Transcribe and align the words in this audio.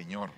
Señor. 0.00 0.30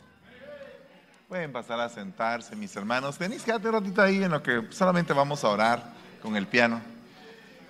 Pueden 1.28 1.52
pasar 1.52 1.78
a 1.78 1.88
sentarse, 1.88 2.56
mis 2.56 2.74
hermanos. 2.74 3.16
Tenéis 3.16 3.44
quédate 3.44 3.68
un 3.68 3.74
ratito 3.74 4.02
ahí 4.02 4.24
en 4.24 4.32
lo 4.32 4.42
que 4.42 4.66
solamente 4.70 5.12
vamos 5.12 5.44
a 5.44 5.50
orar 5.50 5.84
con 6.20 6.34
el 6.34 6.48
piano. 6.48 6.80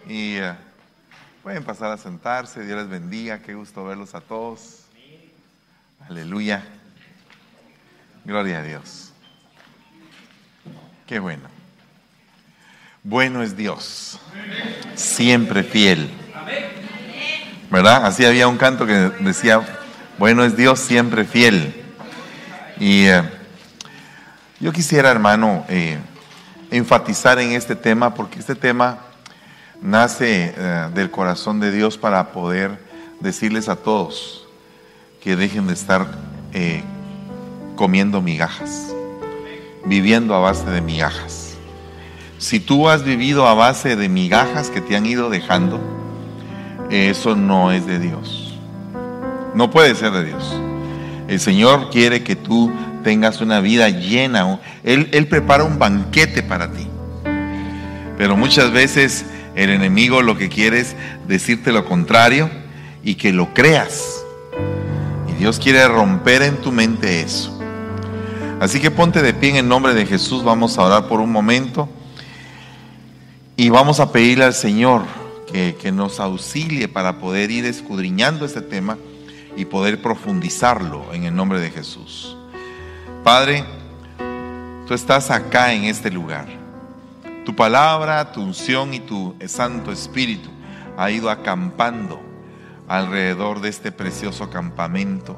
Y 0.08 0.36
eh, 0.36 0.54
pueden 1.42 1.62
pasar 1.64 1.92
a 1.92 1.98
sentarse. 1.98 2.64
Dios 2.64 2.78
les 2.78 2.88
bendiga. 2.88 3.40
Qué 3.40 3.52
gusto 3.52 3.84
verlos 3.84 4.14
a 4.14 4.22
todos. 4.22 4.86
Aleluya. 6.08 6.64
Gloria 8.24 8.60
a 8.60 8.62
Dios. 8.62 9.12
Qué 11.06 11.18
bueno. 11.18 11.46
Bueno 13.02 13.42
es 13.42 13.54
Dios. 13.54 14.18
Siempre 14.94 15.62
fiel. 15.62 16.10
¿Verdad? 17.70 18.06
Así 18.06 18.24
había 18.24 18.48
un 18.48 18.56
canto 18.56 18.86
que 18.86 18.94
decía, 19.20 19.60
bueno 20.16 20.42
es 20.42 20.56
Dios 20.56 20.80
siempre 20.80 21.26
fiel. 21.26 21.81
Y 22.78 23.06
eh, 23.06 23.22
yo 24.60 24.72
quisiera, 24.72 25.10
hermano, 25.10 25.64
eh, 25.68 25.98
enfatizar 26.70 27.38
en 27.38 27.52
este 27.52 27.76
tema, 27.76 28.14
porque 28.14 28.38
este 28.38 28.54
tema 28.54 28.98
nace 29.80 30.54
eh, 30.56 30.88
del 30.94 31.10
corazón 31.10 31.60
de 31.60 31.70
Dios 31.72 31.98
para 31.98 32.32
poder 32.32 32.78
decirles 33.20 33.68
a 33.68 33.76
todos 33.76 34.46
que 35.22 35.36
dejen 35.36 35.66
de 35.66 35.74
estar 35.74 36.06
comiendo 37.76 38.20
migajas, 38.20 38.92
viviendo 39.84 40.34
a 40.34 40.40
base 40.40 40.68
de 40.68 40.80
migajas. 40.80 41.54
Si 42.38 42.58
tú 42.58 42.88
has 42.88 43.04
vivido 43.04 43.46
a 43.46 43.54
base 43.54 43.94
de 43.96 44.08
migajas 44.08 44.68
que 44.68 44.80
te 44.80 44.96
han 44.96 45.06
ido 45.06 45.30
dejando, 45.30 45.80
eso 46.90 47.36
no 47.36 47.70
es 47.70 47.86
de 47.86 48.00
Dios. 48.00 48.58
No 49.54 49.70
puede 49.70 49.94
ser 49.94 50.12
de 50.12 50.24
Dios. 50.24 50.52
El 51.32 51.40
Señor 51.40 51.88
quiere 51.88 52.22
que 52.22 52.36
tú 52.36 52.70
tengas 53.02 53.40
una 53.40 53.60
vida 53.60 53.88
llena. 53.88 54.60
Él, 54.84 55.08
Él 55.12 55.28
prepara 55.28 55.64
un 55.64 55.78
banquete 55.78 56.42
para 56.42 56.70
ti. 56.70 56.86
Pero 58.18 58.36
muchas 58.36 58.70
veces 58.70 59.24
el 59.54 59.70
enemigo 59.70 60.20
lo 60.20 60.36
que 60.36 60.50
quiere 60.50 60.80
es 60.80 60.94
decirte 61.26 61.72
lo 61.72 61.86
contrario 61.86 62.50
y 63.02 63.14
que 63.14 63.32
lo 63.32 63.54
creas. 63.54 64.22
Y 65.26 65.38
Dios 65.38 65.58
quiere 65.58 65.88
romper 65.88 66.42
en 66.42 66.58
tu 66.58 66.70
mente 66.70 67.22
eso. 67.22 67.58
Así 68.60 68.78
que 68.78 68.90
ponte 68.90 69.22
de 69.22 69.32
pie 69.32 69.52
en 69.52 69.56
el 69.56 69.68
nombre 69.68 69.94
de 69.94 70.04
Jesús. 70.04 70.44
Vamos 70.44 70.76
a 70.76 70.82
orar 70.82 71.08
por 71.08 71.20
un 71.20 71.32
momento. 71.32 71.88
Y 73.56 73.70
vamos 73.70 74.00
a 74.00 74.12
pedirle 74.12 74.44
al 74.44 74.54
Señor 74.54 75.04
que, 75.50 75.78
que 75.80 75.92
nos 75.92 76.20
auxilie 76.20 76.88
para 76.88 77.18
poder 77.20 77.50
ir 77.50 77.64
escudriñando 77.64 78.44
este 78.44 78.60
tema 78.60 78.98
y 79.56 79.64
poder 79.64 80.00
profundizarlo 80.00 81.12
en 81.12 81.24
el 81.24 81.34
nombre 81.34 81.60
de 81.60 81.70
Jesús. 81.70 82.36
Padre, 83.22 83.64
tú 84.86 84.94
estás 84.94 85.30
acá 85.30 85.72
en 85.72 85.84
este 85.84 86.10
lugar. 86.10 86.46
Tu 87.44 87.54
palabra, 87.54 88.32
tu 88.32 88.42
unción 88.42 88.94
y 88.94 89.00
tu 89.00 89.34
Santo 89.46 89.92
Espíritu 89.92 90.48
ha 90.96 91.10
ido 91.10 91.30
acampando 91.30 92.20
alrededor 92.88 93.60
de 93.60 93.68
este 93.68 93.92
precioso 93.92 94.50
campamento. 94.50 95.36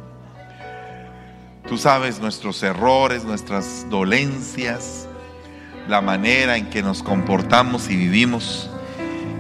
Tú 1.67 1.79
sabes 1.79 2.21
nuestros 2.21 2.63
errores, 2.63 3.25
nuestras 3.25 3.87
dolencias, 3.89 5.09
la 5.89 6.01
manera 6.01 6.57
en 6.57 6.69
que 6.69 6.83
nos 6.83 7.03
comportamos 7.03 7.89
y 7.89 7.97
vivimos. 7.97 8.71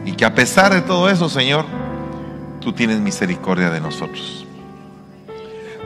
Y 0.06 0.12
que 0.12 0.25
a 0.25 0.34
pesar 0.34 0.72
de 0.72 0.81
todo 0.81 1.11
eso, 1.11 1.28
Señor, 1.28 1.66
tú 2.61 2.72
tienes 2.72 3.00
misericordia 3.00 3.70
de 3.70 3.81
nosotros 3.81 4.44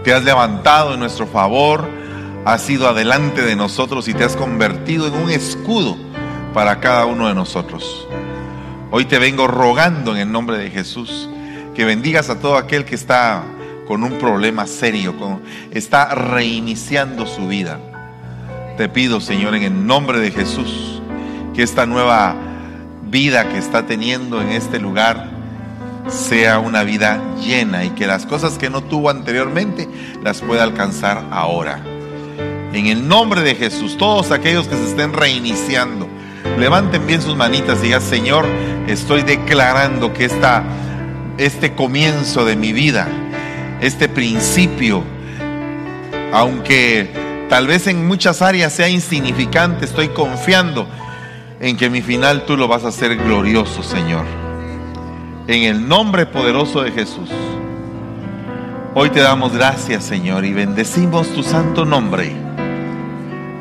te 0.04 0.12
has 0.12 0.24
levantado 0.24 0.94
en 0.94 1.00
nuestro 1.00 1.26
favor, 1.26 1.88
has 2.44 2.68
ido 2.70 2.88
adelante 2.88 3.42
de 3.42 3.56
nosotros 3.56 4.08
y 4.08 4.14
te 4.14 4.24
has 4.24 4.36
convertido 4.36 5.06
en 5.06 5.14
un 5.14 5.30
escudo 5.30 5.96
para 6.54 6.80
cada 6.80 7.06
uno 7.06 7.28
de 7.28 7.34
nosotros. 7.34 8.06
Hoy 8.90 9.04
te 9.04 9.18
vengo 9.18 9.46
rogando 9.46 10.12
en 10.14 10.22
el 10.22 10.32
nombre 10.32 10.56
de 10.56 10.70
Jesús 10.70 11.28
que 11.74 11.84
bendigas 11.84 12.30
a 12.30 12.40
todo 12.40 12.56
aquel 12.56 12.84
que 12.84 12.94
está 12.94 13.44
con 13.86 14.02
un 14.02 14.18
problema 14.18 14.66
serio, 14.66 15.14
está 15.70 16.14
reiniciando 16.14 17.26
su 17.26 17.46
vida. 17.46 17.78
Te 18.76 18.88
pido, 18.88 19.20
Señor, 19.20 19.54
en 19.54 19.62
el 19.62 19.86
nombre 19.86 20.18
de 20.18 20.30
Jesús, 20.30 21.00
que 21.54 21.62
esta 21.62 21.86
nueva 21.86 22.34
vida 23.04 23.48
que 23.48 23.58
está 23.58 23.86
teniendo 23.86 24.40
en 24.40 24.50
este 24.50 24.78
lugar, 24.78 25.37
sea 26.08 26.58
una 26.58 26.82
vida 26.82 27.20
llena 27.40 27.84
y 27.84 27.90
que 27.90 28.06
las 28.06 28.26
cosas 28.26 28.58
que 28.58 28.70
no 28.70 28.82
tuvo 28.82 29.10
anteriormente 29.10 29.88
las 30.22 30.40
pueda 30.40 30.62
alcanzar 30.62 31.24
ahora. 31.30 31.82
En 32.72 32.86
el 32.86 33.08
nombre 33.08 33.42
de 33.42 33.54
Jesús, 33.54 33.96
todos 33.96 34.30
aquellos 34.30 34.68
que 34.68 34.76
se 34.76 34.84
estén 34.84 35.12
reiniciando, 35.12 36.08
levanten 36.58 37.06
bien 37.06 37.22
sus 37.22 37.36
manitas 37.36 37.78
y 37.80 37.86
digan, 37.86 38.02
Señor, 38.02 38.46
estoy 38.86 39.22
declarando 39.22 40.12
que 40.12 40.26
esta, 40.26 40.64
este 41.38 41.74
comienzo 41.74 42.44
de 42.44 42.56
mi 42.56 42.72
vida, 42.72 43.08
este 43.80 44.08
principio, 44.08 45.02
aunque 46.32 47.10
tal 47.48 47.66
vez 47.66 47.86
en 47.86 48.06
muchas 48.06 48.42
áreas 48.42 48.72
sea 48.72 48.88
insignificante, 48.88 49.84
estoy 49.84 50.08
confiando 50.08 50.86
en 51.60 51.76
que 51.76 51.90
mi 51.90 52.02
final 52.02 52.44
tú 52.44 52.56
lo 52.56 52.68
vas 52.68 52.84
a 52.84 52.88
hacer 52.88 53.16
glorioso, 53.16 53.82
Señor 53.82 54.37
en 55.48 55.62
el 55.62 55.88
nombre 55.88 56.26
poderoso 56.26 56.82
de 56.82 56.92
Jesús. 56.92 57.30
Hoy 58.94 59.08
te 59.10 59.20
damos 59.20 59.54
gracias, 59.54 60.04
Señor, 60.04 60.44
y 60.44 60.52
bendecimos 60.52 61.32
tu 61.32 61.42
santo 61.42 61.86
nombre. 61.86 62.36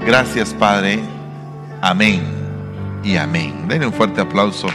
Gracias, 0.05 0.53
Padre. 0.53 0.99
Amén 1.81 2.23
y 3.03 3.15
amén. 3.15 3.67
Denle 3.69 3.87
un 3.87 3.93
fuerte 3.93 4.19
aplauso 4.19 4.67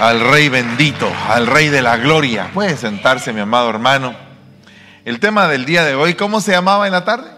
al 0.00 0.20
Rey 0.20 0.48
bendito, 0.48 1.10
al 1.28 1.46
Rey 1.46 1.68
de 1.68 1.82
la 1.82 1.98
gloria. 1.98 2.50
Puede 2.54 2.76
sentarse, 2.78 3.34
mi 3.34 3.40
amado 3.40 3.68
hermano. 3.68 4.14
El 5.04 5.20
tema 5.20 5.48
del 5.48 5.66
día 5.66 5.84
de 5.84 5.94
hoy, 5.94 6.14
¿cómo 6.14 6.40
se 6.40 6.52
llamaba 6.52 6.86
en 6.86 6.92
la 6.92 7.04
tarde? 7.04 7.30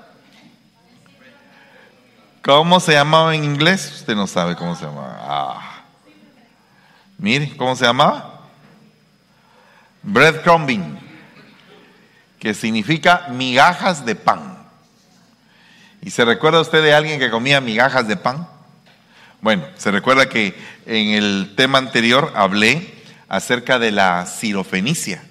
¿Cómo 2.42 2.78
se 2.78 2.92
llamaba 2.92 3.34
en 3.34 3.42
inglés? 3.42 3.92
Usted 3.96 4.14
no 4.14 4.28
sabe 4.28 4.54
cómo 4.54 4.76
se 4.76 4.86
llamaba. 4.86 5.18
Ah. 5.20 5.69
Mire, 7.20 7.54
¿cómo 7.58 7.76
se 7.76 7.84
llamaba? 7.84 8.48
Breadcrumbing, 10.02 10.98
que 12.38 12.54
significa 12.54 13.26
migajas 13.28 14.06
de 14.06 14.14
pan. 14.14 14.56
¿Y 16.00 16.08
se 16.12 16.24
recuerda 16.24 16.62
usted 16.62 16.82
de 16.82 16.94
alguien 16.94 17.20
que 17.20 17.30
comía 17.30 17.60
migajas 17.60 18.08
de 18.08 18.16
pan? 18.16 18.48
Bueno, 19.42 19.66
se 19.76 19.90
recuerda 19.90 20.30
que 20.30 20.58
en 20.86 21.08
el 21.10 21.52
tema 21.58 21.76
anterior 21.76 22.32
hablé 22.34 22.94
acerca 23.28 23.78
de 23.78 23.90
la 23.90 24.24
sirofenicia, 24.24 25.22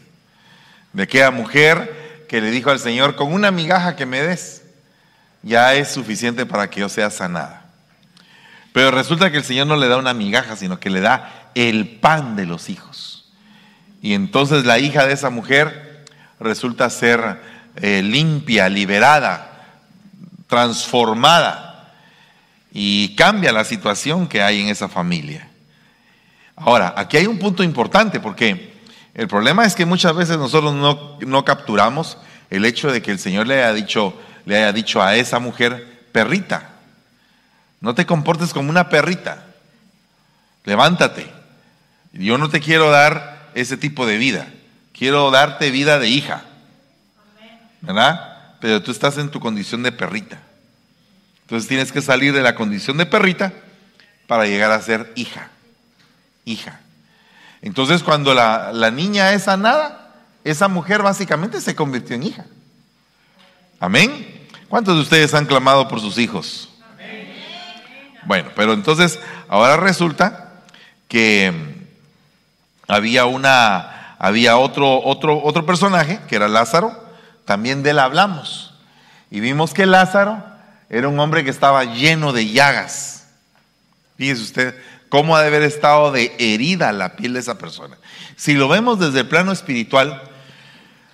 de 0.93 1.03
aquella 1.03 1.31
mujer 1.31 2.25
que 2.29 2.39
le 2.39 2.51
dijo 2.51 2.69
al 2.69 2.77
Señor, 2.77 3.15
con 3.15 3.33
una 3.33 3.49
migaja 3.49 3.95
que 3.95 4.05
me 4.05 4.21
des, 4.21 4.61
ya 5.41 5.73
es 5.73 5.87
suficiente 5.87 6.45
para 6.45 6.69
que 6.69 6.81
yo 6.81 6.89
sea 6.89 7.09
sanada. 7.09 7.65
Pero 8.73 8.91
resulta 8.91 9.31
que 9.31 9.37
el 9.37 9.43
Señor 9.43 9.65
no 9.65 9.75
le 9.75 9.87
da 9.87 9.97
una 9.97 10.13
migaja, 10.13 10.55
sino 10.55 10.79
que 10.79 10.91
le 10.91 11.01
da 11.01 11.38
el 11.55 11.87
pan 11.87 12.35
de 12.35 12.45
los 12.45 12.69
hijos. 12.69 13.25
Y 14.01 14.13
entonces 14.13 14.65
la 14.65 14.79
hija 14.79 15.05
de 15.05 15.13
esa 15.13 15.29
mujer 15.29 16.05
resulta 16.39 16.89
ser 16.89 17.41
eh, 17.75 18.01
limpia, 18.01 18.69
liberada, 18.69 19.67
transformada 20.47 21.93
y 22.71 23.15
cambia 23.15 23.51
la 23.51 23.65
situación 23.65 24.27
que 24.27 24.41
hay 24.41 24.61
en 24.61 24.69
esa 24.69 24.87
familia. 24.87 25.49
Ahora, 26.55 26.93
aquí 26.97 27.17
hay 27.17 27.27
un 27.27 27.39
punto 27.39 27.63
importante 27.63 28.19
porque 28.19 28.73
el 29.13 29.27
problema 29.27 29.65
es 29.65 29.75
que 29.75 29.85
muchas 29.85 30.15
veces 30.15 30.37
nosotros 30.37 30.73
no, 30.73 31.17
no 31.19 31.45
capturamos 31.45 32.17
el 32.49 32.65
hecho 32.65 32.91
de 32.91 33.01
que 33.01 33.11
el 33.11 33.19
Señor 33.19 33.47
le 33.47 33.55
haya 33.55 33.73
dicho, 33.73 34.13
le 34.45 34.57
haya 34.57 34.73
dicho 34.73 35.01
a 35.01 35.15
esa 35.15 35.39
mujer, 35.39 36.07
perrita, 36.11 36.69
no 37.81 37.95
te 37.95 38.05
comportes 38.05 38.53
como 38.53 38.69
una 38.69 38.89
perrita, 38.89 39.45
levántate, 40.65 41.38
yo 42.13 42.37
no 42.37 42.49
te 42.49 42.59
quiero 42.59 42.89
dar 42.89 43.49
ese 43.53 43.77
tipo 43.77 44.05
de 44.05 44.17
vida. 44.17 44.47
Quiero 44.93 45.31
darte 45.31 45.71
vida 45.71 45.99
de 45.99 46.09
hija. 46.09 46.43
¿Verdad? 47.81 48.55
Pero 48.59 48.81
tú 48.83 48.91
estás 48.91 49.17
en 49.17 49.29
tu 49.29 49.39
condición 49.39 49.83
de 49.83 49.91
perrita. 49.91 50.39
Entonces 51.41 51.67
tienes 51.67 51.91
que 51.91 52.01
salir 52.01 52.33
de 52.33 52.41
la 52.41 52.55
condición 52.55 52.97
de 52.97 53.05
perrita 53.05 53.53
para 54.27 54.45
llegar 54.45 54.71
a 54.71 54.81
ser 54.81 55.11
hija. 55.15 55.49
Hija. 56.45 56.81
Entonces 57.61 58.03
cuando 58.03 58.33
la, 58.33 58.71
la 58.73 58.91
niña 58.91 59.33
es 59.33 59.43
sanada, 59.43 60.15
esa 60.43 60.67
mujer 60.67 61.01
básicamente 61.01 61.61
se 61.61 61.75
convirtió 61.75 62.15
en 62.15 62.23
hija. 62.23 62.45
Amén. 63.79 64.47
¿Cuántos 64.67 64.95
de 64.95 65.01
ustedes 65.01 65.33
han 65.33 65.45
clamado 65.45 65.87
por 65.87 65.99
sus 65.99 66.17
hijos? 66.17 66.69
Bueno, 68.25 68.51
pero 68.55 68.73
entonces 68.73 69.19
ahora 69.47 69.77
resulta 69.77 70.61
que 71.07 71.78
había 72.89 73.25
una 73.25 74.15
había 74.17 74.57
otro 74.57 75.01
otro 75.01 75.41
otro 75.41 75.65
personaje 75.65 76.19
que 76.27 76.35
era 76.35 76.49
Lázaro, 76.49 76.91
también 77.45 77.83
de 77.83 77.91
él 77.91 77.99
hablamos. 77.99 78.73
Y 79.31 79.39
vimos 79.39 79.73
que 79.73 79.85
Lázaro 79.85 80.43
era 80.89 81.07
un 81.07 81.19
hombre 81.19 81.43
que 81.43 81.51
estaba 81.51 81.85
lleno 81.85 82.33
de 82.33 82.49
llagas. 82.49 83.27
Fíjese 84.17 84.41
usted 84.41 84.75
cómo 85.07 85.35
ha 85.35 85.41
de 85.41 85.47
haber 85.47 85.61
estado 85.61 86.11
de 86.11 86.35
herida 86.39 86.91
la 86.91 87.15
piel 87.15 87.33
de 87.33 87.39
esa 87.39 87.57
persona. 87.57 87.97
Si 88.35 88.53
lo 88.53 88.67
vemos 88.67 88.99
desde 88.99 89.21
el 89.21 89.27
plano 89.27 89.51
espiritual, 89.51 90.21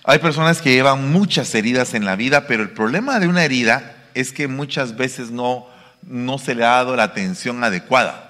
hay 0.04 0.19
personas 0.19 0.62
que 0.62 0.71
llevan 0.71 1.12
muchas 1.12 1.54
heridas 1.56 1.94
en 1.94 2.06
la 2.06 2.16
vida, 2.16 2.48
pero 2.48 2.63
el 2.63 2.69
problema 2.69 3.19
de 3.19 3.28
una 3.28 3.44
herida 3.44 3.95
es 4.13 4.31
que 4.31 4.48
muchas 4.48 4.95
veces 4.95 5.31
no, 5.31 5.68
no 6.04 6.38
se 6.38 6.56
le 6.56 6.63
ha 6.63 6.69
dado 6.69 6.95
la 6.95 7.04
atención 7.04 7.63
adecuada. 7.63 8.25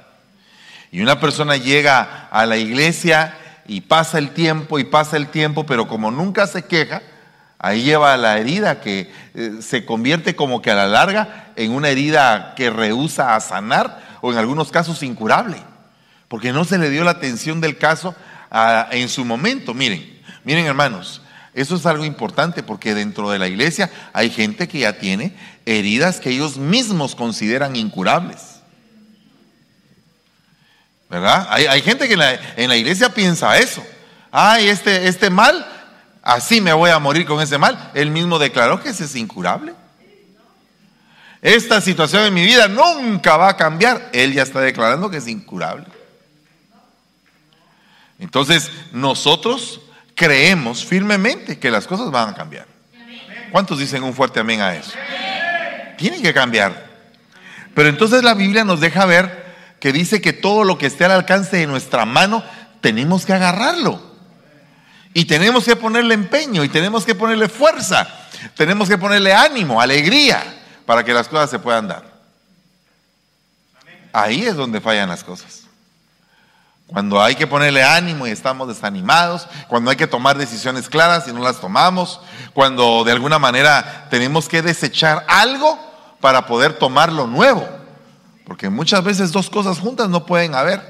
Y 0.95 1.01
una 1.01 1.19
persona 1.19 1.57
llega 1.57 2.30
a 2.31 2.45
la 2.45 2.56
iglesia 2.56 3.38
y 3.68 3.81
pasa 3.81 4.18
el 4.18 4.30
tiempo 4.30 4.80
y 4.80 4.86
pasa 4.86 5.18
el 5.18 5.27
tiempo, 5.27 5.65
pero 5.65 5.89
como 5.89 6.09
nunca 6.09 6.47
se 6.47 6.63
queja, 6.63 7.01
ahí 7.59 7.83
lleva 7.83 8.15
la 8.15 8.38
herida 8.38 8.80
que 8.80 9.12
eh, 9.33 9.57
se 9.59 9.83
convierte 9.83 10.38
como 10.38 10.62
que 10.62 10.71
a 10.71 10.75
la 10.75 10.88
larga 10.88 11.51
en 11.57 11.74
una 11.74 11.89
herida 11.89 12.53
que 12.56 12.69
rehúsa 12.69 13.36
a 13.36 13.42
sanar 13.42 14.19
o 14.21 14.31
en 14.31 14.38
algunos 14.38 14.71
casos 14.71 15.03
incurable, 15.03 15.57
porque 16.30 16.53
no 16.53 16.63
se 16.63 16.77
le 16.77 16.89
dio 16.89 17.03
la 17.03 17.12
atención 17.12 17.59
del 17.59 17.77
caso 17.77 18.15
en 18.91 19.09
su 19.09 19.25
momento. 19.25 19.74
Miren, 19.74 20.21
miren 20.45 20.65
hermanos, 20.65 21.21
eso 21.53 21.75
es 21.75 21.86
algo 21.86 22.06
importante 22.06 22.63
porque 22.63 22.95
dentro 22.95 23.30
de 23.31 23.39
la 23.39 23.50
iglesia 23.50 23.91
hay 24.13 24.30
gente 24.30 24.69
que 24.69 24.80
ya 24.80 24.98
tiene 24.98 25.36
heridas 25.65 26.21
que 26.21 26.30
ellos 26.30 26.56
mismos 26.56 27.15
consideran 27.15 27.75
incurables. 27.75 28.55
¿Verdad? 31.10 31.48
Hay, 31.50 31.81
gente 31.81 32.07
que 32.07 32.13
en 32.13 32.69
la, 32.69 32.75
iglesia 32.75 33.10
piensa 33.10 33.57
eso. 33.57 33.86
Ay, 34.31 34.68
este, 34.68 35.07
este 35.07 35.30
mal, 35.30 35.66
así 36.22 36.62
me 36.62 36.74
voy 36.74 36.90
a 36.90 37.00
morir 37.00 37.25
con 37.25 37.42
ese 37.42 37.57
mal. 37.57 37.92
Él 37.94 38.10
mismo 38.10 38.40
declaró 38.40 38.81
que 38.81 38.90
ese 38.90 39.06
es 39.06 39.16
incurable. 39.16 39.74
Esta 41.42 41.80
situación 41.80 42.24
en 42.24 42.34
mi 42.34 42.44
vida 42.44 42.68
nunca 42.68 43.38
va 43.38 43.50
a 43.50 43.57
cambiar. 43.57 44.10
Él 44.13 44.34
ya 44.34 44.42
está 44.44 44.62
declarando 44.62 45.10
que 45.10 45.18
es 45.18 45.28
incurable. 45.28 45.86
Entonces, 48.18 48.72
nosotros 48.92 49.81
creemos 50.16 50.84
firmemente 50.84 51.60
que 51.60 51.69
las 51.69 51.86
cosas 51.86 52.10
van 52.10 52.30
a 52.30 52.34
cambiar. 52.34 52.66
¿Cuántos 53.51 53.78
dicen 53.78 54.04
un 54.04 54.13
fuerte 54.13 54.40
amén 54.40 54.62
a 54.62 54.75
eso? 54.75 54.94
Tienen 55.98 56.22
que 56.22 56.34
cambiar. 56.34 56.90
Pero 57.75 57.90
entonces 57.90 58.24
la 58.24 58.34
Biblia 58.34 58.63
nos 58.63 58.80
deja 58.80 59.06
ver 59.06 59.44
que 59.80 59.92
dice 59.92 60.22
que 60.22 60.33
todo 60.33 60.63
lo 60.63 60.77
que 60.77 60.88
esté 60.88 61.06
al 61.06 61.12
alcance 61.12 61.57
de 61.57 61.68
nuestra 61.68 62.06
mano, 62.06 62.44
tenemos 62.81 63.25
que 63.25 63.33
agarrarlo. 63.33 64.01
Y 65.13 65.25
tenemos 65.25 65.63
que 65.63 65.75
ponerle 65.75 66.13
empeño 66.13 66.63
y 66.63 66.69
tenemos 66.69 67.06
que 67.06 67.16
ponerle 67.16 67.48
fuerza. 67.48 68.07
Tenemos 68.56 68.89
que 68.89 68.98
ponerle 68.98 69.33
ánimo, 69.33 69.81
alegría, 69.81 70.44
para 70.86 71.04
que 71.04 71.13
las 71.13 71.27
cosas 71.27 71.50
se 71.50 71.60
puedan 71.60 71.88
dar. 71.88 72.04
Ahí 74.12 74.45
es 74.45 74.56
donde 74.56 74.81
fallan 74.81 75.10
las 75.10 75.24
cosas. 75.24 75.66
Cuando 76.88 77.22
hay 77.22 77.36
que 77.36 77.48
ponerle 77.48 77.83
ánimo 77.83 78.27
y 78.27 78.31
estamos 78.31 78.68
desanimados, 78.68 79.48
cuando 79.68 79.89
hay 79.89 79.98
que 79.98 80.06
tomar 80.06 80.38
decisiones 80.38 80.88
claras 80.88 81.27
y 81.27 81.33
no 81.33 81.42
las 81.42 81.60
tomamos, 81.60 82.22
cuando 82.54 83.04
de 83.04 83.12
alguna 83.12 83.39
manera 83.39 84.07
tenemos 84.10 84.48
que 84.48 84.62
desechar 84.62 85.25
algo 85.27 85.80
para 86.22 86.45
poder 86.45 86.74
tomar 86.74 87.12
lo 87.12 87.25
nuevo. 87.25 87.68
Porque 88.45 88.69
muchas 88.69 89.03
veces 89.03 89.31
dos 89.31 89.50
cosas 89.50 89.80
juntas 89.80 90.09
no 90.09 90.25
pueden 90.25 90.56
haber. 90.56 90.81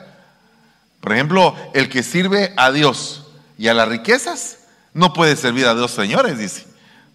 Por 1.00 1.14
ejemplo, 1.14 1.56
el 1.74 1.90
que 1.90 2.04
sirve 2.04 2.54
a 2.58 2.72
Dios 2.72 3.24
y 3.58 3.68
a 3.68 3.74
las 3.74 3.88
riquezas 3.88 4.60
no 4.94 5.14
puede 5.14 5.36
servir 5.36 5.66
a 5.66 5.74
dos 5.74 5.92
señores, 5.92 6.38
dice. 6.38 6.66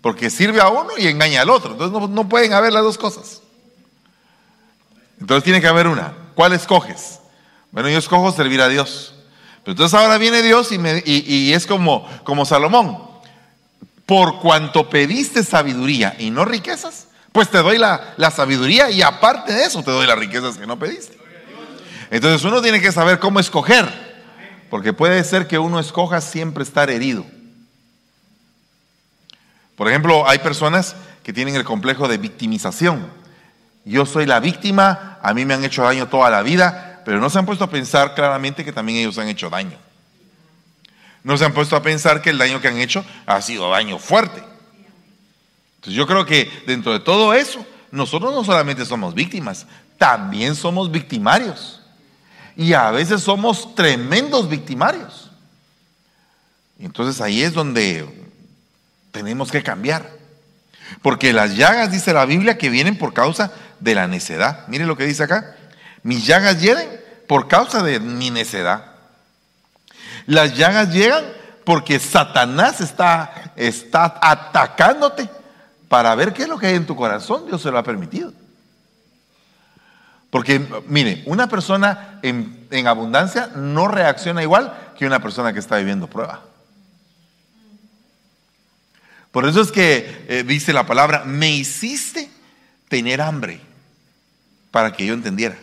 Porque 0.00 0.30
sirve 0.30 0.60
a 0.60 0.68
uno 0.68 0.90
y 0.96 1.08
engaña 1.08 1.42
al 1.42 1.50
otro. 1.50 1.72
Entonces 1.72 2.10
no, 2.10 2.28
pueden 2.28 2.52
haber 2.54 2.72
las 2.72 2.82
dos 2.82 2.96
cosas. 2.96 3.42
Entonces 5.20 5.44
tiene 5.44 5.60
que 5.60 5.66
haber 5.66 5.86
una. 5.86 6.14
¿Cuál 6.34 6.54
escoges? 6.54 7.20
Bueno, 7.70 7.90
yo 7.90 7.98
escojo 7.98 8.32
servir 8.32 8.62
a 8.62 8.68
Dios. 8.68 9.14
Pero 9.62 9.72
entonces 9.72 9.98
ahora 9.98 10.16
viene 10.16 10.42
Dios 10.42 10.72
y, 10.72 10.78
me, 10.78 11.02
y 11.04 11.52
es 11.52 11.66
como, 11.66 12.08
como 12.24 12.46
Salomón. 12.46 13.10
Por 14.06 14.40
cuanto 14.40 14.88
pediste 14.88 15.44
sabiduría 15.44 16.16
y 16.18 16.30
no 16.30 16.44
riquezas, 16.44 17.08
pues 17.32 17.48
te 17.48 17.58
doy 17.58 17.78
la, 17.78 18.30
sabiduría 18.30 18.90
y 18.90 19.02
aparte 19.02 19.52
de 19.52 19.64
eso 19.64 19.82
te 19.82 19.90
doy 19.90 20.06
las 20.06 20.18
riquezas 20.18 20.56
que 20.56 20.66
no 20.66 20.78
pediste. 20.78 21.18
Entonces 22.10 22.44
uno 22.44 22.60
tiene 22.60 22.80
que 22.80 22.90
saber 22.90 23.18
cómo 23.18 23.38
escoger, 23.38 23.86
porque 24.68 24.92
puede 24.92 25.22
ser 25.22 25.46
que 25.46 25.58
uno 25.58 25.78
escoja 25.78 26.20
siempre 26.20 26.64
estar 26.64 26.90
herido. 26.90 27.24
Por 29.76 29.88
ejemplo, 29.88 30.28
hay 30.28 30.38
personas 30.40 30.96
que 31.22 31.32
tienen 31.32 31.54
el 31.54 31.64
complejo 31.64 32.08
de 32.08 32.18
victimización. 32.18 33.08
Yo 33.84 34.04
soy 34.04 34.26
la 34.26 34.40
víctima, 34.40 35.18
a 35.22 35.32
mí 35.32 35.44
me 35.44 35.54
han 35.54 35.64
hecho 35.64 35.84
daño 35.84 36.08
toda 36.08 36.30
la 36.30 36.42
vida, 36.42 37.02
pero 37.04 37.20
no 37.20 37.30
se 37.30 37.38
han 37.38 37.46
puesto 37.46 37.64
a 37.64 37.70
pensar 37.70 38.14
claramente 38.14 38.64
que 38.64 38.72
también 38.72 38.98
ellos 38.98 39.18
han 39.18 39.28
hecho 39.28 39.48
daño. 39.48 39.78
No 41.22 41.36
se 41.36 41.44
han 41.44 41.52
puesto 41.52 41.76
a 41.76 41.82
pensar 41.82 42.22
que 42.22 42.30
el 42.30 42.38
daño 42.38 42.60
que 42.60 42.68
han 42.68 42.78
hecho 42.78 43.04
ha 43.26 43.40
sido 43.40 43.70
daño 43.70 43.98
fuerte. 43.98 44.49
Entonces 45.80 45.96
yo 45.96 46.06
creo 46.06 46.26
que 46.26 46.50
dentro 46.66 46.92
de 46.92 47.00
todo 47.00 47.32
eso, 47.32 47.64
nosotros 47.90 48.34
no 48.34 48.44
solamente 48.44 48.84
somos 48.84 49.14
víctimas, 49.14 49.66
también 49.96 50.54
somos 50.54 50.90
victimarios. 50.90 51.80
Y 52.54 52.74
a 52.74 52.90
veces 52.90 53.22
somos 53.22 53.74
tremendos 53.74 54.46
victimarios. 54.46 55.30
Entonces 56.78 57.22
ahí 57.22 57.40
es 57.40 57.54
donde 57.54 58.06
tenemos 59.10 59.50
que 59.50 59.62
cambiar. 59.62 60.10
Porque 61.00 61.32
las 61.32 61.56
llagas, 61.56 61.90
dice 61.90 62.12
la 62.12 62.26
Biblia, 62.26 62.58
que 62.58 62.68
vienen 62.68 62.98
por 62.98 63.14
causa 63.14 63.50
de 63.78 63.94
la 63.94 64.06
necedad. 64.06 64.68
Mire 64.68 64.84
lo 64.84 64.98
que 64.98 65.06
dice 65.06 65.22
acá. 65.22 65.56
Mis 66.02 66.26
llagas 66.26 66.60
llegan 66.60 66.84
por 67.26 67.48
causa 67.48 67.82
de 67.82 68.00
mi 68.00 68.28
necedad. 68.28 68.84
Las 70.26 70.58
llagas 70.58 70.92
llegan 70.92 71.24
porque 71.64 71.98
Satanás 71.98 72.82
está, 72.82 73.54
está 73.56 74.18
atacándote 74.20 75.39
para 75.90 76.14
ver 76.14 76.32
qué 76.32 76.44
es 76.44 76.48
lo 76.48 76.56
que 76.56 76.68
hay 76.68 76.76
en 76.76 76.86
tu 76.86 76.94
corazón, 76.94 77.46
Dios 77.46 77.60
se 77.60 77.70
lo 77.72 77.76
ha 77.76 77.82
permitido. 77.82 78.32
Porque, 80.30 80.64
mire, 80.86 81.24
una 81.26 81.48
persona 81.48 82.20
en, 82.22 82.86
abundancia 82.86 83.48
no 83.56 83.88
reacciona 83.88 84.40
igual 84.40 84.92
que 84.96 85.04
una 85.04 85.20
persona 85.20 85.52
que 85.52 85.58
está 85.58 85.78
viviendo 85.78 86.06
prueba. 86.06 86.44
Por 89.32 89.48
eso 89.48 89.60
es 89.60 89.72
que 89.72 90.26
eh, 90.28 90.44
dice 90.46 90.72
la 90.72 90.86
palabra, 90.86 91.24
me 91.24 91.50
hiciste 91.50 92.30
tener 92.88 93.20
hambre 93.20 93.60
para 94.70 94.92
que 94.92 95.06
yo 95.06 95.14
entendiera. 95.14 95.58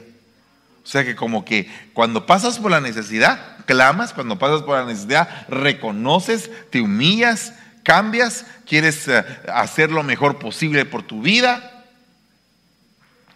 O 0.83 0.87
sea 0.89 1.05
que 1.05 1.15
como 1.15 1.45
que 1.45 1.71
cuando 1.93 2.25
pasas 2.25 2.59
por 2.59 2.71
la 2.71 2.81
necesidad, 2.81 3.39
clamas, 3.65 4.11
cuando 4.11 4.37
pasas 4.37 4.61
por 4.63 4.77
la 4.77 4.83
necesidad, 4.83 5.47
reconoces, 5.47 6.51
te 6.69 6.81
humillas, 6.81 7.53
cambias, 7.87 8.45
quieres 8.65 9.07
eh, 9.07 9.23
hacer 9.47 9.91
lo 9.91 10.03
mejor 10.03 10.39
posible 10.39 10.83
por 10.83 11.03
tu 11.03 11.21
vida. 11.21 11.85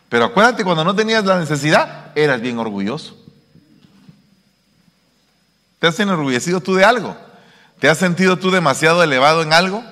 Pero 0.10 0.26
acuérdate, 0.26 0.66
cuando 0.66 0.84
no 0.84 0.94
tenías 0.94 1.24
la 1.24 1.40
necesidad, 1.40 2.12
eras 2.16 2.42
bien 2.42 2.60
orgulloso. 2.60 3.18
¿Te 5.80 5.88
has 5.88 5.98
enorgullecido 6.02 6.60
tú 6.60 6.76
de 6.76 6.84
algo? 6.84 7.16
¿Te 7.80 7.88
has 7.88 7.98
sentido 7.98 8.38
tú 8.38 8.52
demasiado 8.52 9.02
elevado 9.02 9.42
en 9.42 9.54
algo? 9.54 9.86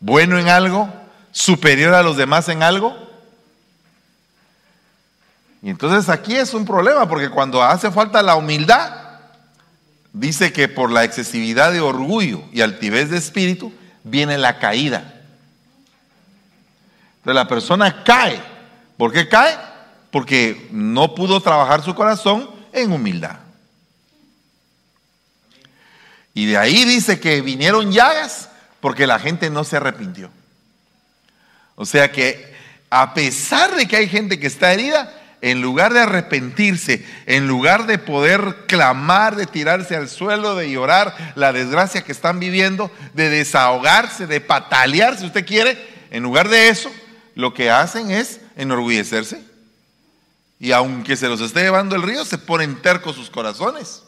¿Bueno 0.00 0.38
en 0.38 0.50
algo? 0.50 0.92
¿Superior 1.32 1.94
a 1.94 2.02
los 2.02 2.18
demás 2.18 2.50
en 2.50 2.62
algo? 2.62 2.94
Y 5.62 5.70
entonces 5.70 6.10
aquí 6.10 6.36
es 6.36 6.52
un 6.52 6.66
problema, 6.66 7.08
porque 7.08 7.30
cuando 7.30 7.62
hace 7.62 7.90
falta 7.90 8.22
la 8.22 8.36
humildad, 8.36 8.92
dice 10.12 10.52
que 10.52 10.68
por 10.68 10.90
la 10.90 11.04
excesividad 11.04 11.72
de 11.72 11.80
orgullo 11.80 12.44
y 12.52 12.60
altivez 12.60 13.08
de 13.08 13.16
espíritu, 13.16 13.72
viene 14.04 14.38
la 14.38 14.58
caída. 14.60 14.98
Entonces 17.16 17.34
la 17.34 17.48
persona 17.48 18.04
cae. 18.04 18.40
¿Por 18.96 19.12
qué 19.12 19.28
cae? 19.28 19.58
Porque 20.12 20.68
no 20.70 21.14
pudo 21.14 21.40
trabajar 21.40 21.82
su 21.82 21.94
corazón 21.94 22.48
en 22.72 22.92
humildad. 22.92 23.40
Y 26.34 26.46
de 26.46 26.58
ahí 26.58 26.84
dice 26.84 27.18
que 27.18 27.40
vinieron 27.40 27.92
llagas 27.92 28.50
porque 28.80 29.06
la 29.06 29.18
gente 29.18 29.50
no 29.50 29.64
se 29.64 29.78
arrepintió. 29.78 30.30
O 31.76 31.86
sea 31.86 32.12
que 32.12 32.54
a 32.90 33.14
pesar 33.14 33.74
de 33.74 33.88
que 33.88 33.96
hay 33.96 34.08
gente 34.08 34.38
que 34.38 34.46
está 34.46 34.72
herida, 34.72 35.12
en 35.44 35.60
lugar 35.60 35.92
de 35.92 36.00
arrepentirse, 36.00 37.04
en 37.26 37.46
lugar 37.46 37.86
de 37.86 37.98
poder 37.98 38.64
clamar, 38.66 39.36
de 39.36 39.44
tirarse 39.44 39.94
al 39.94 40.08
suelo, 40.08 40.54
de 40.54 40.70
llorar 40.70 41.34
la 41.36 41.52
desgracia 41.52 42.02
que 42.02 42.12
están 42.12 42.40
viviendo, 42.40 42.90
de 43.12 43.28
desahogarse, 43.28 44.26
de 44.26 44.40
patalear, 44.40 45.18
si 45.18 45.26
usted 45.26 45.44
quiere, 45.44 45.76
en 46.10 46.22
lugar 46.22 46.48
de 46.48 46.70
eso, 46.70 46.90
lo 47.34 47.52
que 47.52 47.70
hacen 47.70 48.10
es 48.10 48.40
enorgullecerse. 48.56 49.44
Y 50.58 50.72
aunque 50.72 51.14
se 51.14 51.28
los 51.28 51.42
esté 51.42 51.60
llevando 51.60 51.94
el 51.94 52.02
río, 52.02 52.24
se 52.24 52.38
ponen 52.38 52.80
tercos 52.80 53.14
sus 53.14 53.28
corazones. 53.28 54.02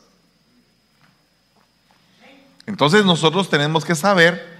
Entonces 2.64 3.04
nosotros 3.04 3.50
tenemos 3.50 3.84
que 3.84 3.94
saber 3.94 4.56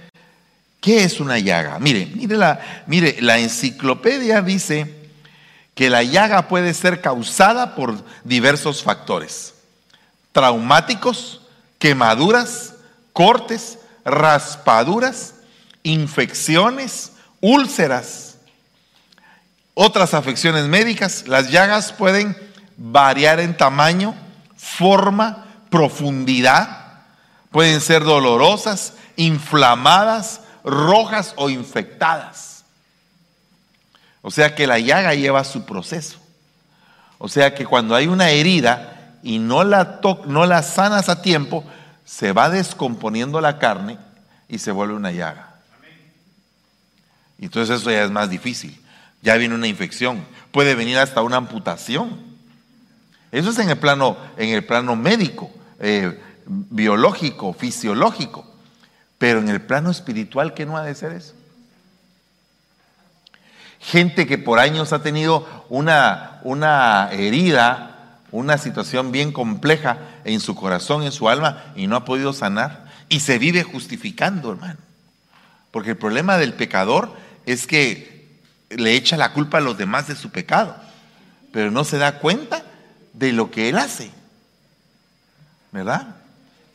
¿Qué 0.79 1.03
es 1.03 1.19
una 1.19 1.39
llaga? 1.39 1.79
Mire, 1.79 2.07
mire 2.13 2.37
la, 2.37 2.83
mire, 2.85 3.17
la 3.19 3.39
enciclopedia 3.39 4.43
dice 4.43 5.06
que 5.77 5.91
la 5.91 6.01
llaga 6.01 6.47
puede 6.47 6.73
ser 6.73 7.01
causada 7.01 7.75
por 7.75 8.03
diversos 8.23 8.81
factores. 8.81 9.53
Traumáticos, 10.31 11.41
quemaduras, 11.77 12.73
cortes, 13.13 13.77
raspaduras, 14.03 15.35
infecciones, 15.83 17.11
úlceras, 17.41 18.37
otras 19.75 20.15
afecciones 20.15 20.65
médicas. 20.65 21.27
Las 21.27 21.51
llagas 21.51 21.93
pueden 21.93 22.35
variar 22.75 23.39
en 23.39 23.55
tamaño, 23.55 24.15
forma, 24.55 25.45
profundidad, 25.69 27.03
pueden 27.51 27.81
ser 27.81 28.03
dolorosas, 28.03 28.93
inflamadas, 29.15 30.41
rojas 30.63 31.33
o 31.35 31.51
infectadas. 31.51 32.46
O 34.27 34.29
sea 34.29 34.55
que 34.55 34.67
la 34.67 34.77
llaga 34.77 35.13
lleva 35.13 35.45
su 35.45 35.63
proceso. 35.63 36.19
O 37.17 37.29
sea 37.29 37.55
que 37.55 37.65
cuando 37.65 37.95
hay 37.95 38.07
una 38.07 38.29
herida 38.29 39.15
y 39.23 39.39
no 39.39 39.63
la, 39.63 40.01
no 40.25 40.45
la 40.45 40.63
sanas 40.63 41.07
a 41.07 41.21
tiempo, 41.21 41.63
se 42.03 42.33
va 42.33 42.49
descomponiendo 42.49 43.39
la 43.39 43.57
carne 43.57 43.97
y 44.49 44.57
se 44.57 44.73
vuelve 44.73 44.95
una 44.95 45.13
llaga. 45.13 45.55
Y 47.39 47.45
entonces 47.45 47.79
eso 47.79 47.89
ya 47.89 48.03
es 48.03 48.11
más 48.11 48.29
difícil. 48.29 48.77
Ya 49.21 49.37
viene 49.37 49.55
una 49.55 49.67
infección. 49.67 50.25
Puede 50.51 50.75
venir 50.75 50.97
hasta 50.97 51.21
una 51.21 51.37
amputación. 51.37 52.19
Eso 53.31 53.51
es 53.51 53.59
en 53.59 53.69
el 53.69 53.77
plano, 53.77 54.17
en 54.35 54.49
el 54.49 54.65
plano 54.65 54.97
médico, 54.97 55.49
eh, 55.79 56.21
biológico, 56.45 57.53
fisiológico. 57.53 58.45
Pero 59.17 59.39
en 59.39 59.47
el 59.47 59.61
plano 59.61 59.89
espiritual, 59.89 60.53
¿qué 60.53 60.65
no 60.65 60.75
ha 60.75 60.83
de 60.83 60.95
ser 60.95 61.13
eso? 61.13 61.36
Gente 63.79 64.27
que 64.27 64.37
por 64.37 64.59
años 64.59 64.93
ha 64.93 65.01
tenido 65.01 65.65
una, 65.69 66.39
una 66.43 67.09
herida, 67.11 68.19
una 68.31 68.57
situación 68.57 69.11
bien 69.11 69.31
compleja 69.31 69.99
en 70.23 70.39
su 70.39 70.55
corazón, 70.55 71.03
en 71.03 71.11
su 71.11 71.29
alma, 71.29 71.63
y 71.75 71.87
no 71.87 71.95
ha 71.95 72.05
podido 72.05 72.33
sanar. 72.33 72.85
Y 73.09 73.19
se 73.19 73.37
vive 73.37 73.63
justificando, 73.63 74.51
hermano. 74.51 74.79
Porque 75.71 75.91
el 75.91 75.97
problema 75.97 76.37
del 76.37 76.53
pecador 76.53 77.13
es 77.45 77.67
que 77.67 78.41
le 78.69 78.95
echa 78.95 79.15
la 79.15 79.33
culpa 79.33 79.59
a 79.59 79.61
los 79.61 79.77
demás 79.77 80.07
de 80.07 80.15
su 80.15 80.31
pecado, 80.31 80.75
pero 81.53 81.71
no 81.71 81.83
se 81.83 81.97
da 81.97 82.19
cuenta 82.19 82.63
de 83.13 83.31
lo 83.31 83.51
que 83.51 83.69
él 83.69 83.77
hace. 83.77 84.11
¿Verdad? 85.71 86.15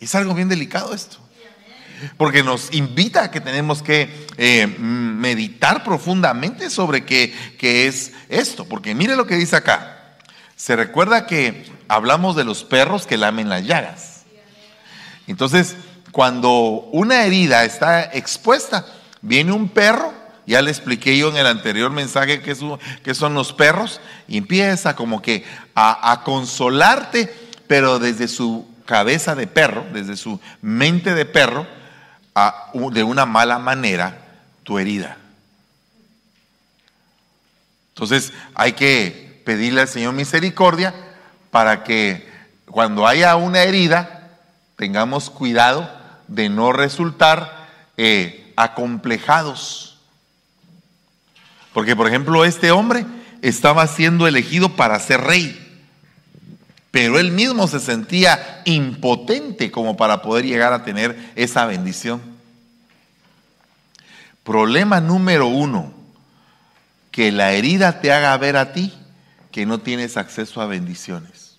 Es 0.01 0.15
algo 0.15 0.35
bien 0.35 0.49
delicado 0.49 0.95
esto 0.95 1.19
porque 2.17 2.43
nos 2.43 2.73
invita 2.73 3.25
a 3.25 3.31
que 3.31 3.41
tenemos 3.41 3.83
que 3.83 4.27
eh, 4.37 4.67
meditar 4.67 5.85
profundamente 5.85 6.71
sobre 6.71 7.05
qué, 7.05 7.35
qué 7.59 7.87
es 7.87 8.13
esto, 8.29 8.65
porque 8.67 8.95
mire 8.95 9.17
lo 9.17 9.27
que 9.27 9.37
dice 9.37 9.57
acá. 9.57 10.17
Se 10.57 10.77
recuerda 10.77 11.27
que 11.27 11.65
hablamos 11.89 12.37
de 12.37 12.45
los 12.45 12.65
perros 12.65 13.07
que 13.07 13.17
lamen 13.17 13.49
las 13.49 13.65
llagas. 13.65 14.23
Entonces, 15.27 15.77
cuando 16.13 16.51
una 16.93 17.25
herida 17.25 17.65
está 17.65 18.05
expuesta, 18.05 18.87
viene 19.23 19.53
un 19.53 19.69
perro, 19.69 20.13
ya 20.47 20.63
le 20.63 20.71
expliqué 20.71 21.17
yo 21.17 21.31
en 21.31 21.37
el 21.37 21.47
anterior 21.47 21.91
mensaje 21.91 22.43
que, 22.43 22.55
son 23.15 23.35
los 23.35 23.53
perros, 23.53 24.01
y 24.29 24.39
empieza 24.39 24.95
como 24.95 25.23
que 25.23 25.45
a 25.75 26.23
consolarte, 26.25 27.33
pero 27.67 27.99
desde 27.99 28.29
su 28.29 28.67
cabeza 28.85 29.35
de 29.35 29.47
perro, 29.47 29.87
desde 29.93 30.17
su 30.17 30.41
mente 30.61 31.15
de 31.15 31.25
perro, 31.25 31.67
de 32.93 33.03
una 33.03 33.27
mala 33.27 33.59
manera 33.59 34.19
tu 34.63 34.79
herida. 34.79 35.19
Entonces 37.95 38.33
hay 38.55 38.73
que 38.73 39.43
pedirle 39.45 39.83
al 39.83 39.89
Señor 39.89 40.15
misericordia 40.15 40.95
para 41.51 41.85
que 41.85 42.27
cuando 42.67 43.07
haya 43.07 43.37
una 43.37 43.63
herida 43.63 44.31
tengamos 44.77 45.29
cuidado 45.31 45.91
de 46.27 46.49
no 46.49 46.73
resultar 46.73 47.69
eh, 47.97 48.53
acomplejados. 48.57 49.99
Porque 51.75 51.95
por 51.95 52.09
ejemplo 52.09 52.45
este 52.45 52.71
hombre 52.71 53.05
estaba 53.43 53.87
siendo 53.87 54.27
elegido 54.27 54.71
para 54.71 54.99
ser 54.99 55.21
rey 55.21 55.62
pero 56.93 57.19
él 57.19 57.33
mismo 57.33 57.67
se 57.67 57.81
sentía 57.81 58.61
impotente 58.67 59.73
como 59.73 59.97
para 59.97 60.21
poder 60.23 60.45
llegar 60.45 60.75
a 60.75 60.85
tener 60.85 61.33
esa 61.35 61.65
bendición. 61.65 62.21
Problema 64.45 65.01
número 65.01 65.47
uno, 65.47 65.95
que 67.11 67.33
la 67.33 67.53
herida 67.53 68.01
te 68.01 68.13
haga 68.13 68.37
ver 68.37 68.59
a 68.59 68.73
ti 68.75 68.93
que 69.51 69.65
no 69.65 69.81
tienes 69.81 70.19
acceso 70.19 70.61
a 70.61 70.67
bendiciones. 70.67 71.57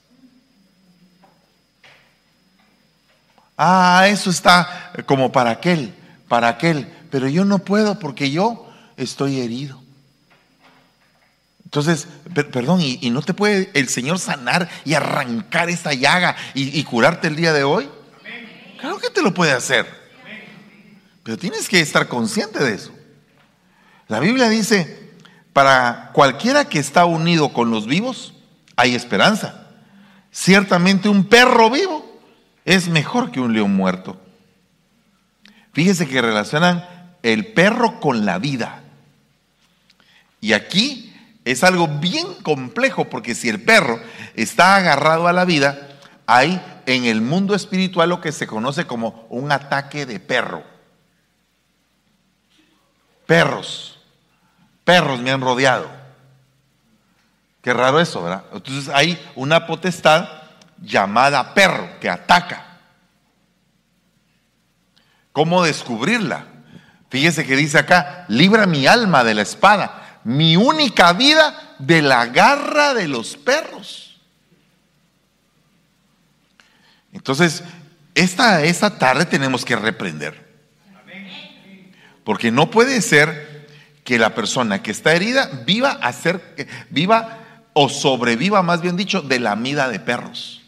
Ah, 3.57 4.05
eso 4.07 4.29
está 4.29 4.91
como 5.07 5.31
para 5.31 5.49
aquel, 5.49 5.95
para 6.27 6.47
aquel, 6.47 6.87
pero 7.09 7.27
yo 7.27 7.43
no 7.43 7.59
puedo 7.59 7.97
porque 7.97 8.29
yo 8.29 8.71
estoy 8.97 9.39
herido. 9.39 9.82
Entonces, 11.73 12.07
perdón, 12.51 12.81
y, 12.81 13.09
no 13.09 13.23
te 13.23 13.33
puede 13.33 13.71
el 13.73 13.89
Señor 13.89 14.19
sanar 14.19 14.69
y 14.85 14.93
arrancar 14.93 15.71
esa 15.71 15.91
llaga 15.95 16.35
y, 16.53 16.83
curarte 16.83 17.29
el 17.29 17.35
día 17.35 17.51
de 17.51 17.63
hoy? 17.63 17.89
Claro 18.79 18.99
que 18.99 19.09
te 19.09 19.23
lo 19.23 19.33
puede 19.33 19.53
hacer. 19.53 19.87
Pero 21.23 21.35
tienes 21.35 21.67
que 21.67 21.79
estar 21.79 22.07
consciente 22.07 22.63
de 22.63 22.75
eso. 22.75 22.91
La 24.07 24.19
Biblia 24.19 24.49
dice, 24.49 25.15
para 25.51 26.11
cualquiera 26.13 26.65
que 26.65 26.77
está 26.77 27.05
unido 27.05 27.53
con 27.53 27.71
los 27.71 27.87
vivos, 27.87 28.35
hay 28.75 28.93
esperanza. 28.93 29.67
Ciertamente 30.29 31.09
un 31.09 31.23
perro 31.23 31.71
vivo 31.71 32.21
es 32.65 32.87
mejor 32.87 33.31
que 33.31 33.39
un 33.39 33.51
león 33.51 33.75
muerto. 33.75 34.21
Fíjese 35.73 36.07
que 36.07 36.21
relacionan 36.21 37.15
el 37.23 37.47
perro 37.47 37.99
con 37.99 38.27
la 38.27 38.37
vida. 38.37 38.83
Y 40.39 40.53
aquí 40.53 41.09
es 41.45 41.63
algo 41.63 41.87
bien 41.87 42.35
complejo 42.35 43.05
porque 43.05 43.35
si 43.35 43.49
el 43.49 43.61
perro 43.61 43.99
está 44.35 44.75
agarrado 44.75 45.27
a 45.27 45.33
la 45.33 45.45
vida, 45.45 45.89
hay 46.25 46.61
en 46.85 47.05
el 47.05 47.21
mundo 47.21 47.53
espiritual 47.55 48.09
lo 48.09 48.21
que 48.21 48.31
se 48.31 48.47
conoce 48.47 48.85
como 48.85 49.25
un 49.29 49.51
ataque 49.51 50.05
de 50.05 50.19
perro. 50.19 50.63
Perros, 53.25 53.99
perros 54.83 55.19
me 55.19 55.31
han 55.31 55.41
rodeado. 55.41 55.89
Qué 57.61 57.73
raro 57.73 57.99
eso, 57.99 58.23
¿verdad? 58.23 58.43
Entonces 58.53 58.93
hay 58.93 59.21
una 59.35 59.65
potestad 59.65 60.27
llamada 60.81 61.53
perro 61.53 61.99
que 61.99 62.09
ataca. 62.09 62.65
¿Cómo 65.31 65.63
descubrirla? 65.63 66.45
Fíjese 67.09 67.45
que 67.45 67.55
dice 67.55 67.79
acá, 67.79 68.25
libra 68.27 68.65
mi 68.65 68.87
alma 68.87 69.23
de 69.23 69.33
la 69.33 69.41
espada 69.41 70.02
mi 70.23 70.55
única 70.55 71.13
vida 71.13 71.75
de 71.79 72.01
la 72.01 72.27
garra 72.27 72.93
de 72.93 73.07
los 73.07 73.35
perros. 73.37 74.19
Entonces, 77.11 77.63
esta, 78.15 78.63
esta 78.63 78.97
tarde 78.97 79.25
tenemos 79.25 79.65
que 79.65 79.75
reprender. 79.75 80.43
Porque 82.23 82.51
no 82.51 82.71
puede 82.71 83.01
ser 83.01 83.67
que 84.03 84.17
la 84.17 84.33
persona 84.33 84.81
que 84.81 84.91
está 84.91 85.13
herida 85.13 85.49
viva 85.65 85.91
a 85.91 86.13
ser, 86.13 86.55
viva 86.89 87.39
o 87.73 87.89
sobreviva, 87.89 88.61
más 88.63 88.81
bien 88.81 88.95
dicho, 88.95 89.21
de 89.21 89.39
la 89.39 89.55
mida 89.55 89.89
de 89.89 89.99
perros. 89.99 90.61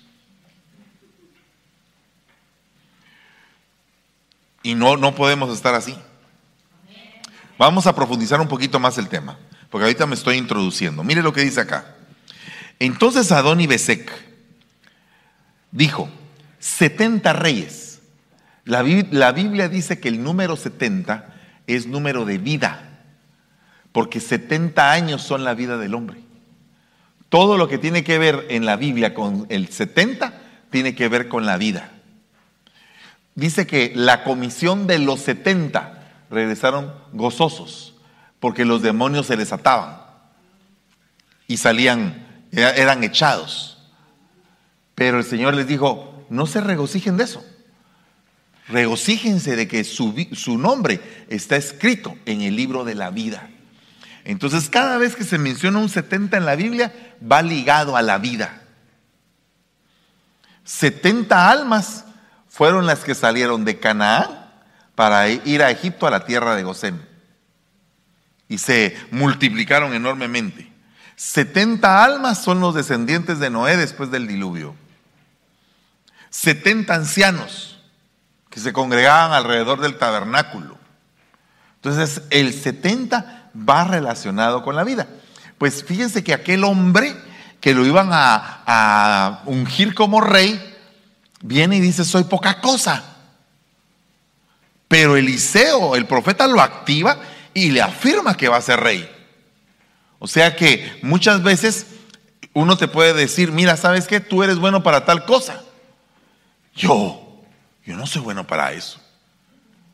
Y 4.63 4.75
no, 4.75 4.97
no 4.97 5.13
podemos 5.15 5.53
estar 5.53 5.75
así. 5.75 5.95
Vamos 7.57 7.87
a 7.87 7.95
profundizar 7.95 8.41
un 8.41 8.47
poquito 8.47 8.79
más 8.79 8.97
el 8.97 9.07
tema, 9.07 9.37
porque 9.69 9.85
ahorita 9.85 10.05
me 10.05 10.15
estoy 10.15 10.37
introduciendo. 10.37 11.03
Mire 11.03 11.21
lo 11.21 11.31
que 11.31 11.41
dice 11.41 11.61
acá. 11.61 11.95
Entonces 12.79 13.31
Adoni 13.31 13.65
Besek 13.67 14.11
dijo, 15.71 16.09
70 16.59 17.33
reyes. 17.33 18.01
La, 18.65 18.83
la 19.11 19.31
Biblia 19.31 19.69
dice 19.69 19.99
que 19.99 20.09
el 20.09 20.21
número 20.23 20.57
70 20.57 21.33
es 21.67 21.87
número 21.87 22.25
de 22.25 22.37
vida, 22.39 22.99
porque 23.91 24.19
70 24.19 24.91
años 24.91 25.21
son 25.21 25.43
la 25.43 25.53
vida 25.53 25.77
del 25.77 25.93
hombre. 25.93 26.19
Todo 27.29 27.57
lo 27.57 27.67
que 27.67 27.77
tiene 27.77 28.03
que 28.03 28.17
ver 28.17 28.45
en 28.49 28.65
la 28.65 28.75
Biblia 28.75 29.13
con 29.13 29.45
el 29.49 29.69
70 29.69 30.41
tiene 30.71 30.95
que 30.95 31.07
ver 31.07 31.29
con 31.29 31.45
la 31.45 31.57
vida. 31.57 31.91
Dice 33.35 33.67
que 33.67 33.91
la 33.95 34.23
comisión 34.23 34.87
de 34.87 34.99
los 34.99 35.21
70 35.21 35.94
regresaron 36.29 36.93
gozosos, 37.13 37.95
porque 38.39 38.65
los 38.65 38.81
demonios 38.81 39.27
se 39.27 39.37
les 39.37 39.51
ataban 39.51 40.01
y 41.47 41.57
salían, 41.57 42.45
eran 42.51 43.03
echados. 43.03 43.77
Pero 44.95 45.19
el 45.19 45.25
Señor 45.25 45.53
les 45.53 45.67
dijo, 45.67 46.25
no 46.29 46.45
se 46.47 46.61
regocijen 46.61 47.17
de 47.17 47.25
eso. 47.25 47.45
regocíjense 48.67 49.55
de 49.55 49.67
que 49.67 49.83
su, 49.83 50.27
su, 50.33 50.57
nombre 50.57 50.99
está 51.29 51.55
escrito 51.55 52.15
en 52.25 52.41
el 52.41 52.55
libro 52.55 52.83
de 52.83 52.95
la 52.95 53.11
vida. 53.11 53.49
Entonces, 54.23 54.69
cada 54.69 54.97
vez 54.97 55.15
que 55.15 55.23
se 55.23 55.37
menciona 55.37 55.77
un 55.77 55.89
70 55.89 56.37
en 56.37 56.45
la 56.45 56.55
Biblia, 56.55 56.91
va 57.21 57.43
ligado 57.43 57.95
a 57.95 58.01
la 58.01 58.17
vida. 58.17 58.63
70 60.63 61.51
almas 61.51 62.05
fueron 62.49 62.87
las 62.87 63.03
que 63.03 63.13
salieron 63.13 63.65
de 63.65 63.79
Canaán 63.79 64.44
para 64.95 65.29
ir 65.29 65.61
a 65.61 65.71
Egipto, 65.71 66.07
a 66.07 66.11
la 66.11 66.25
tierra 66.25 66.55
de 66.55 66.63
Gosén. 66.63 67.05
Y 68.47 68.57
se 68.57 68.97
multiplicaron 69.11 69.93
enormemente. 69.93 70.71
70 71.15 72.03
almas 72.03 72.41
son 72.41 72.59
los 72.59 72.73
descendientes 72.73 73.39
de 73.39 73.49
Noé 73.49 73.77
después 73.77 74.11
del 74.11 74.27
diluvio. 74.27 74.75
70 76.29 76.93
ancianos 76.93 77.79
que 78.49 78.59
se 78.59 78.73
congregaban 78.73 79.31
alrededor 79.31 79.81
del 79.81 79.97
tabernáculo. 79.97 80.77
Entonces, 81.75 82.23
el 82.29 82.53
70 82.53 83.51
va 83.69 83.83
relacionado 83.85 84.63
con 84.63 84.75
la 84.75 84.83
vida. 84.83 85.07
Pues 85.57 85.83
fíjense 85.83 86.23
que 86.23 86.33
aquel 86.33 86.63
hombre 86.63 87.15
que 87.61 87.73
lo 87.73 87.85
iban 87.85 88.09
a, 88.11 88.63
a 88.65 89.41
ungir 89.45 89.95
como 89.95 90.21
rey, 90.21 90.73
viene 91.41 91.77
y 91.77 91.81
dice, 91.81 92.03
soy 92.05 92.25
poca 92.25 92.61
cosa. 92.61 93.14
Pero 94.87 95.17
Eliseo, 95.17 95.95
el 95.95 96.05
profeta, 96.05 96.47
lo 96.47 96.61
activa 96.61 97.17
y 97.53 97.71
le 97.71 97.81
afirma 97.81 98.37
que 98.37 98.49
va 98.49 98.57
a 98.57 98.61
ser 98.61 98.79
rey. 98.79 99.09
O 100.19 100.27
sea 100.27 100.55
que 100.55 100.99
muchas 101.01 101.43
veces 101.43 101.87
uno 102.53 102.77
te 102.77 102.87
puede 102.87 103.13
decir, 103.13 103.51
mira, 103.51 103.77
¿sabes 103.77 104.07
qué? 104.07 104.19
Tú 104.19 104.43
eres 104.43 104.57
bueno 104.57 104.83
para 104.83 105.05
tal 105.05 105.25
cosa. 105.25 105.63
Yo, 106.73 107.43
yo 107.85 107.95
no 107.95 108.05
soy 108.05 108.21
bueno 108.21 108.45
para 108.45 108.73
eso. 108.73 108.99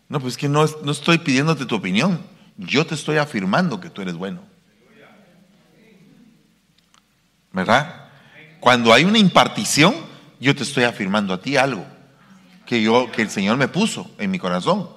No, 0.09 0.19
pues 0.19 0.33
es 0.33 0.37
que 0.37 0.49
no, 0.49 0.65
no 0.83 0.91
estoy 0.91 1.19
pidiéndote 1.19 1.65
tu 1.65 1.75
opinión. 1.75 2.21
Yo 2.57 2.85
te 2.85 2.95
estoy 2.95 3.17
afirmando 3.17 3.79
que 3.79 3.89
tú 3.89 4.01
eres 4.01 4.15
bueno. 4.15 4.41
¿Verdad? 7.53 8.09
Cuando 8.59 8.93
hay 8.93 9.05
una 9.05 9.17
impartición, 9.17 9.95
yo 10.39 10.55
te 10.55 10.63
estoy 10.63 10.83
afirmando 10.83 11.33
a 11.33 11.41
ti 11.41 11.57
algo 11.57 11.85
que 12.71 12.81
yo 12.81 13.11
que 13.11 13.21
el 13.21 13.29
Señor 13.29 13.57
me 13.57 13.67
puso 13.67 14.09
en 14.17 14.31
mi 14.31 14.39
corazón. 14.39 14.87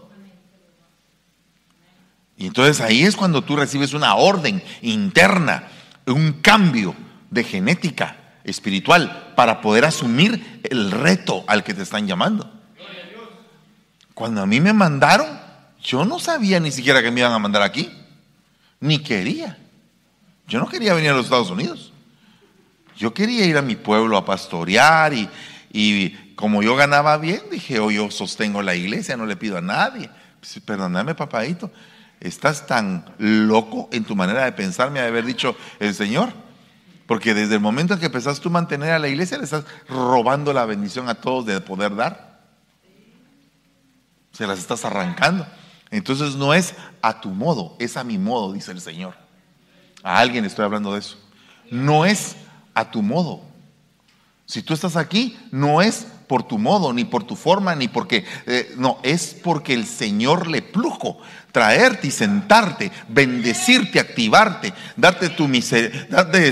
Y 2.37 2.47
entonces 2.47 2.81
ahí 2.81 3.03
es 3.03 3.17
cuando 3.17 3.43
tú 3.43 3.57
recibes 3.57 3.95
una 3.95 4.15
orden 4.15 4.63
interna, 4.81 5.67
un 6.07 6.35
cambio 6.35 6.95
de 7.31 7.43
genética 7.43 8.17
espiritual 8.45 9.33
para 9.35 9.61
poder 9.61 9.87
asumir 9.87 10.61
el 10.63 10.93
reto 10.93 11.43
al 11.49 11.65
que 11.65 11.75
te 11.75 11.83
están 11.83 12.07
llamando. 12.07 12.49
Cuando 14.15 14.43
a 14.43 14.47
mí 14.47 14.61
me 14.61 14.73
mandaron, 14.73 15.27
yo 15.83 16.05
no 16.05 16.21
sabía 16.21 16.61
ni 16.61 16.71
siquiera 16.71 17.03
que 17.03 17.11
me 17.11 17.23
iban 17.23 17.33
a 17.33 17.41
mandar 17.41 17.63
aquí, 17.63 17.91
ni 18.79 19.01
quería. 19.01 19.59
Yo 20.47 20.61
no 20.61 20.69
quería 20.69 20.95
venir 20.95 21.11
a 21.11 21.15
los 21.15 21.25
Estados 21.25 21.51
Unidos. 21.51 21.93
Yo 22.97 23.13
quería 23.13 23.45
ir 23.45 23.57
a 23.57 23.63
mi 23.63 23.75
pueblo 23.75 24.17
a 24.17 24.25
pastorear 24.25 25.13
y, 25.13 25.29
y 25.73 26.24
como 26.37 26.63
yo 26.63 26.77
ganaba 26.77 27.17
bien, 27.19 27.43
dije, 27.51 27.79
oh, 27.81 27.91
yo 27.91 28.11
sostengo 28.11 28.63
la 28.63 28.75
iglesia, 28.75 29.17
no 29.17 29.27
le 29.27 29.37
pido 29.37 29.59
a 29.59 29.61
nadie. 29.61 30.11
Pues, 30.41 30.61
perdóname, 30.61 31.15
papadito, 31.15 31.71
estás 32.21 32.67
tan 32.67 33.05
loco 33.19 33.89
en 33.93 34.05
tu 34.05 34.17
manera 34.17 34.45
de 34.45 34.53
pensar, 34.53 34.91
me 34.91 34.99
ha 35.01 35.03
de 35.03 35.09
haber 35.09 35.25
dicho 35.25 35.57
el 35.79 35.95
Señor. 35.95 36.33
Porque 37.07 37.35
desde 37.35 37.55
el 37.55 37.61
momento 37.61 37.95
en 37.95 38.01
que 38.01 38.07
empezaste 38.07 38.43
tú 38.43 38.49
a 38.49 38.53
mantener 38.53 38.91
a 38.93 38.99
la 38.99 39.09
iglesia, 39.09 39.37
le 39.37 39.45
estás 39.45 39.65
robando 39.89 40.53
la 40.53 40.65
bendición 40.65 41.09
a 41.09 41.15
todos 41.15 41.45
de 41.45 41.61
poder 41.61 41.95
dar. 41.95 42.41
Se 44.33 44.47
las 44.47 44.59
estás 44.59 44.85
arrancando. 44.85 45.47
Entonces 45.91 46.35
no 46.35 46.55
es 46.55 46.75
a 47.03 47.21
tu 47.21 47.29
modo, 47.29 47.77
es 47.79 47.97
a 47.97 48.05
mi 48.05 48.19
modo, 48.19 48.53
dice 48.53 48.73
el 48.73 48.81
Señor. 48.81 49.15
A 50.03 50.19
alguien 50.19 50.45
estoy 50.45 50.65
hablando 50.65 50.93
de 50.95 51.01
eso. 51.01 51.19
No 51.71 52.05
es 52.05 52.37
a 52.73 52.91
tu 52.91 53.03
modo. 53.03 53.43
Si 54.47 54.63
tú 54.63 54.75
estás 54.75 54.97
aquí, 54.97 55.39
no 55.51 55.83
es 55.83 56.07
por 56.27 56.43
tu 56.43 56.59
modo, 56.59 56.93
ni 56.93 57.05
por 57.05 57.25
tu 57.25 57.37
forma, 57.37 57.75
ni 57.75 57.89
porque, 57.89 58.25
eh, 58.47 58.73
no, 58.77 58.99
es 59.03 59.37
porque 59.43 59.75
el 59.75 59.87
Señor 59.87 60.47
le 60.47 60.63
plujo 60.63 61.19
traerte 61.53 62.09
y 62.09 62.11
sentarte, 62.11 62.91
bendecirte, 63.09 64.01
activarte, 64.01 64.73
darte, 64.97 65.29
tu 65.29 65.45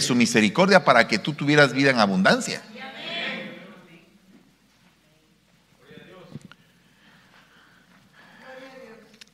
su 0.01 0.15
misericordia 0.15 0.85
para 0.85 1.09
que 1.09 1.19
tú 1.19 1.33
tuvieras 1.33 1.73
vida 1.73 1.91
en 1.91 1.99
abundancia. 1.99 2.63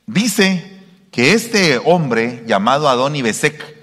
Dice 0.07 0.79
que 1.11 1.33
este 1.33 1.77
hombre 1.85 2.43
llamado 2.47 2.89
Adoni 2.89 3.21
Besek 3.21 3.77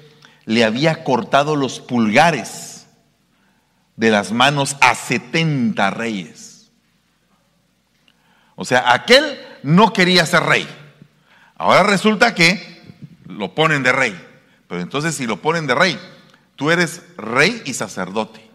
le 0.44 0.64
había 0.64 1.04
cortado 1.04 1.54
los 1.54 1.78
pulgares 1.78 2.65
de 3.96 4.11
las 4.11 4.32
manos 4.32 4.76
a 4.80 4.94
70 4.94 5.90
reyes. 5.90 6.70
O 8.54 8.64
sea, 8.64 8.92
aquel 8.92 9.38
no 9.62 9.92
quería 9.92 10.24
ser 10.26 10.42
rey. 10.42 10.68
Ahora 11.56 11.82
resulta 11.82 12.35
que 12.35 12.82
lo 13.26 13.54
ponen 13.54 13.82
de 13.82 13.92
rey. 13.92 14.22
Pero 14.68 14.80
entonces 14.80 15.14
si 15.14 15.26
lo 15.26 15.40
ponen 15.40 15.66
de 15.66 15.74
rey, 15.74 15.98
tú 16.56 16.70
eres 16.70 17.02
rey 17.16 17.62
y 17.64 17.74
sacerdote. 17.74 18.48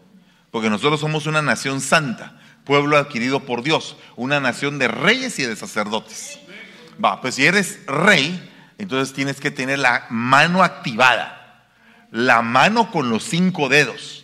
Porque 0.51 0.69
nosotros 0.69 0.99
somos 0.99 1.27
una 1.27 1.41
nación 1.41 1.81
santa, 1.81 2.39
pueblo 2.65 2.97
adquirido 2.97 3.41
por 3.41 3.63
Dios, 3.63 3.95
una 4.15 4.39
nación 4.39 4.79
de 4.79 4.87
reyes 4.87 5.39
y 5.39 5.43
de 5.43 5.55
sacerdotes. 5.55 6.39
Va, 7.03 7.21
pues 7.21 7.35
si 7.35 7.45
eres 7.45 7.79
rey, 7.87 8.49
entonces 8.77 9.13
tienes 9.13 9.39
que 9.39 9.49
tener 9.49 9.79
la 9.79 10.07
mano 10.09 10.63
activada, 10.63 11.65
la 12.11 12.41
mano 12.41 12.91
con 12.91 13.09
los 13.09 13.23
cinco 13.23 13.69
dedos 13.69 14.20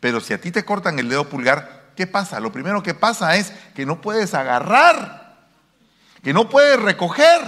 pero 0.00 0.20
si 0.20 0.32
a 0.32 0.40
ti 0.40 0.50
te 0.50 0.64
cortan 0.64 0.98
el 0.98 1.08
dedo 1.08 1.28
pulgar, 1.28 1.90
¿qué 1.94 2.06
pasa? 2.06 2.40
Lo 2.40 2.50
primero 2.50 2.82
que 2.82 2.94
pasa 2.94 3.36
es 3.36 3.52
que 3.74 3.86
no 3.86 4.00
puedes 4.00 4.34
agarrar, 4.34 5.36
que 6.22 6.32
no 6.32 6.48
puedes 6.48 6.80
recoger 6.80 7.40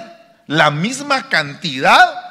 la 0.47 0.71
misma 0.71 1.29
cantidad 1.29 2.23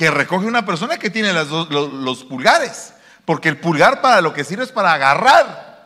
que 0.00 0.10
recoge 0.10 0.46
una 0.46 0.64
persona 0.64 0.96
que 0.96 1.10
tiene 1.10 1.30
los, 1.34 2.24
pulgares. 2.24 2.94
Porque 3.26 3.50
el 3.50 3.58
pulgar 3.58 4.00
para 4.00 4.22
lo 4.22 4.32
que 4.32 4.44
sirve 4.44 4.64
es 4.64 4.72
para 4.72 4.94
agarrar. 4.94 5.78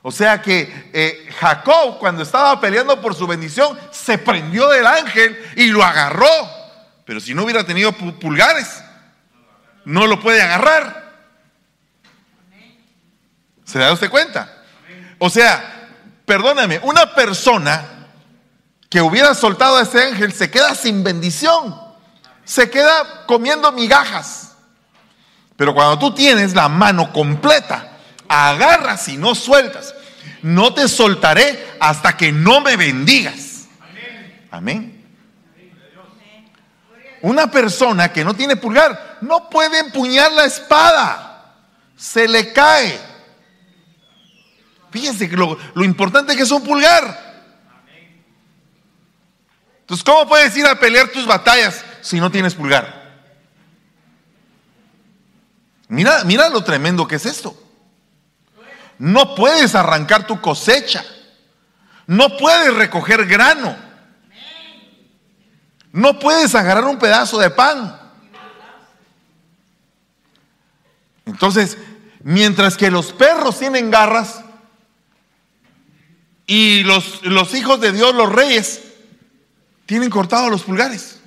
O 0.00 0.10
sea 0.10 0.40
que 0.40 0.90
eh, 0.94 1.28
Jacob 1.38 1.98
cuando 1.98 2.22
estaba 2.22 2.58
peleando 2.62 2.98
por 3.02 3.14
su 3.14 3.26
bendición 3.26 3.78
se 3.90 4.16
prendió 4.16 4.70
del 4.70 4.86
ángel 4.86 5.38
y 5.54 5.66
lo 5.66 5.84
agarró. 5.84 6.26
Pero 7.04 7.20
si 7.20 7.34
no 7.34 7.44
hubiera 7.44 7.62
tenido 7.64 7.92
pulgares, 7.92 8.82
no 9.84 10.06
lo 10.06 10.18
puede 10.18 10.40
agarrar. 10.40 11.05
¿Se 13.66 13.78
da 13.78 13.92
usted 13.92 14.08
cuenta? 14.08 14.62
O 15.18 15.28
sea, 15.28 15.90
perdóname, 16.24 16.80
una 16.82 17.14
persona 17.14 18.08
que 18.88 19.00
hubiera 19.02 19.34
soltado 19.34 19.76
a 19.76 19.82
ese 19.82 20.02
ángel 20.02 20.32
se 20.32 20.50
queda 20.50 20.74
sin 20.74 21.02
bendición, 21.02 21.78
se 22.44 22.70
queda 22.70 23.26
comiendo 23.26 23.70
migajas. 23.72 24.52
Pero 25.56 25.74
cuando 25.74 25.98
tú 25.98 26.14
tienes 26.14 26.54
la 26.54 26.68
mano 26.68 27.12
completa, 27.12 27.98
agarras 28.28 29.08
y 29.08 29.16
no 29.16 29.34
sueltas. 29.34 29.94
No 30.42 30.72
te 30.72 30.86
soltaré 30.86 31.76
hasta 31.80 32.16
que 32.16 32.30
no 32.30 32.60
me 32.60 32.76
bendigas. 32.76 33.66
Amén. 34.50 34.92
Una 37.22 37.50
persona 37.50 38.12
que 38.12 38.24
no 38.24 38.34
tiene 38.34 38.54
pulgar 38.56 39.18
no 39.22 39.50
puede 39.50 39.80
empuñar 39.80 40.30
la 40.32 40.44
espada. 40.44 41.54
Se 41.96 42.28
le 42.28 42.52
cae. 42.52 43.15
Fíjense 44.90 45.28
que 45.28 45.36
lo, 45.36 45.58
importante 45.76 46.36
que 46.36 46.42
es 46.42 46.50
un 46.50 46.62
pulgar. 46.62 47.24
Entonces, 49.80 50.04
¿cómo 50.04 50.28
puedes 50.28 50.56
ir 50.56 50.66
a 50.66 50.78
pelear 50.78 51.08
tus 51.08 51.26
batallas 51.26 51.84
si 52.00 52.18
no 52.18 52.30
tienes 52.30 52.54
pulgar? 52.54 53.06
Mira, 55.88 56.24
mira 56.24 56.48
lo 56.48 56.64
tremendo 56.64 57.06
que 57.06 57.16
es 57.16 57.26
esto. 57.26 57.56
No 58.98 59.34
puedes 59.34 59.74
arrancar 59.74 60.26
tu 60.26 60.40
cosecha. 60.40 61.04
No 62.06 62.36
puedes 62.36 62.74
recoger 62.74 63.26
grano. 63.26 63.76
No 65.92 66.18
puedes 66.18 66.54
agarrar 66.54 66.84
un 66.84 66.98
pedazo 66.98 67.38
de 67.38 67.50
pan. 67.50 68.00
Entonces, 71.24 71.76
mientras 72.22 72.76
que 72.76 72.90
los 72.90 73.12
perros 73.12 73.58
tienen 73.58 73.90
garras, 73.90 74.40
y 76.46 76.84
los, 76.84 77.24
los 77.24 77.54
hijos 77.54 77.80
de 77.80 77.92
Dios, 77.92 78.14
los 78.14 78.32
reyes, 78.32 78.82
tienen 79.84 80.10
cortados 80.10 80.50
los 80.50 80.62
pulgares. 80.62 81.20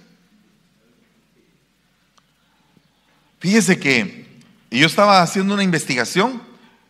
Fíjese 3.39 3.79
que 3.79 4.27
yo 4.69 4.85
estaba 4.85 5.21
haciendo 5.21 5.53
una 5.53 5.63
investigación 5.63 6.41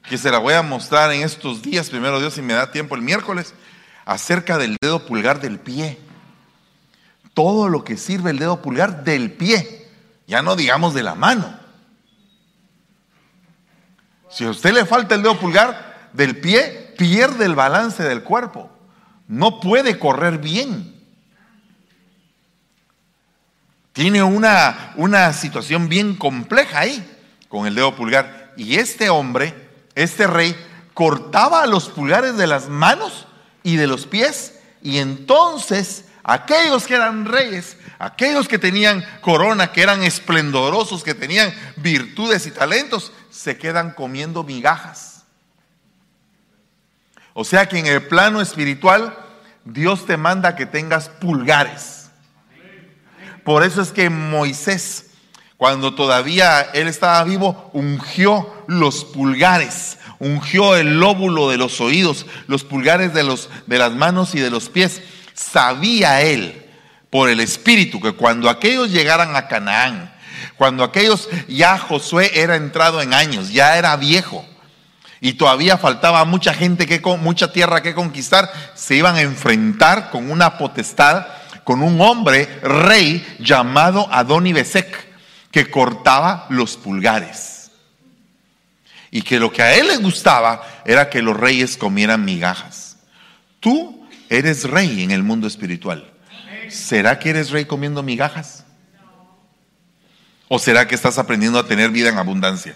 que 0.08 0.18
se 0.18 0.32
la 0.32 0.40
voy 0.40 0.56
a 0.56 0.64
mostrar 0.64 1.12
en 1.12 1.22
estos 1.22 1.62
días, 1.62 1.90
primero 1.90 2.20
Dios, 2.20 2.34
si 2.34 2.42
me 2.42 2.54
da 2.54 2.72
tiempo 2.72 2.96
el 2.96 3.02
miércoles, 3.02 3.54
acerca 4.06 4.58
del 4.58 4.76
dedo 4.82 5.06
pulgar 5.06 5.40
del 5.40 5.60
pie. 5.60 6.00
Todo 7.36 7.70
lo 7.70 7.84
que 7.84 7.96
sirve 7.96 8.32
el 8.32 8.40
dedo 8.40 8.62
pulgar 8.62 9.04
del 9.04 9.32
pie, 9.32 9.88
ya 10.26 10.42
no 10.42 10.56
digamos 10.56 10.96
de 10.96 11.04
la 11.04 11.14
mano. 11.14 11.60
Si 14.32 14.46
a 14.46 14.50
usted 14.50 14.74
le 14.74 14.86
falta 14.86 15.16
el 15.16 15.22
dedo 15.22 15.40
pulgar 15.40 16.10
del 16.14 16.38
pie, 16.40 16.89
pierde 17.00 17.46
el 17.46 17.56
balance 17.56 18.04
del 18.04 18.24
cuerpo. 18.24 18.70
No 19.30 19.62
puede 19.62 19.98
correr 19.98 20.38
bien. 20.38 20.94
Tiene 23.94 24.22
una, 24.22 24.92
una 24.98 25.32
situación 25.32 25.88
bien 25.88 26.18
compleja 26.18 26.82
ahí 26.82 27.10
con 27.48 27.66
el 27.66 27.76
dedo 27.76 27.96
pulgar. 27.96 28.54
Y 28.58 28.76
este 28.76 29.10
hombre, 29.10 29.56
este 29.96 30.28
rey, 30.28 30.54
cortaba 30.94 31.66
los 31.68 31.88
pulgares 31.88 32.36
de 32.36 32.48
las 32.48 32.68
manos 32.68 33.28
y 33.64 33.78
de 33.78 33.88
los 33.88 34.06
pies. 34.06 34.60
Y 34.82 34.98
entonces 34.98 36.04
aquellos 36.24 36.86
que 36.86 36.96
eran 36.96 37.26
reyes, 37.26 37.78
aquellos 37.98 38.50
que 38.50 38.60
tenían 38.60 39.06
corona, 39.22 39.72
que 39.72 39.84
eran 39.84 40.04
esplendorosos, 40.04 41.06
que 41.06 41.16
tenían 41.16 41.54
virtudes 41.78 42.46
y 42.46 42.52
talentos, 42.52 43.14
se 43.30 43.58
quedan 43.58 43.92
comiendo 43.92 44.44
migajas. 44.44 45.19
O 47.34 47.44
sea 47.44 47.68
que 47.68 47.80
en 47.80 47.88
el 47.88 48.08
plano 48.08 48.42
espiritual 48.42 49.16
Dios 49.66 50.06
te 50.06 50.18
manda 50.18 50.56
que 50.56 50.66
tengas 50.66 51.10
pulgares. 51.10 52.10
Por 53.44 53.64
eso 53.64 53.82
es 53.82 53.92
que 53.92 54.10
Moisés, 54.10 55.12
cuando 55.58 55.96
todavía 55.96 56.62
él 56.62 56.88
estaba 56.88 57.24
vivo, 57.24 57.70
ungió 57.74 58.64
los 58.68 59.06
pulgares 59.06 59.98
ungió 60.20 60.76
el 60.76 61.00
lóbulo 61.00 61.50
de 61.50 61.58
los 61.58 61.82
oídos, 61.82 62.26
los 62.48 62.64
pulgares 62.64 63.14
de, 63.14 63.24
los, 63.24 63.50
de 63.66 63.78
las 63.78 63.94
manos 63.94 64.36
y 64.36 64.40
de 64.40 64.50
los 64.50 64.70
pies. 64.70 65.02
Sabía 65.34 66.22
él 66.22 66.66
por 67.10 67.30
el 67.30 67.40
Espíritu 67.40 68.00
que 68.00 68.12
cuando 68.12 68.50
aquellos 68.50 68.92
llegaran 68.92 69.36
a 69.36 69.48
Canaán, 69.48 70.14
cuando 70.58 70.84
aquellos 70.84 71.30
ya 71.48 71.78
Josué 71.78 72.32
era 72.36 72.56
entrado 72.56 73.02
en 73.02 73.14
años, 73.14 73.52
ya 73.52 73.78
era 73.78 73.96
viejo 73.96 74.46
y 75.22 75.34
todavía 75.34 75.78
faltaba 75.78 76.24
mucha 76.26 76.54
gente 76.54 76.86
que 76.86 77.02
mucha 77.18 77.52
tierra 77.52 77.82
que 77.82 77.94
conquistar, 77.94 78.52
se 78.76 78.96
iban 78.96 79.16
a 79.16 79.22
enfrentar 79.22 80.12
con 80.12 80.32
una 80.32 80.58
potestad, 80.58 81.28
con 81.64 81.82
un 81.82 82.00
hombre 82.02 82.46
rey 82.62 83.26
llamado 83.40 84.08
Adoni 84.12 84.54
Besek 84.54 85.10
que 85.52 85.70
cortaba 85.70 86.46
los 86.50 86.78
pulgares 86.78 87.72
y 89.12 89.22
que 89.24 89.40
lo 89.40 89.52
que 89.52 89.64
a 89.64 89.74
él 89.76 89.88
le 89.88 89.98
gustaba 89.98 90.62
era 90.86 91.10
que 91.10 91.22
los 91.22 91.36
reyes 91.36 91.78
comieran 91.78 92.24
migajas. 92.24 92.98
Tú 93.60 94.08
eres 94.30 94.70
rey 94.70 95.04
en 95.04 95.12
el 95.12 95.24
mundo 95.24 95.48
espiritual. 95.48 96.12
¿Será 96.70 97.18
que 97.18 97.32
eres 97.32 97.50
rey 97.50 97.66
comiendo 97.66 98.04
migajas? 98.04 98.64
¿O 100.48 100.60
será 100.60 100.88
que 100.88 100.96
estás 100.96 101.18
aprendiendo 101.18 101.60
a 101.60 101.68
tener 101.68 101.90
vida 101.90 102.10
en 102.10 102.18
abundancia? 102.18 102.76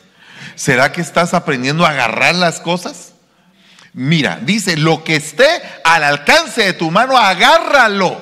¿Será 0.56 0.92
que 0.92 1.02
estás 1.02 1.34
aprendiendo 1.34 1.86
a 1.86 1.90
agarrar 1.90 2.36
las 2.36 2.60
cosas? 2.60 3.14
Mira, 3.94 4.40
dice, 4.42 4.78
lo 4.78 5.04
que 5.04 5.16
esté 5.16 5.46
al 5.84 6.04
alcance 6.04 6.64
de 6.64 6.74
tu 6.74 6.90
mano, 6.90 7.18
agárralo. 7.18 8.20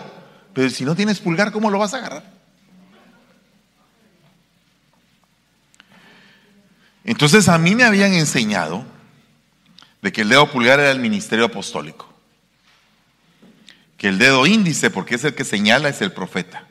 Pero 0.53 0.69
si 0.69 0.83
no 0.83 0.95
tienes 0.95 1.19
pulgar, 1.19 1.51
¿cómo 1.51 1.69
lo 1.69 1.79
vas 1.79 1.93
a 1.93 1.97
agarrar? 1.97 2.31
Entonces 7.03 7.49
a 7.49 7.57
mí 7.57 7.73
me 7.73 7.83
habían 7.83 8.13
enseñado 8.13 8.85
de 10.01 10.11
que 10.11 10.21
el 10.21 10.29
dedo 10.29 10.51
pulgar 10.51 10.79
era 10.79 10.91
el 10.91 10.99
ministerio 10.99 11.45
apostólico, 11.45 12.13
que 13.97 14.07
el 14.07 14.17
dedo 14.17 14.45
índice, 14.45 14.89
porque 14.89 15.15
es 15.15 15.23
el 15.23 15.33
que 15.33 15.43
señala, 15.43 15.89
es 15.89 16.01
el 16.01 16.11
profeta, 16.11 16.65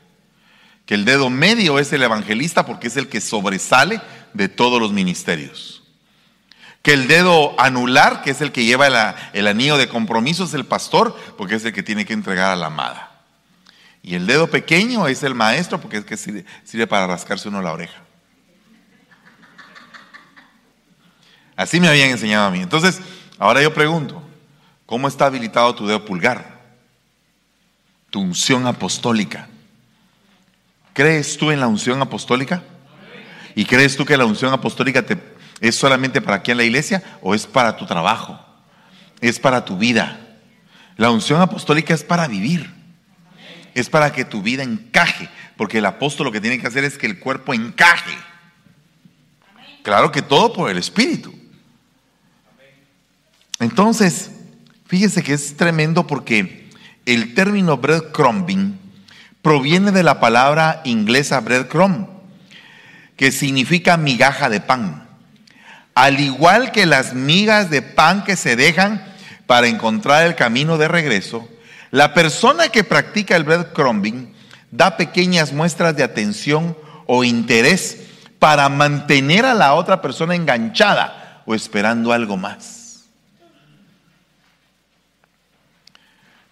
que 0.86 0.94
el 0.94 1.04
dedo 1.04 1.30
medio 1.30 1.78
es 1.78 1.92
el 1.92 2.02
evangelista, 2.02 2.66
porque 2.66 2.88
es 2.88 2.96
el 2.96 3.08
que 3.08 3.20
sobresale 3.20 4.00
de 4.34 4.48
todos 4.48 4.80
los 4.80 4.92
ministerios, 4.92 5.82
que 6.82 6.92
el 6.92 7.08
dedo 7.08 7.58
anular, 7.60 8.22
que 8.22 8.30
es 8.30 8.40
el 8.40 8.52
que 8.52 8.64
lleva 8.64 9.14
el, 9.32 9.46
anillo 9.46 9.76
de 9.76 9.88
compromiso, 9.88 10.44
es 10.44 10.54
el 10.54 10.64
pastor, 10.64 11.16
porque 11.36 11.56
es 11.56 11.64
el 11.64 11.72
que 11.72 11.82
tiene 11.82 12.06
que 12.06 12.14
entregar 12.14 12.52
a 12.52 12.56
la 12.56 12.66
amada. 12.66 13.10
Y 14.02 14.14
el 14.14 14.26
dedo 14.26 14.48
pequeño 14.48 15.06
es 15.08 15.22
el 15.22 15.34
maestro, 15.34 15.80
porque 15.80 15.98
es 15.98 16.04
que 16.04 16.16
sirve, 16.16 16.46
sirve 16.64 16.86
para 16.86 17.06
rascarse 17.06 17.48
uno 17.48 17.60
la 17.60 17.72
oreja. 17.72 18.00
Así 21.54 21.78
me 21.78 21.88
habían 21.88 22.08
enseñado 22.08 22.46
a 22.46 22.50
mí. 22.50 22.60
Entonces, 22.60 23.02
ahora 23.38 23.60
yo 23.60 23.74
pregunto, 23.74 24.22
¿cómo 24.86 25.06
está 25.06 25.26
habilitado 25.26 25.74
tu 25.74 25.86
dedo 25.86 26.06
pulgar? 26.06 26.58
Tu 28.08 28.18
unción 28.18 28.66
apostólica. 28.66 29.46
¿Crees 30.94 31.36
tú 31.36 31.50
en 31.50 31.60
la 31.60 31.68
unción 31.68 32.00
apostólica? 32.00 32.62
¿Y 33.54 33.64
crees 33.64 33.96
tú 33.96 34.04
que 34.04 34.16
la 34.16 34.24
unción 34.24 34.52
apostólica 34.52 35.02
te, 35.02 35.18
es 35.60 35.74
solamente 35.74 36.20
para 36.20 36.38
aquí 36.38 36.50
en 36.50 36.56
la 36.56 36.64
iglesia 36.64 37.02
o 37.22 37.34
es 37.34 37.46
para 37.46 37.76
tu 37.76 37.86
trabajo? 37.86 38.38
Es 39.20 39.38
para 39.38 39.64
tu 39.64 39.76
vida. 39.76 40.18
La 40.96 41.10
unción 41.10 41.40
apostólica 41.40 41.94
es 41.94 42.04
para 42.04 42.28
vivir. 42.28 42.72
Es 43.74 43.88
para 43.88 44.12
que 44.12 44.24
tu 44.24 44.42
vida 44.42 44.62
encaje. 44.62 45.28
Porque 45.56 45.78
el 45.78 45.86
apóstol 45.86 46.26
lo 46.26 46.32
que 46.32 46.40
tiene 46.40 46.58
que 46.58 46.66
hacer 46.66 46.84
es 46.84 46.98
que 46.98 47.06
el 47.06 47.18
cuerpo 47.18 47.54
encaje. 47.54 48.16
Claro 49.82 50.12
que 50.12 50.22
todo 50.22 50.52
por 50.52 50.70
el 50.70 50.78
Espíritu. 50.78 51.34
Entonces, 53.58 54.30
fíjese 54.86 55.22
que 55.22 55.34
es 55.34 55.56
tremendo 55.56 56.06
porque 56.06 56.68
el 57.06 57.34
término 57.34 57.76
breadcrumbing 57.76 58.78
proviene 59.42 59.92
de 59.92 60.02
la 60.02 60.20
palabra 60.20 60.80
inglesa 60.84 61.40
breadcrumb, 61.40 62.06
que 63.20 63.33
significa 63.33 63.98
migaja 63.98 64.48
de 64.48 64.62
pan. 64.62 65.06
Al 65.94 66.20
igual 66.20 66.72
que 66.72 66.87
las 66.87 67.12
migas 67.12 67.68
de 67.68 67.83
pan 67.83 68.24
que 68.24 68.35
se 68.35 68.56
dejan 68.56 69.04
para 69.46 69.66
encontrar 69.66 70.24
el 70.24 70.37
camino 70.37 70.78
de 70.78 70.88
regreso, 70.88 71.46
la 71.90 72.14
persona 72.14 72.70
que 72.70 72.83
practica 72.83 73.37
el 73.37 73.44
breadcrumbing 73.44 74.33
da 74.70 74.96
pequeñas 74.96 75.52
muestras 75.52 75.94
de 75.96 76.02
atención 76.02 76.74
o 77.04 77.22
interés 77.22 77.98
para 78.38 78.70
mantener 78.70 79.44
a 79.44 79.52
la 79.52 79.74
otra 79.74 80.00
persona 80.00 80.35
enganchada 80.35 81.42
o 81.44 81.54
esperando 81.54 82.14
algo 82.14 82.38
más. 82.38 83.04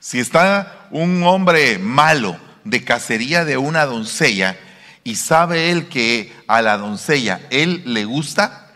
Si 0.01 0.21
está 0.21 0.87
un 0.91 1.23
hombre 1.23 1.79
malo 1.79 2.37
de 2.65 2.85
cacería 2.85 3.47
de 3.47 3.57
una 3.57 3.87
doncella 3.87 4.59
y 5.05 5.17
sabe 5.17 5.71
él 5.71 5.89
que 5.89 6.33
a 6.47 6.63
la 6.63 6.77
doncella 6.77 7.41
él 7.51 7.83
le 7.87 8.05
gusta, 8.05 8.67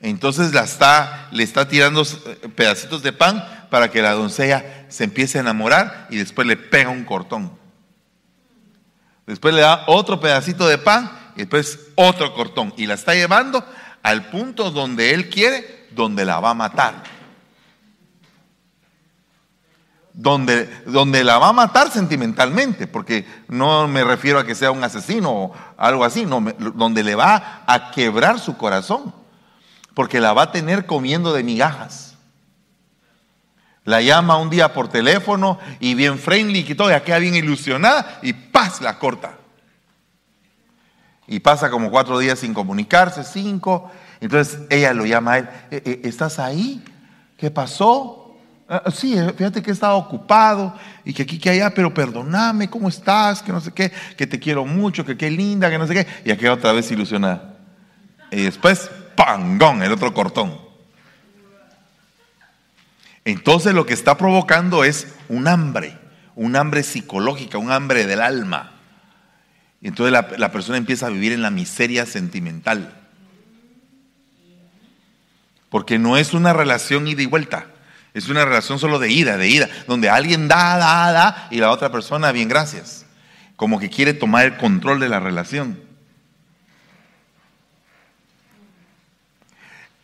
entonces 0.00 0.52
la 0.52 0.62
está, 0.62 1.28
le 1.32 1.42
está 1.42 1.68
tirando 1.68 2.04
pedacitos 2.54 3.02
de 3.02 3.12
pan 3.12 3.44
para 3.70 3.90
que 3.90 4.02
la 4.02 4.12
doncella 4.12 4.86
se 4.88 5.04
empiece 5.04 5.38
a 5.38 5.40
enamorar 5.42 6.06
y 6.10 6.16
después 6.16 6.46
le 6.46 6.56
pega 6.56 6.90
un 6.90 7.04
cortón. 7.04 7.52
Después 9.26 9.54
le 9.54 9.60
da 9.60 9.84
otro 9.88 10.20
pedacito 10.20 10.66
de 10.66 10.78
pan 10.78 11.10
y 11.34 11.40
después 11.40 11.78
otro 11.96 12.32
cortón. 12.32 12.72
Y 12.76 12.86
la 12.86 12.94
está 12.94 13.14
llevando 13.14 13.64
al 14.02 14.30
punto 14.30 14.70
donde 14.70 15.12
él 15.12 15.28
quiere, 15.28 15.88
donde 15.90 16.24
la 16.24 16.40
va 16.40 16.50
a 16.50 16.54
matar 16.54 17.17
donde, 20.18 20.66
donde 20.84 21.22
la 21.22 21.38
va 21.38 21.50
a 21.50 21.52
matar 21.52 21.92
sentimentalmente, 21.92 22.88
porque 22.88 23.24
no 23.46 23.86
me 23.86 24.02
refiero 24.02 24.40
a 24.40 24.44
que 24.44 24.56
sea 24.56 24.72
un 24.72 24.82
asesino 24.82 25.30
o 25.30 25.52
algo 25.76 26.04
así, 26.04 26.26
no, 26.26 26.44
donde 26.74 27.04
le 27.04 27.14
va 27.14 27.62
a 27.64 27.92
quebrar 27.92 28.40
su 28.40 28.56
corazón, 28.56 29.14
porque 29.94 30.18
la 30.18 30.32
va 30.32 30.42
a 30.42 30.50
tener 30.50 30.86
comiendo 30.86 31.32
de 31.32 31.44
migajas. 31.44 32.16
La 33.84 34.02
llama 34.02 34.38
un 34.38 34.50
día 34.50 34.74
por 34.74 34.88
teléfono 34.88 35.60
y 35.78 35.94
bien 35.94 36.18
friendly 36.18 36.66
y 36.68 36.74
todo, 36.74 36.90
ya 36.90 37.04
queda 37.04 37.20
bien 37.20 37.36
ilusionada 37.36 38.18
y 38.20 38.32
paz, 38.32 38.80
la 38.80 38.98
corta. 38.98 39.38
Y 41.28 41.38
pasa 41.38 41.70
como 41.70 41.92
cuatro 41.92 42.18
días 42.18 42.40
sin 42.40 42.54
comunicarse, 42.54 43.22
cinco. 43.22 43.88
Entonces 44.20 44.62
ella 44.68 44.92
lo 44.94 45.06
llama 45.06 45.34
a 45.34 45.38
él, 45.38 45.48
eh, 45.70 45.82
eh, 45.84 46.00
¿estás 46.02 46.40
ahí? 46.40 46.82
¿Qué 47.36 47.52
pasó? 47.52 48.27
Ah, 48.70 48.90
sí, 48.90 49.16
eh, 49.16 49.32
fíjate 49.34 49.62
que 49.62 49.70
he 49.70 49.72
estado 49.72 49.96
ocupado 49.96 50.78
y 51.02 51.14
que 51.14 51.22
aquí, 51.22 51.38
que 51.38 51.48
allá, 51.48 51.72
pero 51.72 51.94
perdóname, 51.94 52.68
¿cómo 52.68 52.90
estás? 52.90 53.42
Que 53.42 53.50
no 53.50 53.62
sé 53.62 53.72
qué, 53.72 53.90
que 54.14 54.26
te 54.26 54.38
quiero 54.38 54.66
mucho, 54.66 55.06
que 55.06 55.16
qué 55.16 55.30
linda, 55.30 55.70
que 55.70 55.78
no 55.78 55.86
sé 55.86 55.94
qué. 55.94 56.06
Y 56.26 56.30
aquí 56.30 56.46
otra 56.46 56.72
vez 56.72 56.90
ilusionada. 56.90 57.54
Y 58.30 58.42
después, 58.42 58.90
¡pangón! 59.16 59.82
El 59.82 59.92
otro 59.92 60.12
cortón. 60.12 60.58
Entonces 63.24 63.72
lo 63.72 63.86
que 63.86 63.94
está 63.94 64.18
provocando 64.18 64.84
es 64.84 65.14
un 65.30 65.48
hambre, 65.48 65.98
un 66.34 66.54
hambre 66.54 66.82
psicológica, 66.82 67.56
un 67.56 67.72
hambre 67.72 68.06
del 68.06 68.20
alma. 68.20 68.72
Y 69.80 69.88
entonces 69.88 70.12
la 70.38 70.52
persona 70.52 70.76
empieza 70.76 71.06
a 71.06 71.10
vivir 71.10 71.32
en 71.32 71.40
la 71.40 71.50
miseria 71.50 72.04
sentimental. 72.04 72.94
Porque 75.70 75.98
no 75.98 76.18
es 76.18 76.34
una 76.34 76.52
relación 76.52 77.08
ida 77.08 77.22
y 77.22 77.26
vuelta 77.26 77.66
Es 78.14 78.28
una 78.28 78.44
relación 78.44 78.78
solo 78.78 78.98
de 78.98 79.10
ida, 79.10 79.36
de 79.36 79.48
ida, 79.48 79.68
donde 79.86 80.08
alguien 80.10 80.48
da, 80.48 80.76
da, 80.76 81.12
da 81.12 81.48
y 81.50 81.58
la 81.58 81.70
otra 81.70 81.92
persona, 81.92 82.32
bien, 82.32 82.48
gracias. 82.48 83.06
Como 83.56 83.78
que 83.78 83.90
quiere 83.90 84.14
tomar 84.14 84.46
el 84.46 84.56
control 84.56 85.00
de 85.00 85.08
la 85.08 85.20
relación. 85.20 85.88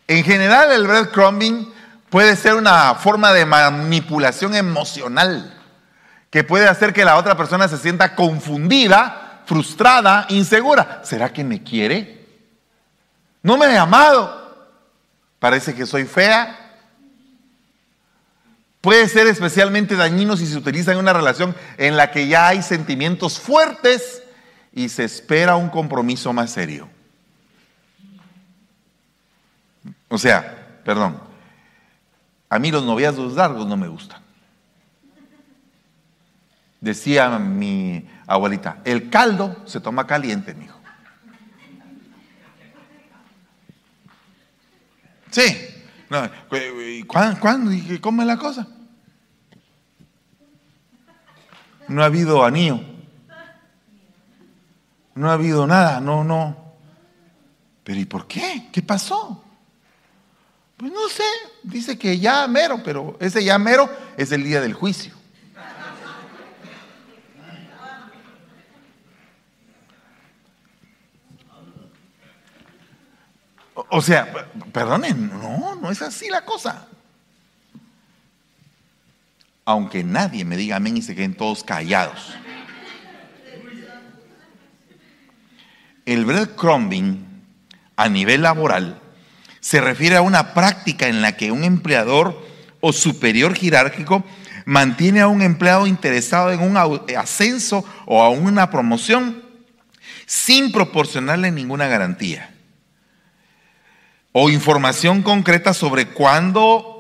En 0.07 0.23
general, 0.23 0.71
el 0.73 0.87
breadcrumbing 0.87 1.73
puede 2.11 2.37
ser 2.37 2.55
una 2.55 2.95
forma 2.95 3.33
de 3.33 3.47
manipulación 3.47 4.55
emocional 4.55 5.55
que 6.31 6.45
puede 6.45 6.69
hacer 6.69 6.93
que 6.93 7.05
la 7.05 7.17
otra 7.17 7.37
persona 7.37 7.69
se 7.69 7.79
sienta 7.79 8.14
confundida, 8.14 9.43
frustrada, 9.47 10.27
insegura. 10.29 11.01
¿Será 11.05 11.33
que 11.33 11.45
me 11.45 11.62
quiere? 11.62 12.27
No 13.43 13.57
me 13.57 13.67
ha 13.67 13.73
llamado. 13.73 14.69
Parece 15.38 15.75
que 15.75 15.87
soy 15.87 16.05
fea. 16.05 16.63
Puede 18.85 19.09
ser 19.09 19.27
especialmente 19.29 19.97
dañino 19.97 20.37
si 20.37 20.47
se 20.47 20.59
utiliza 20.59 20.92
en 20.92 20.99
una 20.99 21.14
relación 21.14 21.57
en 21.79 21.97
la 21.97 22.11
que 22.11 22.29
ya 22.29 22.49
hay 22.49 22.61
sentimientos 22.61 23.40
fuertes 23.40 24.23
y 24.75 24.90
se 24.90 25.05
espera 25.05 25.57
un 25.57 25.70
compromiso 25.70 26.35
más 26.35 26.51
serio. 26.51 26.90
O 30.09 30.18
sea, 30.18 30.83
perdón, 30.85 31.18
a 32.51 32.59
mí 32.59 32.70
los 32.70 32.85
noviazgos 32.85 33.33
largos 33.33 33.66
no 33.66 33.79
me 33.79 33.88
gustan. 33.88 34.20
Decía 36.79 37.38
mi 37.38 38.07
abuelita, 38.27 38.83
el 38.85 39.09
caldo 39.09 39.62
se 39.64 39.81
toma 39.81 40.07
caliente, 40.07 40.53
mijo. 40.55 40.79
Sí. 45.31 45.70
¿Cuándo, 47.07 47.40
¿Cuándo? 47.40 47.73
¿Y 47.73 47.99
cómo 47.99 48.20
es 48.20 48.29
la 48.29 48.37
cosa? 48.37 48.68
No 51.88 52.03
ha 52.03 52.07
habido 52.07 52.44
anillo. 52.44 52.81
No 55.14 55.31
ha 55.31 55.35
habido 55.35 55.66
nada, 55.66 56.01
no, 56.01 56.25
no. 56.25 56.57
Pero 57.85 58.01
¿y 58.01 58.05
por 58.05 58.27
qué? 58.27 58.68
¿Qué 58.73 58.83
pasó? 58.83 59.44
Pues 60.77 60.90
no 60.90 61.09
sé, 61.09 61.23
dice 61.62 61.97
que 61.97 62.18
ya 62.18 62.47
mero, 62.49 62.81
pero 62.85 63.16
ese 63.20 63.44
ya 63.44 63.59
mero 63.59 63.88
es 64.16 64.33
el 64.33 64.42
día 64.42 64.61
del 64.61 64.75
juicio. 64.75 65.14
O 73.90 74.01
sea, 74.01 74.49
perdonen, 74.73 75.29
no, 75.29 75.77
no 75.77 75.90
es 75.90 76.03
así 76.03 76.29
la 76.29 76.44
cosa. 76.44 76.88
Aunque 79.64 80.05
nadie 80.05 80.44
me 80.44 80.57
diga 80.57 80.77
amén 80.77 80.96
y 80.96 81.03
se 81.03 81.14
queden 81.14 81.35
todos 81.35 81.64
callados. 81.64 82.37
El 86.05 86.24
breadcrumbing 86.27 87.24
a 87.96 88.09
nivel 88.09 88.42
laboral 88.42 89.00
se 89.61 89.81
refiere 89.81 90.16
a 90.16 90.22
una 90.22 90.53
práctica 90.53 91.09
en 91.09 91.22
la 91.22 91.37
que 91.37 91.50
un 91.50 91.64
empleador 91.64 92.46
o 92.81 92.92
superior 92.92 93.57
jerárquico 93.57 94.22
mantiene 94.66 95.20
a 95.20 95.29
un 95.29 95.40
empleado 95.40 95.87
interesado 95.87 96.53
en 96.53 96.61
un 96.61 96.77
ascenso 97.16 97.85
o 98.05 98.22
a 98.22 98.29
una 98.29 98.70
promoción 98.70 99.42
sin 100.27 100.72
proporcionarle 100.72 101.50
ninguna 101.50 101.87
garantía 101.87 102.55
o 104.33 104.50
información 104.50 105.22
concreta 105.22 105.72
sobre 105.72 106.09
cuándo 106.09 106.93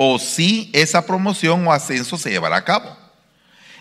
o 0.00 0.20
si 0.20 0.70
esa 0.72 1.04
promoción 1.04 1.66
o 1.66 1.72
ascenso 1.72 2.16
se 2.16 2.30
llevará 2.30 2.58
a 2.58 2.64
cabo. 2.64 2.96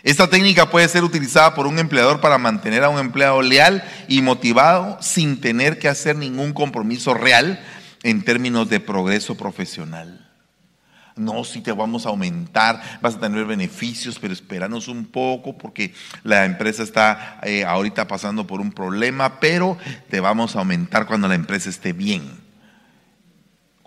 Esta 0.02 0.28
técnica 0.28 0.68
puede 0.68 0.88
ser 0.88 1.04
utilizada 1.04 1.54
por 1.54 1.68
un 1.68 1.78
empleador 1.78 2.22
para 2.22 2.40
mantener 2.40 2.84
a 2.84 2.90
un 2.90 2.98
empleado 2.98 3.40
leal 3.44 3.84
y 4.08 4.24
motivado 4.24 4.98
sin 5.00 5.40
tener 5.40 5.78
que 5.78 5.88
hacer 5.88 6.16
ningún 6.16 6.54
compromiso 6.54 7.14
real 7.14 7.64
en 8.02 8.24
términos 8.24 8.68
de 8.68 8.80
progreso 8.80 9.36
profesional. 9.36 10.28
No, 11.16 11.44
si 11.44 11.62
te 11.62 11.72
vamos 11.72 12.08
a 12.08 12.10
aumentar, 12.10 12.82
vas 13.00 13.16
a 13.16 13.20
tener 13.20 13.46
beneficios, 13.46 14.18
pero 14.18 14.34
espéranos 14.34 14.88
un 14.88 15.06
poco 15.06 15.56
porque 15.56 15.94
la 16.24 16.46
empresa 16.46 16.82
está 16.82 17.40
eh, 17.44 17.64
ahorita 17.64 18.08
pasando 18.08 18.48
por 18.48 18.60
un 18.60 18.72
problema, 18.72 19.40
pero 19.40 19.78
te 20.10 20.20
vamos 20.20 20.56
a 20.56 20.60
aumentar 20.60 21.06
cuando 21.06 21.28
la 21.28 21.36
empresa 21.36 21.70
esté 21.70 21.94
bien. 21.94 22.47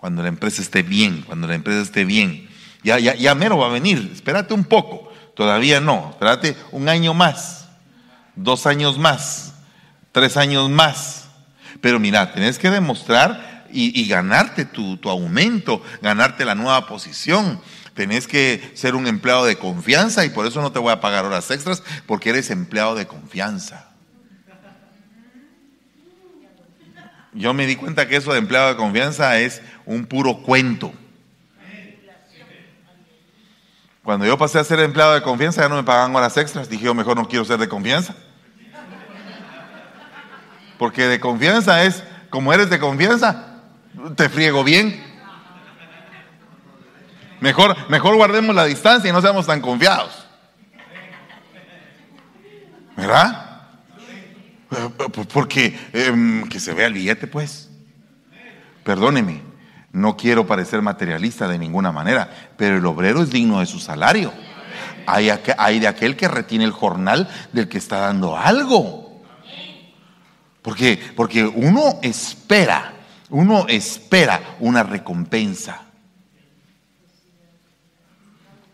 Cuando 0.01 0.23
la 0.23 0.29
empresa 0.29 0.63
esté 0.63 0.81
bien, 0.81 1.21
cuando 1.21 1.47
la 1.47 1.53
empresa 1.53 1.79
esté 1.79 2.05
bien. 2.05 2.49
Ya, 2.83 2.97
ya, 2.97 3.13
ya 3.13 3.35
mero 3.35 3.59
va 3.59 3.67
a 3.67 3.71
venir, 3.71 4.09
espérate 4.11 4.55
un 4.55 4.63
poco. 4.63 5.13
Todavía 5.35 5.79
no, 5.79 6.09
espérate 6.09 6.57
un 6.71 6.89
año 6.89 7.13
más, 7.13 7.67
dos 8.35 8.65
años 8.65 8.97
más, 8.97 9.53
tres 10.11 10.37
años 10.37 10.71
más. 10.71 11.27
Pero 11.81 11.99
mira, 11.99 12.33
tenés 12.33 12.57
que 12.57 12.71
demostrar 12.71 13.67
y, 13.71 14.07
ganarte 14.07 14.65
tu, 14.65 14.97
tu 14.97 15.07
aumento, 15.11 15.83
ganarte 16.01 16.45
la 16.45 16.55
nueva 16.55 16.87
posición. 16.87 17.61
Tenés 17.93 18.27
que 18.27 18.71
ser 18.73 18.95
un 18.95 19.05
empleado 19.05 19.45
de 19.45 19.59
confianza 19.59 20.25
y 20.25 20.29
por 20.29 20.47
eso 20.47 20.63
no 20.63 20.71
te 20.71 20.79
voy 20.79 20.91
a 20.91 20.99
pagar 20.99 21.25
horas 21.25 21.51
extras 21.51 21.83
porque 22.07 22.31
eres 22.31 22.49
empleado 22.49 22.95
de 22.95 23.05
confianza. 23.05 23.90
Yo 27.33 27.53
me 27.53 27.65
di 27.65 27.75
cuenta 27.75 28.07
que 28.07 28.17
eso 28.17 28.33
de 28.33 28.39
empleado 28.39 28.69
de 28.69 28.75
confianza 28.75 29.39
es 29.39 29.61
un 29.85 30.05
puro 30.05 30.41
cuento. 30.43 30.93
Cuando 34.03 34.25
yo 34.25 34.37
pasé 34.37 34.59
a 34.59 34.63
ser 34.63 34.79
empleado 34.79 35.13
de 35.13 35.21
confianza 35.21 35.61
ya 35.61 35.69
no 35.69 35.75
me 35.75 35.83
pagaban 35.83 36.15
horas 36.15 36.35
extras. 36.37 36.69
Dije 36.69 36.85
yo 36.85 36.93
mejor 36.93 37.15
no 37.15 37.27
quiero 37.27 37.45
ser 37.45 37.59
de 37.59 37.69
confianza. 37.69 38.15
Porque 40.77 41.07
de 41.07 41.19
confianza 41.19 41.83
es, 41.83 42.03
como 42.29 42.51
eres 42.51 42.69
de 42.69 42.79
confianza, 42.79 43.61
te 44.15 44.29
friego 44.29 44.63
bien. 44.63 45.01
Mejor, 47.39 47.75
mejor 47.89 48.15
guardemos 48.15 48.55
la 48.55 48.65
distancia 48.65 49.09
y 49.09 49.13
no 49.13 49.21
seamos 49.21 49.45
tan 49.45 49.61
confiados. 49.61 50.27
¿Verdad? 52.97 53.40
Eh, 55.15 55.25
porque 55.31 55.77
em, 55.93 56.47
que 56.47 56.59
se 56.59 56.73
vea 56.73 56.87
el 56.87 56.93
billete, 56.93 57.27
pues. 57.27 57.69
Perdóneme, 58.83 59.41
no 59.91 60.17
quiero 60.17 60.47
parecer 60.47 60.81
materialista 60.81 61.47
de 61.47 61.59
ninguna 61.59 61.91
manera, 61.91 62.29
pero 62.57 62.77
el 62.77 62.85
obrero 62.85 63.21
es 63.21 63.29
digno 63.29 63.59
de 63.59 63.65
su 63.65 63.79
salario. 63.79 64.33
Hay, 65.05 65.29
hay 65.57 65.79
de 65.79 65.87
aquel 65.87 66.15
que 66.15 66.27
retiene 66.27 66.65
el 66.65 66.71
jornal 66.71 67.29
del 67.53 67.67
que 67.67 67.77
está 67.77 67.97
dando 67.97 68.37
algo. 68.37 69.21
Porque, 70.61 70.99
porque 71.15 71.43
uno 71.43 71.99
espera 72.01 72.93
uno 73.31 73.65
espera 73.69 74.57
una 74.59 74.83
recompensa. 74.83 75.81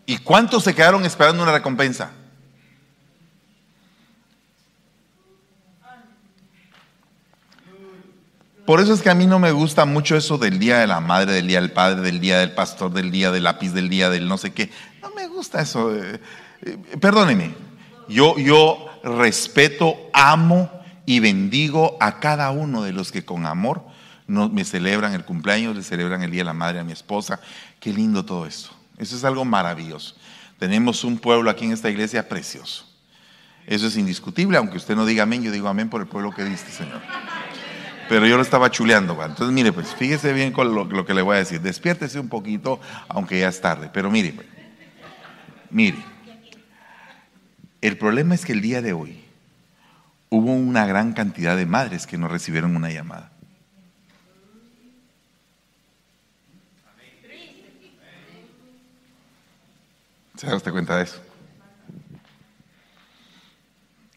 ¿Y 0.06 0.18
cuántos 0.18 0.64
se 0.64 0.74
quedaron 0.74 1.06
esperando 1.06 1.44
una 1.44 1.52
recompensa? 1.52 2.12
Por 8.68 8.82
eso 8.82 8.94
es 8.94 9.02
que 9.02 9.10
a 9.10 9.16
mí 9.16 9.28
no 9.28 9.40
me 9.40 9.54
gusta 9.54 9.86
mucho 9.86 10.18
eso 10.18 10.38
del 10.38 10.60
día 10.60 10.80
de 10.80 10.88
la 10.88 11.00
madre, 11.00 11.32
del 11.32 11.48
día 11.48 11.62
del 11.62 11.72
padre, 11.72 12.02
del 12.02 12.20
día 12.20 12.40
del 12.40 12.52
pastor, 12.52 12.92
del 12.92 13.12
día 13.12 13.32
del 13.32 13.46
lápiz, 13.46 13.70
del 13.70 13.88
día 13.88 14.10
del 14.10 14.28
no 14.28 14.38
sé 14.38 14.52
qué. 14.52 14.70
No 15.02 15.10
me 15.12 15.26
gusta 15.30 15.62
eso. 15.62 15.96
Eh, 15.96 16.20
eh, 16.64 16.78
perdóneme. 17.00 17.56
Yo, 18.10 18.38
yo 18.38 18.90
respeto, 19.06 19.96
amo 20.12 20.70
y 21.06 21.22
bendigo 21.22 21.96
a 22.02 22.20
cada 22.20 22.52
uno 22.52 22.84
de 22.84 22.92
los 22.92 23.14
que 23.14 23.24
con 23.24 23.46
amor 23.46 23.86
me 24.28 24.66
celebran 24.66 25.14
el 25.14 25.24
cumpleaños, 25.24 25.74
le 25.74 25.82
celebran 25.82 26.22
el 26.22 26.32
Día 26.32 26.42
de 26.42 26.48
la 26.48 26.54
Madre 26.54 26.80
a 26.80 26.84
mi 26.84 26.92
esposa. 26.92 27.40
Qué 27.80 27.94
lindo 27.94 28.26
todo 28.26 28.46
eso. 28.46 28.76
Eso 28.98 29.16
es 29.16 29.24
algo 29.24 29.46
maravilloso. 29.46 30.18
Tenemos 30.60 31.06
un 31.06 31.20
pueblo 31.20 31.50
aquí 31.50 31.64
en 31.64 31.72
esta 31.72 31.90
iglesia 31.90 32.28
precioso. 32.28 32.86
Eso 33.66 33.88
es 33.88 33.96
indiscutible, 33.96 34.58
aunque 34.58 34.76
usted 34.76 34.98
no 34.98 35.06
diga 35.06 35.24
amén, 35.24 35.42
yo 35.42 35.52
digo 35.54 35.70
amén 35.70 35.90
por 35.90 36.02
el 36.02 36.08
pueblo 36.08 36.32
que 36.32 36.44
diste, 36.44 36.70
Señor. 36.70 37.02
Pero 38.10 38.26
yo 38.26 38.38
lo 38.38 38.42
estaba 38.42 38.72
chuleando. 38.72 39.14
Entonces, 39.24 39.54
mire, 39.54 39.74
pues 39.74 39.94
fíjese 39.94 40.34
bien 40.34 40.52
con 40.52 40.74
lo, 40.74 41.06
que 41.06 41.14
le 41.14 41.22
voy 41.22 41.36
a 41.36 41.40
decir. 41.40 41.62
Despiértese 41.62 42.20
un 42.20 42.30
poquito, 42.30 42.80
aunque 43.10 43.40
ya 43.40 43.50
es 43.50 43.60
tarde. 43.60 43.90
Pero 43.92 44.10
mire, 44.10 44.34
pues, 44.34 44.48
mire, 45.70 45.98
el 47.82 47.98
problema 47.98 48.36
es 48.36 48.46
que 48.46 48.54
el 48.54 48.62
día 48.62 48.82
de 48.82 48.94
hoy 48.94 49.24
hubo 50.30 50.54
una 50.54 50.86
gran 50.86 51.14
cantidad 51.14 51.58
de 51.58 51.66
madres 51.66 52.08
que 52.08 52.18
no 52.18 52.28
recibieron 52.28 52.76
una 52.76 52.90
llamada. 52.92 53.32
¿Se 60.38 60.46
da 60.46 60.56
usted 60.56 60.72
cuenta 60.72 60.98
de 60.98 61.04
eso? 61.04 61.20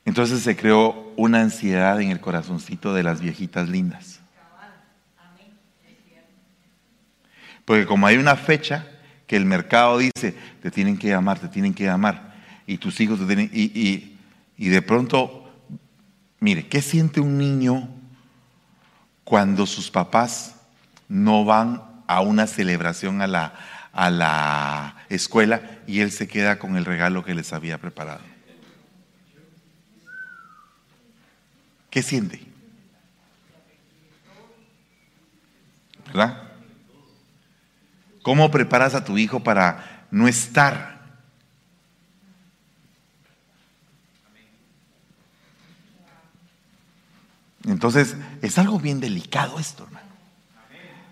Entonces 0.04 0.42
se 0.42 0.56
creó 0.56 0.99
una 1.20 1.42
ansiedad 1.42 2.00
en 2.00 2.10
el 2.10 2.18
corazoncito 2.18 2.94
de 2.94 3.02
las 3.02 3.20
viejitas 3.20 3.68
lindas. 3.68 4.20
Porque 7.66 7.84
como 7.84 8.06
hay 8.06 8.16
una 8.16 8.36
fecha 8.36 8.86
que 9.26 9.36
el 9.36 9.44
mercado 9.44 9.98
dice, 9.98 10.34
te 10.62 10.70
tienen 10.70 10.96
que 10.96 11.12
amar, 11.12 11.38
te 11.38 11.48
tienen 11.48 11.74
que 11.74 11.90
amar, 11.90 12.34
y 12.66 12.78
tus 12.78 12.98
hijos 13.00 13.18
te 13.20 13.26
tienen, 13.26 13.50
y, 13.52 14.16
y 14.56 14.68
de 14.68 14.80
pronto, 14.80 15.52
mire, 16.40 16.66
¿qué 16.68 16.80
siente 16.80 17.20
un 17.20 17.36
niño 17.36 17.86
cuando 19.22 19.66
sus 19.66 19.90
papás 19.90 20.56
no 21.06 21.44
van 21.44 21.82
a 22.06 22.22
una 22.22 22.46
celebración 22.46 23.20
a 23.20 23.26
la, 23.26 23.54
a 23.92 24.08
la 24.08 24.96
escuela 25.10 25.60
y 25.86 26.00
él 26.00 26.12
se 26.12 26.28
queda 26.28 26.58
con 26.58 26.78
el 26.78 26.86
regalo 26.86 27.24
que 27.24 27.34
les 27.34 27.52
había 27.52 27.76
preparado? 27.76 28.29
¿Qué 31.90 32.02
siente? 32.02 32.40
¿Verdad? 36.06 36.42
¿Cómo 38.22 38.50
preparas 38.50 38.94
a 38.94 39.04
tu 39.04 39.18
hijo 39.18 39.40
para 39.40 40.06
no 40.10 40.28
estar? 40.28 41.00
Entonces, 47.66 48.16
es 48.42 48.58
algo 48.58 48.78
bien 48.78 49.00
delicado 49.00 49.58
esto, 49.58 49.84
hermano. 49.84 50.08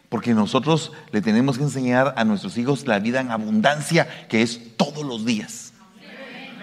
Porque 0.09 0.33
nosotros 0.33 0.93
le 1.12 1.21
tenemos 1.21 1.59
que 1.59 1.64
enseñar 1.64 2.14
a 2.17 2.25
nuestros 2.25 2.57
hijos 2.57 2.87
la 2.87 2.99
vida 2.99 3.21
en 3.21 3.31
abundancia, 3.31 4.27
que 4.29 4.43
es 4.43 4.77
todos 4.77 5.05
los 5.05 5.25
días. 5.25 5.73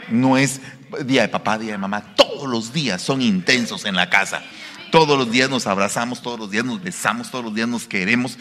No 0.10 0.38
es 0.38 0.62
día 1.04 1.24
de 1.24 1.30
papá, 1.30 1.58
día 1.58 1.74
de 1.74 1.78
mamá, 1.78 2.16
todos 2.16 2.48
los 2.48 2.74
días 2.74 3.02
son 3.02 3.22
intensos 3.22 3.86
en 3.86 3.96
la 3.96 4.10
casa. 4.10 4.44
Todos 4.92 5.18
los 5.18 5.30
días 5.30 5.50
nos 5.50 5.68
abrazamos, 5.68 6.22
todos 6.22 6.40
los 6.40 6.52
días 6.52 6.64
nos 6.64 6.82
besamos, 6.82 7.30
todos 7.30 7.44
los 7.44 7.54
días 7.54 7.68
nos 7.68 7.86
queremos. 7.88 8.38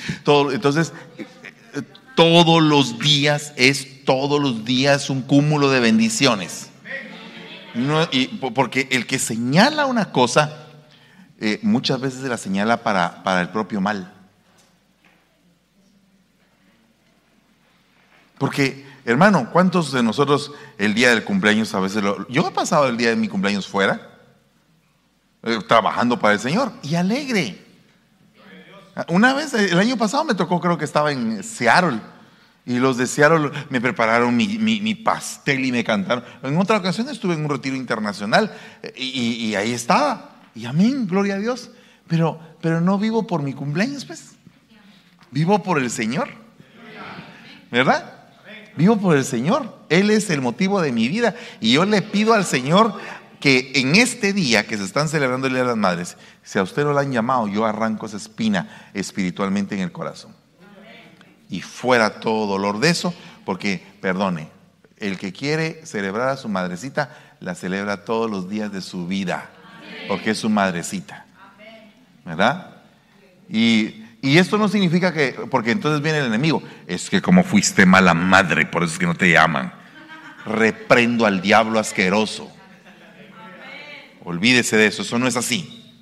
Entonces, 0.52 0.92
todos 2.14 2.62
los 2.62 2.98
días 2.98 3.52
es 3.56 4.04
todos 4.04 4.40
los 4.40 4.64
días 4.64 5.10
un 5.10 5.22
cúmulo 5.22 5.70
de 5.70 5.80
bendiciones. 5.80 6.70
y, 8.12 8.26
porque 8.26 8.88
el 8.92 9.06
que 9.06 9.18
señala 9.18 9.86
una 9.86 10.12
cosa, 10.12 10.68
eh, 11.40 11.58
muchas 11.62 12.00
veces 12.00 12.20
la 12.20 12.36
señala 12.36 12.82
para, 12.82 13.24
para 13.24 13.40
el 13.40 13.48
propio 13.48 13.80
mal. 13.80 14.12
Porque, 18.38 18.84
hermano, 19.04 19.50
¿cuántos 19.52 19.92
de 19.92 20.02
nosotros 20.02 20.52
el 20.78 20.94
día 20.94 21.10
del 21.10 21.24
cumpleaños 21.24 21.74
a 21.74 21.80
veces 21.80 22.02
lo... 22.02 22.26
Yo 22.28 22.48
he 22.48 22.50
pasado 22.50 22.88
el 22.88 22.96
día 22.96 23.10
de 23.10 23.16
mi 23.16 23.28
cumpleaños 23.28 23.66
fuera, 23.66 24.10
eh, 25.42 25.58
trabajando 25.68 26.18
para 26.18 26.34
el 26.34 26.40
Señor, 26.40 26.72
y 26.82 26.94
alegre. 26.94 27.62
Una 29.08 29.34
vez, 29.34 29.52
el 29.54 29.78
año 29.78 29.96
pasado 29.96 30.24
me 30.24 30.34
tocó, 30.34 30.60
creo 30.60 30.78
que 30.78 30.84
estaba 30.84 31.10
en 31.10 31.42
Seattle, 31.42 32.00
y 32.66 32.78
los 32.78 32.96
de 32.96 33.06
Seattle 33.06 33.50
me 33.68 33.80
prepararon 33.80 34.34
mi, 34.34 34.94
pastel 34.94 35.64
y 35.64 35.72
me 35.72 35.84
cantaron. 35.84 36.24
En 36.42 36.56
otra 36.56 36.78
ocasión 36.78 37.08
estuve 37.08 37.34
en 37.34 37.44
un 37.44 37.50
retiro 37.50 37.76
internacional 37.76 38.54
eh, 38.82 38.92
y, 38.96 39.54
ahí 39.54 39.72
estaba. 39.72 40.36
Y 40.54 40.64
amén, 40.64 41.06
gloria 41.06 41.34
a 41.34 41.38
Dios. 41.38 41.70
Pero, 42.06 42.40
pero 42.62 42.80
no 42.80 42.98
vivo 42.98 43.26
por 43.26 43.42
mi 43.42 43.52
cumpleaños, 43.52 44.04
pues. 44.04 44.36
Vivo 45.30 45.62
por 45.62 45.78
el 45.78 45.90
Señor. 45.90 46.28
¿Verdad? 47.70 48.13
Vivo 48.76 48.96
por 48.96 49.16
el 49.16 49.24
Señor. 49.24 49.78
Él 49.88 50.10
es 50.10 50.30
el 50.30 50.40
motivo 50.40 50.80
de 50.80 50.92
mi 50.92 51.08
vida. 51.08 51.34
Y 51.60 51.72
yo 51.72 51.84
le 51.84 52.02
pido 52.02 52.34
al 52.34 52.44
Señor 52.44 52.94
que 53.40 53.72
en 53.74 53.94
este 53.94 54.32
día 54.32 54.66
que 54.66 54.78
se 54.78 54.84
están 54.84 55.08
celebrando 55.08 55.46
el 55.46 55.52
Día 55.52 55.62
de 55.62 55.68
las 55.68 55.76
Madres, 55.76 56.16
si 56.42 56.58
a 56.58 56.62
usted 56.62 56.84
no 56.84 56.92
lo 56.92 56.98
han 56.98 57.12
llamado, 57.12 57.46
yo 57.46 57.66
arranco 57.66 58.06
esa 58.06 58.16
espina 58.16 58.90
espiritualmente 58.94 59.74
en 59.74 59.82
el 59.82 59.92
corazón. 59.92 60.34
Y 61.50 61.60
fuera 61.60 62.20
todo 62.20 62.46
dolor 62.46 62.80
de 62.80 62.88
eso, 62.88 63.14
porque, 63.44 63.84
perdone, 64.00 64.48
el 64.96 65.18
que 65.18 65.32
quiere 65.32 65.84
celebrar 65.84 66.30
a 66.30 66.36
su 66.36 66.48
madrecita, 66.48 67.14
la 67.40 67.54
celebra 67.54 68.04
todos 68.04 68.30
los 68.30 68.48
días 68.48 68.72
de 68.72 68.80
su 68.80 69.06
vida, 69.06 69.50
porque 70.08 70.30
es 70.30 70.38
su 70.38 70.48
madrecita. 70.48 71.26
¿Verdad? 72.24 72.76
Y 73.50 74.03
y 74.24 74.38
esto 74.38 74.56
no 74.56 74.68
significa 74.68 75.12
que, 75.12 75.32
porque 75.50 75.70
entonces 75.70 76.00
viene 76.00 76.20
el 76.20 76.24
enemigo, 76.24 76.62
es 76.86 77.10
que 77.10 77.20
como 77.20 77.44
fuiste 77.44 77.84
mala 77.84 78.14
madre, 78.14 78.64
por 78.64 78.82
eso 78.82 78.94
es 78.94 78.98
que 78.98 79.04
no 79.04 79.14
te 79.14 79.30
llaman. 79.30 79.70
Reprendo 80.46 81.26
al 81.26 81.42
diablo 81.42 81.78
asqueroso. 81.78 82.50
Olvídese 84.24 84.78
de 84.78 84.86
eso, 84.86 85.02
eso 85.02 85.18
no 85.18 85.28
es 85.28 85.36
así. 85.36 85.94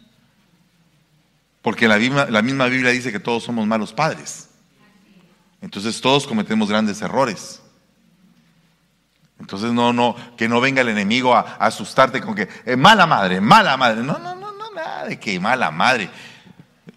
Porque 1.62 1.88
la 1.88 1.98
misma, 1.98 2.26
la 2.26 2.42
misma 2.42 2.66
Biblia 2.66 2.92
dice 2.92 3.10
que 3.10 3.18
todos 3.18 3.42
somos 3.42 3.66
malos 3.66 3.92
padres. 3.92 4.50
Entonces 5.60 6.00
todos 6.00 6.24
cometemos 6.24 6.68
grandes 6.68 7.02
errores. 7.02 7.60
Entonces 9.40 9.72
no, 9.72 9.92
no, 9.92 10.14
que 10.36 10.48
no 10.48 10.60
venga 10.60 10.82
el 10.82 10.90
enemigo 10.90 11.34
a, 11.34 11.56
asustarte 11.58 12.20
con 12.20 12.36
que 12.36 12.48
eh, 12.66 12.76
mala 12.76 13.04
madre, 13.04 13.40
mala 13.40 13.76
madre. 13.76 14.04
No, 14.04 14.16
no, 14.18 14.36
no, 14.36 14.52
no, 14.52 14.70
nada 14.70 15.06
de 15.06 15.18
que 15.18 15.40
mala 15.40 15.72
madre. 15.72 16.08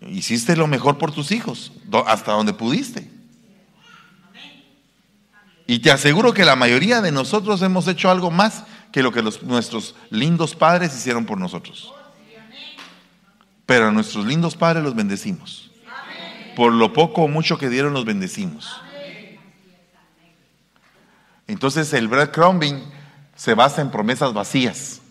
Hiciste 0.07 0.55
lo 0.55 0.67
mejor 0.67 0.97
por 0.97 1.11
tus 1.11 1.31
hijos, 1.31 1.71
hasta 2.05 2.31
donde 2.33 2.53
pudiste. 2.53 3.09
Y 5.67 5.79
te 5.79 5.91
aseguro 5.91 6.33
que 6.33 6.45
la 6.45 6.55
mayoría 6.55 7.01
de 7.01 7.11
nosotros 7.11 7.61
hemos 7.63 7.87
hecho 7.87 8.11
algo 8.11 8.29
más 8.29 8.63
que 8.91 9.01
lo 9.01 9.11
que 9.11 9.23
nuestros 9.23 9.95
lindos 10.11 10.55
padres 10.55 10.95
hicieron 10.95 11.25
por 11.25 11.39
nosotros. 11.39 11.91
Pero 13.65 13.87
a 13.87 13.91
nuestros 13.91 14.25
lindos 14.25 14.55
padres 14.55 14.83
los 14.83 14.95
bendecimos. 14.95 15.71
Por 16.55 16.71
lo 16.71 16.93
poco 16.93 17.23
o 17.23 17.27
mucho 17.27 17.57
que 17.57 17.69
dieron, 17.69 17.93
los 17.93 18.05
bendecimos. 18.05 18.79
Entonces 21.47 21.91
el 21.93 22.07
breadcrumbing 22.07 22.83
se 23.35 23.55
basa 23.55 23.81
en 23.81 23.91
promesas 23.91 24.33
vacías 24.33 25.01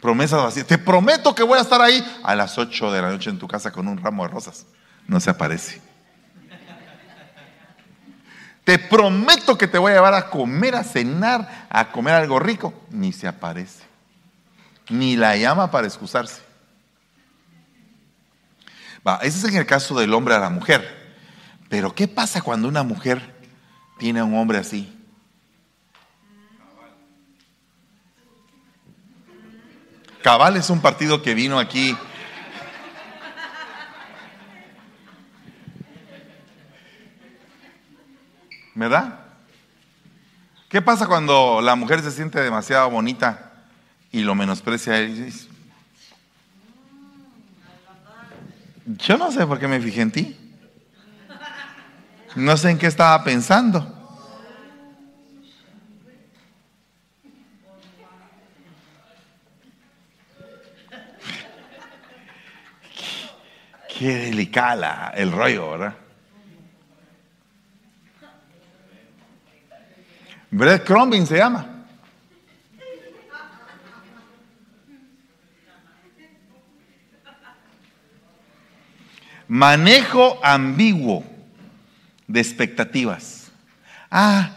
promesas 0.00 0.42
vacías. 0.42 0.66
Te 0.66 0.78
prometo 0.78 1.34
que 1.34 1.42
voy 1.42 1.58
a 1.58 1.62
estar 1.62 1.80
ahí 1.80 2.04
a 2.22 2.34
las 2.34 2.58
8 2.58 2.92
de 2.92 3.02
la 3.02 3.10
noche 3.10 3.30
en 3.30 3.38
tu 3.38 3.46
casa 3.46 3.70
con 3.70 3.86
un 3.88 3.98
ramo 3.98 4.24
de 4.24 4.30
rosas. 4.30 4.66
No 5.06 5.20
se 5.20 5.30
aparece. 5.30 5.80
Te 8.64 8.78
prometo 8.78 9.56
que 9.58 9.66
te 9.66 9.78
voy 9.78 9.92
a 9.92 9.96
llevar 9.96 10.14
a 10.14 10.30
comer, 10.30 10.76
a 10.76 10.84
cenar, 10.84 11.66
a 11.70 11.90
comer 11.90 12.14
algo 12.14 12.38
rico. 12.38 12.74
Ni 12.90 13.12
se 13.12 13.26
aparece. 13.26 13.84
Ni 14.88 15.16
la 15.16 15.36
llama 15.36 15.70
para 15.70 15.86
excusarse. 15.86 16.42
Va, 19.06 19.16
ese 19.22 19.38
es 19.38 19.44
en 19.44 19.56
el 19.56 19.66
caso 19.66 19.98
del 19.98 20.12
hombre 20.12 20.34
a 20.34 20.38
la 20.38 20.50
mujer. 20.50 21.14
Pero 21.68 21.94
¿qué 21.94 22.06
pasa 22.06 22.42
cuando 22.42 22.68
una 22.68 22.82
mujer 22.82 23.34
tiene 23.98 24.20
a 24.20 24.24
un 24.24 24.36
hombre 24.36 24.58
así? 24.58 24.99
Cabal 30.22 30.56
es 30.56 30.68
un 30.68 30.80
partido 30.80 31.22
que 31.22 31.34
vino 31.34 31.58
aquí. 31.58 31.96
¿Verdad? 38.74 39.20
¿Qué 40.68 40.80
pasa 40.80 41.06
cuando 41.06 41.60
la 41.60 41.74
mujer 41.74 42.00
se 42.02 42.10
siente 42.10 42.40
demasiado 42.40 42.90
bonita 42.90 43.52
y 44.12 44.20
lo 44.20 44.34
menosprecia 44.34 44.92
a 44.94 44.98
él? 44.98 45.32
Yo 48.86 49.18
no 49.18 49.32
sé 49.32 49.46
por 49.46 49.58
qué 49.58 49.68
me 49.68 49.80
fijé 49.80 50.02
en 50.02 50.10
ti. 50.10 50.36
No 52.36 52.56
sé 52.56 52.70
en 52.70 52.78
qué 52.78 52.86
estaba 52.86 53.22
pensando. 53.24 53.99
Qué 64.00 64.16
delicada 64.16 65.12
el 65.14 65.30
rollo, 65.30 65.72
¿verdad? 65.72 65.94
Breadcrumbing 70.50 71.26
se 71.26 71.36
llama. 71.36 71.84
Manejo 79.46 80.40
ambiguo 80.42 81.22
de 82.26 82.40
expectativas. 82.40 83.52
Ah, 84.10 84.50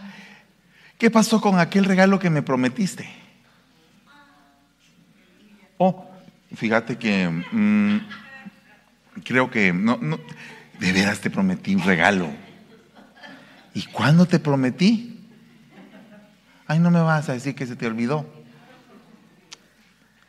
¿qué 0.97 1.11
pasó 1.11 1.41
con 1.41 1.59
aquel 1.59 1.83
regalo 1.83 2.17
que 2.17 2.29
me 2.29 2.43
prometiste? 2.43 3.09
Oh, 5.77 6.09
fíjate 6.55 6.97
que 6.97 7.27
mm, 7.27 7.99
creo 9.23 9.49
que 9.49 9.73
no, 9.73 9.97
no, 9.97 10.19
de 10.79 10.91
veras 10.91 11.19
te 11.19 11.29
prometí 11.29 11.75
un 11.75 11.83
regalo. 11.83 12.29
¿Y 13.73 13.83
cuándo 13.83 14.25
te 14.25 14.39
prometí? 14.39 15.19
Ay, 16.67 16.79
no 16.79 16.91
me 16.91 17.01
vas 17.01 17.29
a 17.29 17.33
decir 17.33 17.55
que 17.55 17.65
se 17.65 17.75
te 17.75 17.87
olvidó. 17.87 18.25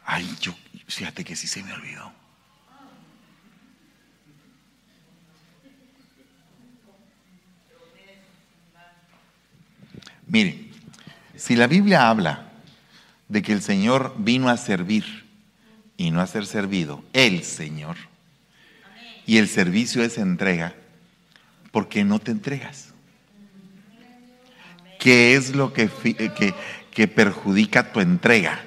Ay, 0.05 0.29
yo, 0.41 0.55
fíjate 0.87 1.25
que 1.25 1.37
sí 1.37 1.47
se 1.47 1.63
me 1.63 1.73
olvidó. 1.73 2.13
Mire, 10.27 10.71
si 11.37 11.55
la 11.55 11.67
Biblia 11.67 12.09
habla 12.09 12.51
de 13.29 13.43
que 13.43 13.53
el 13.53 13.63
Señor 13.63 14.15
vino 14.19 14.49
a 14.49 14.57
servir 14.57 15.05
y 15.97 16.11
no 16.11 16.21
a 16.21 16.27
ser 16.27 16.47
servido, 16.47 17.05
el 17.13 17.45
Señor, 17.45 17.97
y 19.27 19.39
el 19.39 19.49
servicio 19.49 20.03
es 20.03 20.19
entrega, 20.19 20.75
¿por 21.73 21.89
qué 21.89 22.05
no 22.05 22.19
te 22.19 22.31
entregas? 22.31 22.89
¿Qué 24.99 25.35
es 25.35 25.55
lo 25.55 25.73
que, 25.73 25.89
que, 25.89 26.55
que 26.91 27.09
perjudica 27.09 27.93
tu 27.93 28.01
entrega? 28.01 28.61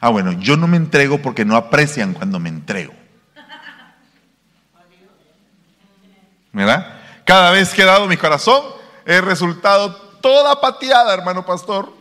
Ah, 0.00 0.10
bueno, 0.10 0.32
yo 0.32 0.56
no 0.56 0.66
me 0.66 0.76
entrego 0.76 1.18
porque 1.18 1.44
no 1.44 1.56
aprecian 1.56 2.12
cuando 2.12 2.38
me 2.38 2.48
entrego. 2.48 2.92
¿Verdad? 6.52 7.00
Cada 7.24 7.50
vez 7.50 7.72
que 7.72 7.82
he 7.82 7.86
dado 7.86 8.06
mi 8.06 8.16
corazón, 8.16 8.62
he 9.06 9.20
resultado 9.20 9.94
toda 10.20 10.60
pateada, 10.60 11.14
hermano 11.14 11.46
pastor. 11.46 11.92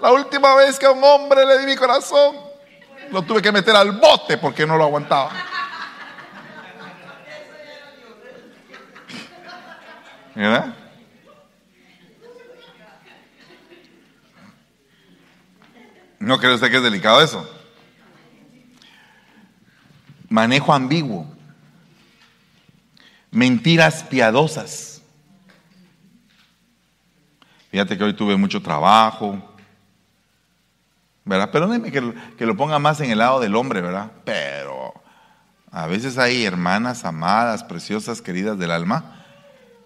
La 0.00 0.12
última 0.12 0.54
vez 0.54 0.78
que 0.78 0.86
a 0.86 0.90
un 0.90 1.02
hombre 1.02 1.46
le 1.46 1.60
di 1.60 1.66
mi 1.66 1.76
corazón, 1.76 2.36
lo 3.10 3.22
tuve 3.22 3.42
que 3.42 3.52
meter 3.52 3.74
al 3.74 3.92
bote 3.92 4.38
porque 4.38 4.66
no 4.66 4.76
lo 4.76 4.84
aguantaba. 4.84 5.30
¿Verdad? 10.34 10.74
¿No 16.18 16.38
cree 16.38 16.54
usted 16.54 16.70
que 16.70 16.76
es 16.76 16.82
delicado 16.82 17.20
eso? 17.20 17.48
Manejo 20.28 20.72
ambiguo. 20.72 21.26
Mentiras 23.30 24.04
piadosas. 24.04 25.02
Fíjate 27.70 27.98
que 27.98 28.04
hoy 28.04 28.14
tuve 28.14 28.36
mucho 28.36 28.62
trabajo. 28.62 29.42
¿Verdad? 31.24 31.50
Perdóneme 31.50 31.90
que, 31.90 32.14
que 32.38 32.46
lo 32.46 32.56
ponga 32.56 32.78
más 32.78 33.00
en 33.00 33.10
el 33.10 33.18
lado 33.18 33.40
del 33.40 33.54
hombre, 33.56 33.80
¿verdad? 33.80 34.12
Pero 34.24 34.94
a 35.70 35.86
veces 35.86 36.18
hay 36.18 36.44
hermanas 36.44 37.04
amadas, 37.04 37.64
preciosas, 37.64 38.22
queridas 38.22 38.58
del 38.58 38.70
alma, 38.70 39.21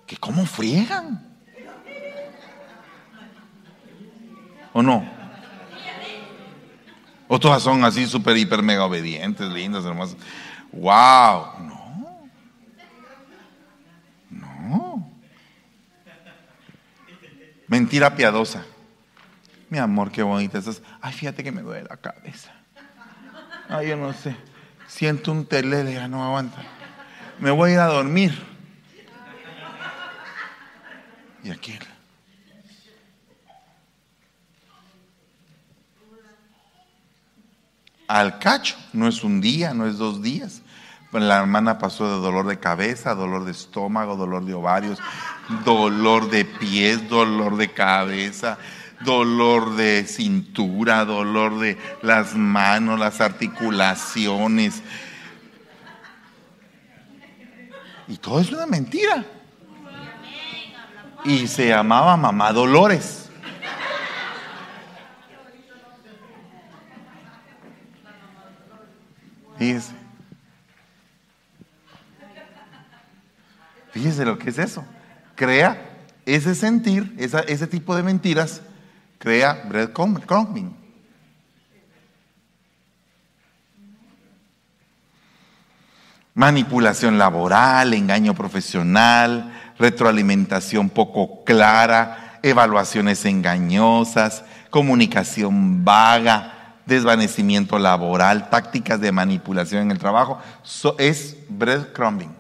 que 0.07 0.17
cómo 0.17 0.47
friegan. 0.47 1.27
¿O 4.73 4.83
no? 4.83 5.17
O 7.29 7.41
todas 7.41 7.63
son 7.63 7.85
así 7.85 8.07
súper, 8.07 8.37
hiper, 8.37 8.63
mega 8.63 8.85
obedientes, 8.85 9.49
lindas, 9.51 9.85
hermosas. 9.85 10.17
¡Wow! 10.73 11.47
No. 11.61 12.31
No. 14.31 15.13
Mentira 17.67 18.15
piadosa. 18.15 18.65
Mi 19.69 19.79
amor, 19.79 20.13
qué 20.13 20.23
bonita 20.23 20.59
estás. 20.59 20.83
Ay, 21.01 21.13
fíjate 21.13 21.43
que 21.43 21.51
me 21.51 21.63
duele 21.63 21.89
la 21.89 21.97
cabeza. 21.97 22.53
Ay, 23.69 23.89
yo 23.89 23.97
no 23.97 24.13
sé. 24.13 24.37
Siento 24.87 25.33
un 25.33 25.47
telele, 25.47 25.95
ya 25.95 26.07
no 26.07 26.25
aguanta. 26.25 26.63
Me 27.41 27.51
voy 27.51 27.71
a 27.71 27.75
ir 27.75 27.81
a 27.81 27.87
dormir. 27.87 28.56
Y 31.47 31.51
aquí 31.51 31.79
al 38.09 38.41
cacho. 38.41 38.77
No 38.93 39.07
es 39.07 39.23
un 39.23 39.41
día, 39.41 39.73
no 39.73 39.87
es 39.87 39.97
dos 39.97 40.23
días. 40.23 40.63
La 41.13 41.39
hermana 41.39 41.79
pasó 41.79 42.05
de 42.09 42.21
dolor 42.21 42.49
de 42.49 42.59
cabeza, 42.59 43.15
dolor 43.15 43.45
de 43.45 43.53
estómago, 43.53 44.17
dolor 44.17 44.45
de 44.45 44.55
ovarios, 44.55 44.99
dolor 45.65 46.31
de 46.31 46.45
pies, 46.45 47.09
dolor 47.09 47.57
de 47.57 47.73
cabeza, 47.73 48.59
dolor 49.03 49.77
de 49.77 50.05
cintura, 50.05 51.05
dolor 51.05 51.61
de 51.61 51.79
las 52.03 52.35
manos, 52.35 52.99
las 52.99 53.21
articulaciones. 53.21 54.83
Y 58.09 58.17
todo 58.17 58.41
es 58.41 58.51
una 58.51 58.67
mentira. 58.67 59.25
Y 61.27 61.49
se 61.49 61.69
llamaba 61.69 62.17
mamá 62.17 62.53
Dolores. 62.53 63.29
Fíjese. 69.59 69.93
Fíjese 73.91 74.25
lo 74.25 74.39
que 74.39 74.51
es 74.51 74.59
eso. 74.59 74.85
Crea 75.35 76.05
ese 76.27 76.55
sentir, 76.55 77.17
ese 77.19 77.67
tipo 77.67 77.97
de 77.97 78.05
mentiras, 78.05 78.63
crea 79.19 79.65
breadcrumbing. 79.69 80.86
Manipulación 86.37 87.19
laboral, 87.19 87.95
engaño 87.95 88.35
profesional, 88.35 89.53
retroalimentación 89.79 90.91
poco 90.91 91.43
clara, 91.45 92.39
evaluaciones 92.43 93.25
engañosas, 93.25 94.45
comunicación 94.69 95.83
vaga, 95.83 96.75
desvanecimiento 96.85 97.79
laboral, 97.79 98.51
tácticas 98.51 99.01
de 99.01 99.13
manipulación 99.13 99.83
en 99.83 99.91
el 99.91 99.99
trabajo, 99.99 100.39
es 100.99 101.39
breadcrumbing. 101.49 102.35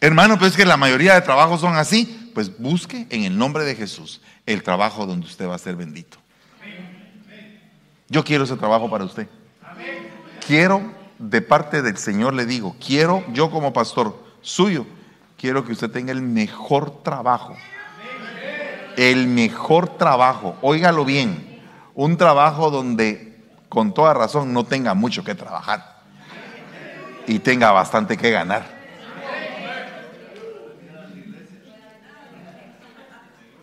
Hermano, 0.00 0.38
pues 0.38 0.52
es 0.52 0.56
que 0.56 0.64
la 0.64 0.78
mayoría 0.78 1.14
de 1.14 1.20
trabajos 1.20 1.60
son 1.60 1.76
así, 1.76 2.30
pues 2.32 2.58
busque 2.58 3.06
en 3.10 3.24
el 3.24 3.36
nombre 3.36 3.64
de 3.64 3.74
Jesús 3.74 4.22
el 4.46 4.62
trabajo 4.62 5.04
donde 5.04 5.26
usted 5.26 5.46
va 5.46 5.56
a 5.56 5.58
ser 5.58 5.76
bendito. 5.76 6.16
Yo 8.08 8.24
quiero 8.24 8.44
ese 8.44 8.56
trabajo 8.56 8.88
para 8.88 9.04
usted. 9.04 9.28
Quiero, 10.46 10.80
de 11.18 11.42
parte 11.42 11.82
del 11.82 11.96
Señor 11.96 12.34
le 12.34 12.46
digo, 12.46 12.76
quiero 12.84 13.24
yo 13.32 13.50
como 13.50 13.72
pastor 13.72 14.16
suyo, 14.40 14.86
quiero 15.36 15.64
que 15.64 15.72
usted 15.72 15.90
tenga 15.90 16.12
el 16.12 16.22
mejor 16.22 17.02
trabajo. 17.02 17.56
El 18.96 19.28
mejor 19.28 19.96
trabajo, 19.96 20.56
óigalo 20.60 21.04
bien, 21.04 21.60
un 21.94 22.16
trabajo 22.16 22.70
donde 22.70 23.40
con 23.68 23.94
toda 23.94 24.14
razón 24.14 24.52
no 24.52 24.64
tenga 24.64 24.94
mucho 24.94 25.22
que 25.22 25.34
trabajar 25.34 25.98
y 27.26 27.38
tenga 27.38 27.70
bastante 27.70 28.16
que 28.16 28.30
ganar. 28.30 28.77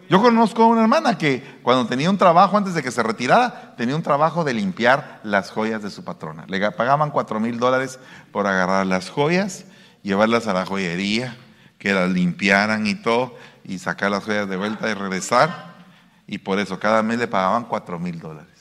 Yo 0.09 0.21
conozco 0.21 0.63
a 0.63 0.67
una 0.67 0.81
hermana 0.81 1.17
que 1.17 1.59
cuando 1.63 1.87
tenía 1.87 2.09
un 2.09 2.17
trabajo 2.17 2.57
antes 2.57 2.75
de 2.75 2.83
que 2.83 2.91
se 2.91 3.01
retirara, 3.01 3.75
tenía 3.75 3.95
un 3.95 4.03
trabajo 4.03 4.43
de 4.43 4.53
limpiar 4.53 5.19
las 5.23 5.49
joyas 5.49 5.81
de 5.81 5.89
su 5.89 6.03
patrona. 6.03 6.45
Le 6.47 6.71
pagaban 6.71 7.09
cuatro 7.09 7.39
mil 7.39 7.57
dólares 7.57 7.99
por 8.31 8.45
agarrar 8.45 8.85
las 8.85 9.09
joyas, 9.09 9.65
llevarlas 10.03 10.47
a 10.47 10.53
la 10.53 10.65
joyería, 10.65 11.35
que 11.79 11.93
las 11.93 12.09
limpiaran 12.09 12.85
y 12.85 12.95
todo, 12.95 13.35
y 13.63 13.79
sacar 13.79 14.11
las 14.11 14.23
joyas 14.23 14.47
de 14.47 14.57
vuelta 14.57 14.89
y 14.89 14.93
regresar. 14.93 15.73
Y 16.27 16.37
por 16.37 16.59
eso 16.59 16.79
cada 16.79 17.01
mes 17.01 17.17
le 17.17 17.27
pagaban 17.27 17.65
cuatro 17.65 17.99
mil 17.99 18.19
dólares. 18.19 18.55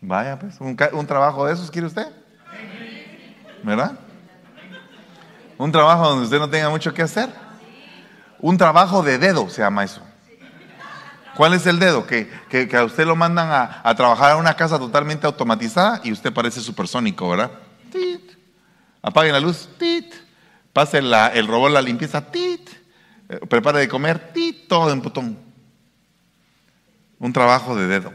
Vaya, 0.00 0.38
pues, 0.38 0.60
un, 0.60 1.06
trabajo 1.06 1.46
de 1.46 1.54
esos 1.54 1.70
quiere 1.70 1.88
usted. 1.88 2.06
¿Verdad? 3.64 3.98
Un 5.58 5.72
trabajo 5.72 6.08
donde 6.08 6.24
usted 6.24 6.38
no 6.38 6.48
tenga 6.48 6.68
mucho 6.70 6.94
que 6.94 7.02
hacer. 7.02 7.45
Un 8.38 8.58
trabajo 8.58 9.02
de 9.02 9.18
dedo 9.18 9.48
se 9.48 9.62
llama 9.62 9.84
eso. 9.84 10.02
¿Cuál 11.36 11.54
es 11.54 11.66
el 11.66 11.78
dedo? 11.78 12.06
Que, 12.06 12.30
a 12.74 12.84
usted 12.84 13.06
lo 13.06 13.14
mandan 13.14 13.48
a, 13.84 13.94
trabajar 13.94 14.32
a 14.32 14.36
una 14.36 14.54
casa 14.54 14.78
totalmente 14.78 15.26
automatizada 15.26 16.00
y 16.02 16.12
usted 16.12 16.32
parece 16.32 16.60
supersónico, 16.60 17.28
¿verdad? 17.28 17.50
Tit. 17.92 18.32
Apaguen 19.02 19.32
la 19.32 19.40
luz. 19.40 19.68
Tit. 19.78 20.14
Pase 20.72 20.98
el 20.98 21.46
robot 21.46 21.72
la 21.72 21.82
limpieza. 21.82 22.30
Tit. 22.30 22.70
Eh, 23.28 23.40
prepara 23.48 23.78
de 23.78 23.88
comer, 23.88 24.32
ti, 24.32 24.64
todo 24.68 24.92
en 24.92 25.02
botón. 25.02 25.38
Un 27.18 27.32
trabajo 27.32 27.76
de 27.76 27.86
dedo. 27.86 28.12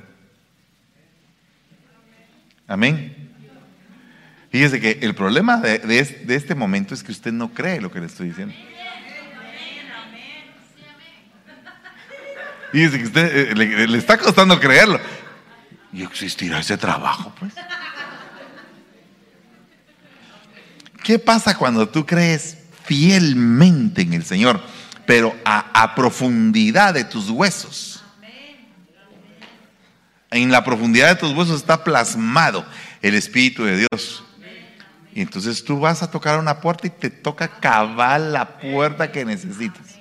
Amén. 2.67 3.29
Fíjese 4.49 4.79
que 4.79 4.99
el 5.01 5.15
problema 5.15 5.57
de, 5.57 5.99
este 6.27 6.55
momento 6.55 6.93
es 6.93 7.03
que 7.03 7.11
usted 7.11 7.31
no 7.31 7.53
cree 7.53 7.81
lo 7.81 7.91
que 7.91 7.99
le 7.99 8.05
estoy 8.05 8.29
diciendo. 8.29 8.53
Fíjese 12.71 12.97
que 12.97 13.03
usted 13.05 13.51
eh, 13.51 13.55
le, 13.55 13.97
está 13.97 14.17
costando 14.17 14.59
creerlo. 14.59 14.99
¿Y 15.93 16.03
existirá 16.03 16.59
ese 16.59 16.77
trabajo, 16.77 17.33
pues? 17.39 17.53
¿Qué 21.03 21.19
pasa 21.19 21.57
cuando 21.57 21.89
tú 21.89 22.05
crees 22.05 22.57
fielmente 22.85 24.01
en 24.01 24.13
el 24.13 24.23
Señor? 24.23 24.61
pero 25.11 25.35
a, 25.43 25.93
profundidad 25.93 26.93
de 26.93 27.03
tus 27.03 27.29
huesos. 27.29 28.01
En 30.29 30.49
la 30.49 30.63
profundidad 30.63 31.09
de 31.09 31.15
tus 31.15 31.35
huesos 31.35 31.57
está 31.57 31.83
plasmado 31.83 32.65
el 33.01 33.15
Espíritu 33.15 33.65
de 33.65 33.75
Dios. 33.75 34.23
Y 35.13 35.19
entonces 35.19 35.65
tú 35.65 35.81
vas 35.81 36.01
a 36.01 36.09
tocar 36.09 36.39
una 36.39 36.61
puerta 36.61 36.87
y 36.87 36.89
te 36.89 37.09
toca 37.09 37.59
cabal 37.59 38.31
la 38.31 38.57
puerta 38.57 39.11
que 39.11 39.25
necesitas. 39.25 40.00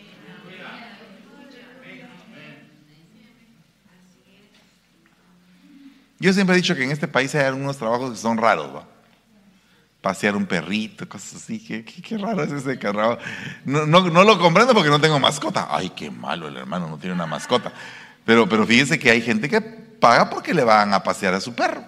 Yo 6.21 6.35
siempre 6.35 6.55
he 6.55 6.61
dicho 6.61 6.77
que 6.77 6.85
en 6.85 6.91
este 6.91 7.09
país 7.09 7.35
hay 7.35 7.47
algunos 7.47 7.79
trabajos 7.79 8.11
que 8.11 8.18
son 8.18 8.37
raros. 8.37 8.85
Pasear 10.03 10.37
un 10.37 10.45
perrito, 10.45 11.09
cosas 11.09 11.43
así. 11.43 11.59
Qué, 11.59 11.83
qué, 11.83 12.18
raro 12.18 12.45
es 12.45 12.53
ese 12.53 12.79
carro. 12.79 13.18
No, 13.64 13.87
no, 13.87 14.25
lo 14.25 14.39
comprendo 14.39 14.75
porque 14.75 14.91
no 14.91 15.01
tengo 15.01 15.18
mascota. 15.18 15.68
Ay, 15.71 15.91
qué 15.91 16.11
malo 16.11 16.49
el 16.49 16.59
hermano, 16.59 16.89
no 16.89 16.99
tiene 16.99 17.14
una 17.14 17.27
mascota. 17.27 17.73
Pero, 18.27 18.47
pero 18.47 18.66
que 18.66 19.11
hay 19.11 19.23
gente 19.23 19.49
que 19.49 19.62
paga 19.62 20.29
porque 20.29 20.53
le 20.53 20.62
van 20.62 20.93
a 20.93 21.03
pasear 21.03 21.33
a 21.33 21.41
su 21.41 21.55
perro. 21.55 21.83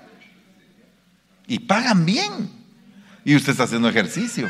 Y 1.47 1.59
pagan 1.59 2.07
bien. 2.07 2.51
Y 3.25 3.37
usted 3.37 3.53
está 3.53 3.65
haciendo 3.65 3.91
ejercicio. 3.91 4.49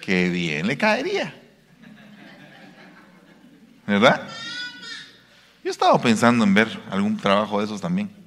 Qué 0.00 0.28
bien 0.28 0.66
le 0.66 0.76
caería. 0.76 1.32
¿Verdad? 3.86 4.26
Yo 5.62 5.70
estaba 5.70 6.00
pensando 6.00 6.42
en 6.42 6.52
ver 6.52 6.80
algún 6.90 7.16
trabajo 7.16 7.60
de 7.60 7.66
esos 7.66 7.80
también. 7.80 8.23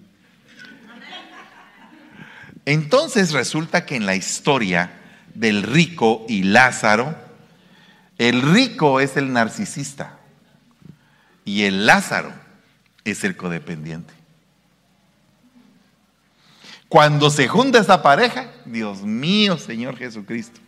Entonces 2.68 3.32
resulta 3.32 3.86
que 3.86 3.96
en 3.96 4.06
la 4.06 4.16
historia 4.16 4.92
del 5.34 5.64
rico 5.64 6.26
y 6.28 6.44
Lázaro, 6.44 7.16
el 8.18 8.42
rico 8.42 9.00
es 9.00 9.16
el 9.16 9.32
narcisista 9.32 10.18
y 11.46 11.64
el 11.64 11.86
Lázaro 11.86 12.34
es 13.06 13.24
el 13.24 13.38
codependiente. 13.38 14.14
Cuando 16.90 17.30
se 17.30 17.48
junta 17.48 17.80
esa 17.80 18.04
pareja, 18.04 18.52
Dios 18.66 19.02
mío, 19.02 19.58
Señor 19.58 19.96
Jesucristo, 19.96 20.60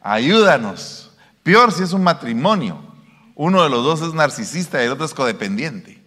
ayúdanos. 0.00 1.12
Peor 1.44 1.70
si 1.70 1.84
es 1.84 1.92
un 1.92 2.02
matrimonio. 2.02 2.82
Uno 3.36 3.62
de 3.62 3.70
los 3.70 3.84
dos 3.84 4.02
es 4.02 4.12
narcisista 4.12 4.82
y 4.82 4.86
el 4.86 4.92
otro 4.92 5.06
es 5.06 5.14
codependiente. 5.14 6.02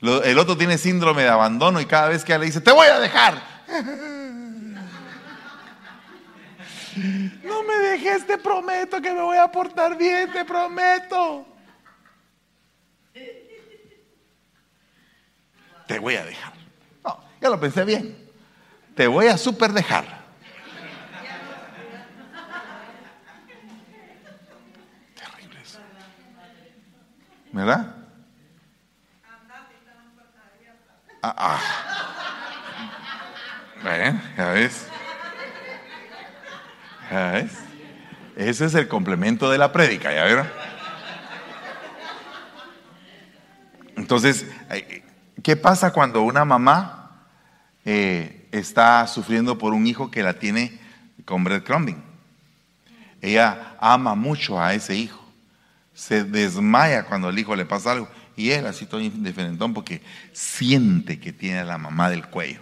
El 0.00 0.38
otro 0.38 0.56
tiene 0.56 0.78
síndrome 0.78 1.22
de 1.22 1.30
abandono 1.30 1.80
y 1.80 1.86
cada 1.86 2.06
vez 2.06 2.24
que 2.24 2.38
le 2.38 2.46
dice, 2.46 2.60
te 2.60 2.70
voy 2.70 2.86
a 2.86 3.00
dejar. 3.00 3.57
No 7.44 7.62
me 7.62 7.74
dejes, 7.76 8.26
te 8.26 8.38
prometo 8.38 9.00
que 9.00 9.12
me 9.12 9.22
voy 9.22 9.36
a 9.36 9.50
portar 9.50 9.96
bien, 9.96 10.32
te 10.32 10.44
prometo. 10.44 11.46
Te 15.86 15.98
voy 15.98 16.16
a 16.16 16.24
dejar. 16.24 16.52
Ya 17.40 17.48
lo 17.48 17.60
pensé 17.60 17.84
bien. 17.84 18.16
Te 18.94 19.06
voy 19.06 19.26
a 19.28 19.38
super 19.38 19.72
dejar. 19.72 20.04
Terrible 25.14 25.60
eso. 25.62 25.78
¿Verdad? 27.52 27.94
Ah, 31.22 31.34
ah. 31.36 31.87
Ya 33.84 34.48
ves. 34.50 34.86
Ya 37.10 37.30
ves. 37.32 37.52
Ese 38.36 38.64
es 38.66 38.74
el 38.74 38.88
complemento 38.88 39.50
de 39.50 39.58
la 39.58 39.72
prédica, 39.72 40.12
¿ya 40.12 40.24
vieron? 40.24 40.48
Entonces, 43.96 44.46
¿qué 45.42 45.56
pasa 45.56 45.92
cuando 45.92 46.22
una 46.22 46.44
mamá 46.44 46.98
eh, 47.90 48.46
está 48.52 49.06
sufriendo 49.06 49.56
por 49.56 49.72
un 49.72 49.86
hijo 49.86 50.10
que 50.10 50.22
la 50.22 50.34
tiene 50.34 50.78
con 51.24 51.42
breadcrumbing. 51.42 52.02
Ella 53.20 53.76
ama 53.80 54.14
mucho 54.14 54.60
a 54.60 54.74
ese 54.74 54.94
hijo. 54.94 55.24
Se 55.94 56.22
desmaya 56.22 57.04
cuando 57.04 57.30
el 57.30 57.38
hijo 57.38 57.56
le 57.56 57.64
pasa 57.64 57.92
algo. 57.92 58.08
Y 58.36 58.50
él 58.50 58.66
así 58.66 58.86
todo 58.86 59.00
indiferentón 59.00 59.74
porque 59.74 60.02
siente 60.32 61.18
que 61.18 61.32
tiene 61.32 61.60
a 61.60 61.64
la 61.64 61.78
mamá 61.78 62.10
del 62.10 62.26
cuello. 62.26 62.60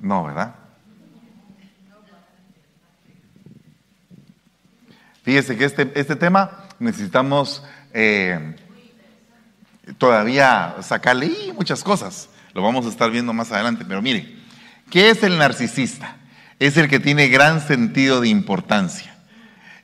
No, 0.00 0.24
¿verdad? 0.24 0.54
Fíjese 5.22 5.56
que 5.56 5.64
este, 5.64 5.92
este 5.94 6.16
tema 6.16 6.64
necesitamos 6.78 7.62
eh, 7.92 8.56
todavía 9.98 10.76
sacarle 10.82 11.30
muchas 11.54 11.84
cosas. 11.84 12.30
Lo 12.54 12.62
vamos 12.62 12.86
a 12.86 12.88
estar 12.88 13.10
viendo 13.10 13.32
más 13.32 13.52
adelante. 13.52 13.84
Pero 13.86 14.02
mire, 14.02 14.36
¿qué 14.90 15.10
es 15.10 15.22
el 15.22 15.38
narcisista? 15.38 16.16
Es 16.58 16.76
el 16.76 16.88
que 16.88 17.00
tiene 17.00 17.28
gran 17.28 17.60
sentido 17.60 18.20
de 18.20 18.28
importancia, 18.28 19.14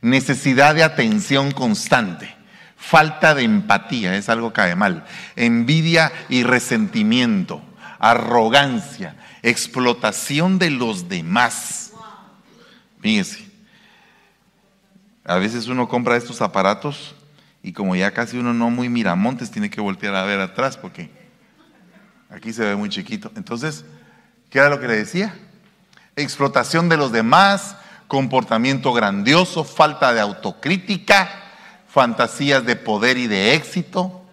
necesidad 0.03 0.75
de 0.75 0.83
atención 0.83 1.53
constante, 1.53 2.35
falta 2.77 3.35
de 3.35 3.45
empatía, 3.45 4.17
es 4.17 4.29
algo 4.29 4.51
que 4.51 4.57
cae 4.57 4.77
mal, 4.77 5.07
envidia 5.37 6.13
y 6.29 6.43
resentimiento, 6.43 7.63
arrogancia, 7.99 9.17
explotación 9.47 10.59
de 10.59 10.71
los 10.71 11.09
demás. 11.09 11.93
Fíjese, 13.01 13.49
a 15.25 15.37
veces 15.37 15.69
uno 15.69 15.89
compra 15.89 16.17
estos 16.17 16.43
aparatos 16.43 17.15
y 17.63 17.73
como 17.73 17.95
ya 17.95 18.13
casi 18.13 18.39
uno 18.39 18.53
no 18.53 18.71
muy 18.71 18.89
miramontes, 18.89 19.53
tiene 19.53 19.71
que 19.71 19.81
voltear 19.81 20.17
a 20.17 20.25
ver 20.25 20.41
atrás 20.41 20.77
porque 20.77 21.11
aquí 22.29 22.53
se 22.53 22.65
ve 22.65 22.75
muy 22.75 22.89
chiquito. 22.89 23.31
Entonces, 23.37 23.85
¿qué 24.51 24.59
era 24.59 24.69
lo 24.69 24.81
que 24.81 24.89
le 24.89 24.97
decía? 24.97 25.39
Explotación 26.17 26.89
de 26.89 26.97
los 26.97 27.13
demás, 27.13 27.77
comportamiento 28.09 28.93
grandioso, 28.93 29.63
falta 29.63 30.13
de 30.13 30.21
autocrítica, 30.21 31.31
fantasías 31.89 32.67
de 32.67 32.75
poder 32.75 33.17
y 33.17 33.29
de 33.29 33.55
éxito, 33.55 34.25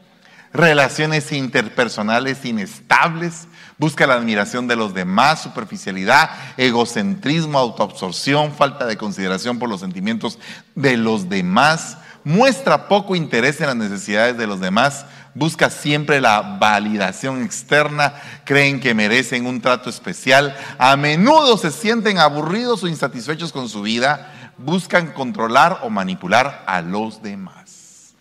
relaciones 0.54 1.32
interpersonales 1.32 2.46
inestables, 2.46 3.48
busca 3.78 4.08
la 4.08 4.16
admiración 4.16 4.68
de 4.68 4.76
los 4.76 4.94
demás, 4.94 5.42
superficialidad, 5.42 6.30
egocentrismo, 6.58 7.58
autoabsorción, 7.60 8.54
falta 8.54 8.86
de 8.86 8.98
consideración 8.98 9.60
por 9.60 9.70
los 9.70 9.82
sentimientos 9.82 10.40
de 10.76 10.98
los 10.98 11.30
demás, 11.30 11.98
muestra 12.24 12.88
poco 12.88 13.16
interés 13.16 13.60
en 13.62 13.68
las 13.68 13.76
necesidades 13.76 14.38
de 14.38 14.48
los 14.48 14.60
demás, 14.60 15.06
busca 15.36 15.70
siempre 15.70 16.22
la 16.22 16.42
validación 16.42 17.44
externa, 17.44 18.14
creen 18.46 18.80
que 18.80 18.94
merecen 18.94 19.46
un 19.46 19.62
trato 19.62 19.90
especial, 19.90 20.56
a 20.78 20.96
menudo 20.96 21.58
se 21.58 21.72
sienten 21.72 22.20
aburridos 22.20 22.84
o 22.84 22.88
insatisfechos 22.88 23.52
con 23.52 23.68
su 23.68 23.82
vida, 23.82 24.54
buscan 24.58 25.12
controlar 25.12 25.80
o 25.84 25.90
manipular 25.90 26.64
a 26.68 26.82
los 26.82 27.22
demás. 27.22 28.14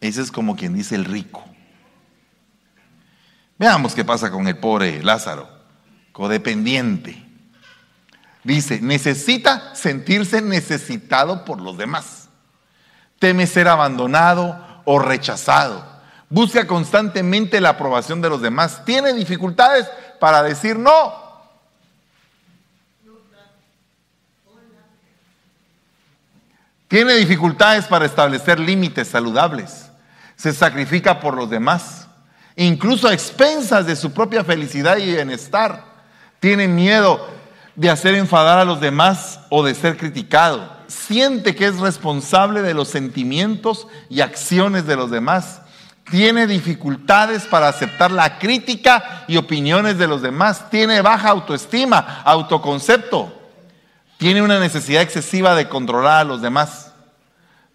Ese 0.00 0.22
es 0.22 0.30
como 0.30 0.56
quien 0.56 0.74
dice 0.74 0.94
el 0.94 1.04
rico. 1.04 1.44
Veamos 3.58 3.94
qué 3.94 4.04
pasa 4.04 4.30
con 4.30 4.46
el 4.48 4.58
pobre 4.58 5.02
Lázaro, 5.02 5.48
codependiente. 6.12 7.22
Dice, 8.44 8.80
necesita 8.80 9.74
sentirse 9.74 10.40
necesitado 10.42 11.44
por 11.44 11.60
los 11.60 11.76
demás. 11.76 12.28
Teme 13.18 13.46
ser 13.46 13.66
abandonado 13.66 14.82
o 14.84 14.98
rechazado. 14.98 15.84
Busca 16.28 16.66
constantemente 16.66 17.60
la 17.60 17.70
aprobación 17.70 18.20
de 18.20 18.28
los 18.28 18.42
demás. 18.42 18.84
Tiene 18.84 19.14
dificultades 19.14 19.88
para 20.20 20.42
decir 20.42 20.78
no. 20.78 21.26
Tiene 26.88 27.14
dificultades 27.14 27.86
para 27.86 28.04
establecer 28.04 28.60
límites 28.60 29.08
saludables. 29.08 29.90
Se 30.36 30.52
sacrifica 30.52 31.18
por 31.18 31.34
los 31.34 31.50
demás, 31.50 32.05
incluso 32.64 33.06
a 33.06 33.12
expensas 33.12 33.86
de 33.86 33.96
su 33.96 34.12
propia 34.12 34.42
felicidad 34.42 34.96
y 34.96 35.12
bienestar. 35.12 35.84
Tiene 36.40 36.66
miedo 36.66 37.28
de 37.74 37.90
hacer 37.90 38.14
enfadar 38.14 38.58
a 38.58 38.64
los 38.64 38.80
demás 38.80 39.40
o 39.50 39.62
de 39.62 39.74
ser 39.74 39.96
criticado. 39.96 40.74
Siente 40.86 41.54
que 41.54 41.66
es 41.66 41.78
responsable 41.78 42.62
de 42.62 42.74
los 42.74 42.88
sentimientos 42.88 43.86
y 44.08 44.22
acciones 44.22 44.86
de 44.86 44.96
los 44.96 45.10
demás. 45.10 45.60
Tiene 46.10 46.46
dificultades 46.46 47.44
para 47.44 47.68
aceptar 47.68 48.12
la 48.12 48.38
crítica 48.38 49.24
y 49.26 49.36
opiniones 49.36 49.98
de 49.98 50.06
los 50.06 50.22
demás. 50.22 50.70
Tiene 50.70 51.00
baja 51.02 51.30
autoestima, 51.30 52.22
autoconcepto. 52.24 53.32
Tiene 54.16 54.40
una 54.40 54.60
necesidad 54.60 55.02
excesiva 55.02 55.54
de 55.54 55.68
controlar 55.68 56.20
a 56.20 56.24
los 56.24 56.40
demás. 56.40 56.85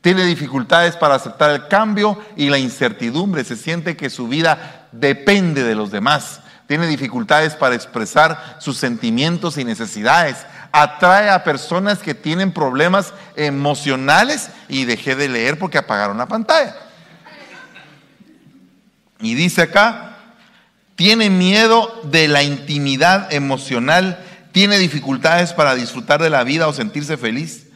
Tiene 0.01 0.25
dificultades 0.25 0.97
para 0.97 1.15
aceptar 1.15 1.51
el 1.51 1.67
cambio 1.67 2.19
y 2.35 2.49
la 2.49 2.57
incertidumbre. 2.57 3.43
Se 3.43 3.55
siente 3.55 3.95
que 3.95 4.09
su 4.09 4.27
vida 4.27 4.87
depende 4.91 5.63
de 5.63 5.75
los 5.75 5.91
demás 5.91 6.41
tiene 6.71 6.87
dificultades 6.87 7.55
para 7.55 7.75
expresar 7.75 8.55
sus 8.61 8.77
sentimientos 8.77 9.57
y 9.57 9.65
necesidades, 9.65 10.37
atrae 10.71 11.29
a 11.29 11.43
personas 11.43 11.99
que 11.99 12.15
tienen 12.15 12.53
problemas 12.53 13.13
emocionales 13.35 14.51
y 14.69 14.85
dejé 14.85 15.17
de 15.17 15.27
leer 15.27 15.59
porque 15.59 15.77
apagaron 15.77 16.17
la 16.17 16.29
pantalla. 16.29 16.73
Y 19.19 19.35
dice 19.35 19.63
acá, 19.63 20.15
tiene 20.95 21.29
miedo 21.29 22.03
de 22.05 22.29
la 22.29 22.41
intimidad 22.41 23.33
emocional, 23.33 24.23
tiene 24.53 24.77
dificultades 24.77 25.51
para 25.51 25.75
disfrutar 25.75 26.21
de 26.21 26.29
la 26.29 26.45
vida 26.45 26.69
o 26.69 26.73
sentirse 26.73 27.17
feliz, 27.17 27.67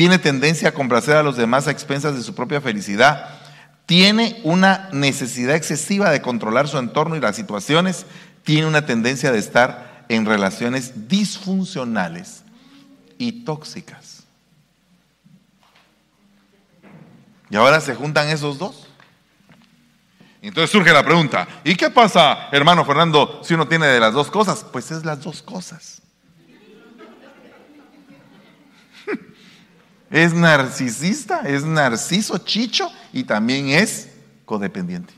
tiene 0.00 0.18
tendencia 0.18 0.70
a 0.70 0.72
complacer 0.72 1.14
a 1.14 1.22
los 1.22 1.36
demás 1.36 1.66
a 1.66 1.72
expensas 1.72 2.16
de 2.16 2.22
su 2.22 2.34
propia 2.34 2.62
felicidad, 2.62 3.38
tiene 3.84 4.40
una 4.44 4.88
necesidad 4.92 5.54
excesiva 5.54 6.08
de 6.08 6.22
controlar 6.22 6.68
su 6.68 6.78
entorno 6.78 7.16
y 7.16 7.20
las 7.20 7.36
situaciones, 7.36 8.06
tiene 8.42 8.66
una 8.66 8.86
tendencia 8.86 9.30
de 9.30 9.38
estar 9.38 10.06
en 10.08 10.24
relaciones 10.24 11.06
disfuncionales 11.06 12.44
y 13.18 13.44
tóxicas. 13.44 14.22
Y 17.50 17.56
ahora 17.56 17.78
se 17.82 17.94
juntan 17.94 18.30
esos 18.30 18.58
dos. 18.58 18.88
Entonces 20.40 20.70
surge 20.70 20.94
la 20.94 21.04
pregunta, 21.04 21.46
¿y 21.62 21.74
qué 21.74 21.90
pasa, 21.90 22.48
hermano 22.52 22.86
Fernando, 22.86 23.42
si 23.44 23.52
uno 23.52 23.68
tiene 23.68 23.86
de 23.86 24.00
las 24.00 24.14
dos 24.14 24.30
cosas? 24.30 24.64
Pues 24.64 24.90
es 24.92 25.04
las 25.04 25.20
dos 25.20 25.42
cosas. 25.42 25.99
Es 30.10 30.34
narcisista, 30.34 31.42
es 31.42 31.64
narciso, 31.64 32.36
chicho 32.38 32.90
y 33.12 33.22
también 33.22 33.68
es 33.68 34.10
codependiente. 34.44 35.14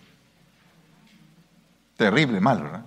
Terrible, 1.96 2.40
mal, 2.40 2.62
¿verdad? 2.62 2.84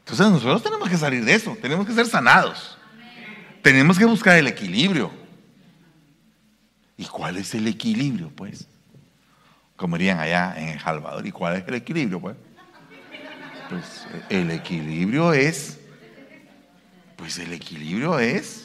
Entonces 0.00 0.26
nosotros 0.30 0.62
tenemos 0.62 0.88
que 0.88 0.96
salir 0.96 1.24
de 1.24 1.34
eso, 1.34 1.56
tenemos 1.60 1.86
que 1.86 1.92
ser 1.92 2.06
sanados. 2.06 2.76
Tenemos 3.62 3.98
que 3.98 4.06
buscar 4.06 4.36
el 4.36 4.46
equilibrio. 4.46 5.10
¿Y 6.96 7.04
cuál 7.04 7.36
es 7.36 7.54
el 7.54 7.68
equilibrio, 7.68 8.30
pues? 8.34 8.66
Como 9.76 9.96
dirían 9.96 10.18
allá 10.18 10.54
en 10.56 10.68
El 10.70 10.80
Salvador, 10.80 11.24
¿y 11.26 11.30
cuál 11.30 11.56
es 11.56 11.68
el 11.68 11.74
equilibrio, 11.74 12.20
pues? 12.20 12.36
Pues 13.68 14.06
el 14.30 14.50
equilibrio 14.50 15.32
es, 15.32 15.78
pues 17.16 17.38
el 17.38 17.52
equilibrio 17.52 18.18
es 18.18 18.64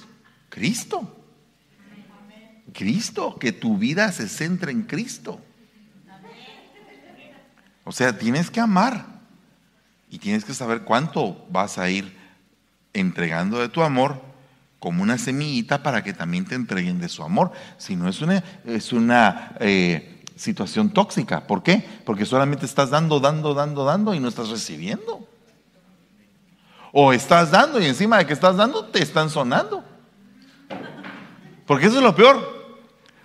Cristo. 0.50 1.23
Cristo, 2.74 3.38
que 3.40 3.52
tu 3.52 3.78
vida 3.78 4.12
se 4.12 4.28
centre 4.28 4.72
en 4.72 4.84
Cristo. 4.84 5.40
O 7.86 7.92
sea, 7.92 8.18
tienes 8.18 8.50
que 8.50 8.60
amar 8.60 9.06
y 10.10 10.20
tienes 10.20 10.46
que 10.46 10.54
saber 10.54 10.82
cuánto 10.82 11.46
vas 11.50 11.78
a 11.78 11.90
ir 11.90 12.16
entregando 12.94 13.60
de 13.60 13.70
tu 13.70 13.82
amor 13.82 14.22
como 14.80 15.02
una 15.02 15.18
semillita 15.18 15.82
para 15.82 16.04
que 16.04 16.14
también 16.14 16.46
te 16.46 16.56
entreguen 16.56 17.00
de 17.00 17.10
su 17.10 17.24
amor. 17.24 17.52
Si 17.78 17.96
no 17.96 18.10
es 18.10 18.22
una, 18.22 18.44
es 18.66 18.92
una 18.92 19.56
eh, 19.60 20.24
situación 20.36 20.92
tóxica. 20.92 21.48
¿Por 21.48 21.64
qué? 21.64 21.88
Porque 22.06 22.26
solamente 22.26 22.66
estás 22.66 22.90
dando, 22.90 23.20
dando, 23.20 23.54
dando, 23.54 23.86
dando 23.86 24.14
y 24.14 24.20
no 24.20 24.28
estás 24.28 24.50
recibiendo. 24.50 25.28
O 26.92 27.14
estás 27.14 27.52
dando 27.52 27.82
y 27.82 27.86
encima 27.86 28.18
de 28.18 28.28
que 28.28 28.34
estás 28.34 28.56
dando 28.58 28.86
te 28.86 29.02
están 29.02 29.30
sonando. 29.30 29.84
Porque 31.66 31.88
eso 31.88 31.98
es 31.98 32.04
lo 32.04 32.16
peor. 32.16 32.53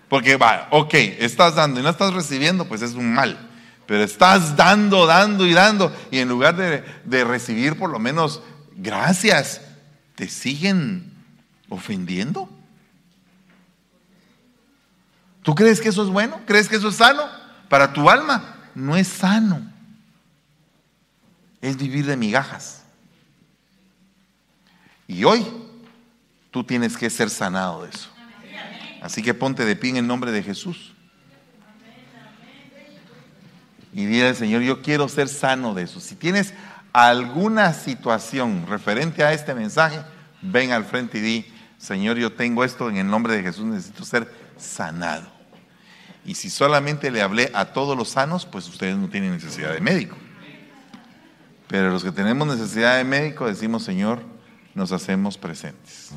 Porque 0.08 0.36
va, 0.36 0.68
ok, 0.70 0.94
estás 0.94 1.54
dando 1.54 1.80
y 1.80 1.82
no 1.82 1.90
estás 1.90 2.14
recibiendo, 2.14 2.66
pues 2.66 2.82
es 2.82 2.94
un 2.94 3.12
mal. 3.12 3.50
Pero 3.86 4.02
estás 4.02 4.56
dando, 4.56 5.06
dando 5.06 5.46
y 5.46 5.52
dando. 5.52 5.94
Y 6.10 6.18
en 6.18 6.28
lugar 6.28 6.56
de, 6.56 6.84
de 7.04 7.24
recibir 7.24 7.78
por 7.78 7.90
lo 7.90 7.98
menos 7.98 8.42
gracias, 8.74 9.60
te 10.14 10.28
siguen 10.28 11.12
ofendiendo. 11.68 12.48
¿Tú 15.42 15.54
crees 15.54 15.80
que 15.80 15.88
eso 15.88 16.02
es 16.02 16.08
bueno? 16.08 16.40
¿Crees 16.46 16.68
que 16.68 16.76
eso 16.76 16.88
es 16.88 16.96
sano? 16.96 17.22
Para 17.68 17.92
tu 17.92 18.08
alma 18.08 18.56
no 18.74 18.96
es 18.96 19.08
sano. 19.08 19.60
Es 21.60 21.76
vivir 21.76 22.06
de 22.06 22.16
migajas. 22.16 22.82
Y 25.06 25.24
hoy 25.24 25.46
tú 26.50 26.62
tienes 26.64 26.96
que 26.96 27.08
ser 27.10 27.30
sanado 27.30 27.82
de 27.82 27.90
eso. 27.90 28.10
Así 29.02 29.22
que 29.22 29.34
ponte 29.34 29.64
de 29.64 29.76
pie 29.76 29.90
en 29.90 29.96
el 29.98 30.06
nombre 30.06 30.32
de 30.32 30.42
Jesús. 30.42 30.92
Y 33.92 34.06
dile 34.06 34.28
al 34.28 34.36
Señor, 34.36 34.62
yo 34.62 34.82
quiero 34.82 35.08
ser 35.08 35.28
sano 35.28 35.74
de 35.74 35.84
eso. 35.84 36.00
Si 36.00 36.14
tienes 36.14 36.54
alguna 36.92 37.72
situación 37.72 38.66
referente 38.68 39.24
a 39.24 39.32
este 39.32 39.54
mensaje, 39.54 40.00
ven 40.42 40.72
al 40.72 40.84
frente 40.84 41.18
y 41.18 41.20
di, 41.20 41.46
Señor, 41.78 42.16
yo 42.16 42.32
tengo 42.32 42.64
esto 42.64 42.88
en 42.90 42.96
el 42.96 43.06
nombre 43.06 43.36
de 43.36 43.42
Jesús, 43.42 43.64
necesito 43.64 44.04
ser 44.04 44.32
sanado. 44.56 45.26
Y 46.24 46.34
si 46.34 46.50
solamente 46.50 47.10
le 47.10 47.22
hablé 47.22 47.50
a 47.54 47.66
todos 47.66 47.96
los 47.96 48.10
sanos, 48.10 48.44
pues 48.44 48.68
ustedes 48.68 48.96
no 48.96 49.08
tienen 49.08 49.32
necesidad 49.32 49.72
de 49.72 49.80
médico. 49.80 50.16
Pero 51.68 51.90
los 51.90 52.02
que 52.02 52.12
tenemos 52.12 52.46
necesidad 52.48 52.96
de 52.96 53.04
médico 53.04 53.46
decimos, 53.46 53.84
Señor, 53.84 54.22
nos 54.74 54.92
hacemos 54.92 55.38
presentes. 55.38 56.12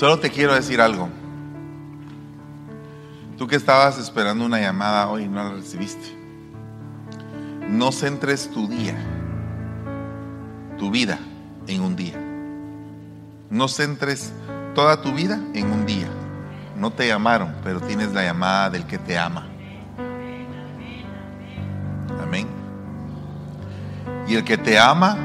Solo 0.00 0.18
te 0.18 0.30
quiero 0.30 0.54
decir 0.54 0.80
algo. 0.80 1.10
Tú 3.36 3.46
que 3.46 3.56
estabas 3.56 3.98
esperando 3.98 4.46
una 4.46 4.58
llamada 4.58 5.06
hoy 5.10 5.24
y 5.24 5.28
no 5.28 5.44
la 5.44 5.50
recibiste. 5.50 6.16
No 7.68 7.92
centres 7.92 8.50
tu 8.50 8.66
día, 8.66 8.96
tu 10.78 10.90
vida 10.90 11.18
en 11.66 11.82
un 11.82 11.96
día. 11.96 12.18
No 13.50 13.68
centres 13.68 14.32
toda 14.74 15.02
tu 15.02 15.12
vida 15.12 15.38
en 15.52 15.70
un 15.70 15.84
día. 15.84 16.08
No 16.78 16.90
te 16.90 17.06
llamaron, 17.06 17.54
pero 17.62 17.78
tienes 17.82 18.10
la 18.14 18.24
llamada 18.24 18.70
del 18.70 18.86
que 18.86 18.96
te 18.96 19.18
ama. 19.18 19.48
Amén. 22.22 22.46
Y 24.26 24.34
el 24.34 24.44
que 24.44 24.56
te 24.56 24.78
ama 24.78 25.18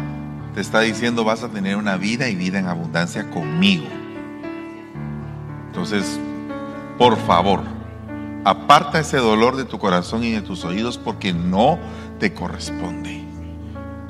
te 0.53 0.59
está 0.59 0.81
diciendo 0.81 1.23
vas 1.23 1.43
a 1.43 1.47
tener 1.47 1.77
una 1.77 1.95
vida 1.95 2.27
y 2.27 2.35
vida 2.35 2.59
en 2.59 2.67
abundancia 2.67 3.29
conmigo. 3.29 3.87
Entonces, 5.85 6.19
por 6.97 7.15
favor, 7.27 7.61
aparta 8.43 8.99
ese 8.99 9.17
dolor 9.17 9.55
de 9.55 9.65
tu 9.65 9.77
corazón 9.77 10.23
y 10.23 10.31
de 10.31 10.41
tus 10.41 10.65
oídos 10.65 10.97
porque 10.97 11.31
no 11.31 11.77
te 12.19 12.33
corresponde. 12.33 13.23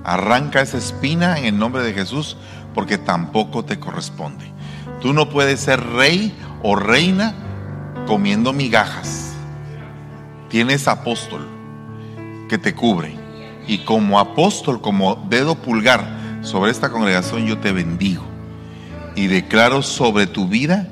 Arranca 0.05 0.61
esa 0.61 0.77
espina 0.77 1.37
en 1.37 1.43
el 1.43 1.59
nombre 1.59 1.83
de 1.83 1.91
Jesús 1.91 2.37
porque 2.73 2.97
tampoco 2.97 3.65
te 3.65 3.77
corresponde. 3.77 4.49
Tú 5.01 5.11
no 5.11 5.27
puedes 5.27 5.59
ser 5.59 5.85
rey 5.85 6.33
o 6.63 6.77
reina 6.77 7.35
comiendo 8.07 8.53
migajas. 8.53 9.33
Tienes 10.47 10.87
apóstol 10.87 11.45
que 12.47 12.57
te 12.57 12.73
cubre. 12.73 13.17
Y 13.67 13.79
como 13.79 14.17
apóstol, 14.17 14.79
como 14.79 15.27
dedo 15.29 15.55
pulgar 15.55 16.39
sobre 16.41 16.71
esta 16.71 16.89
congregación, 16.89 17.45
yo 17.45 17.57
te 17.57 17.73
bendigo. 17.73 18.23
Y 19.17 19.27
declaro 19.27 19.81
sobre 19.81 20.25
tu 20.25 20.47
vida 20.47 20.87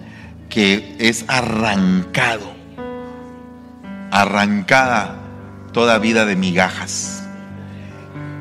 que 0.49 0.95
es 0.99 1.25
arrancado, 1.27 2.53
arrancada 4.11 5.15
toda 5.71 5.97
vida 5.97 6.25
de 6.25 6.35
migajas. 6.35 7.23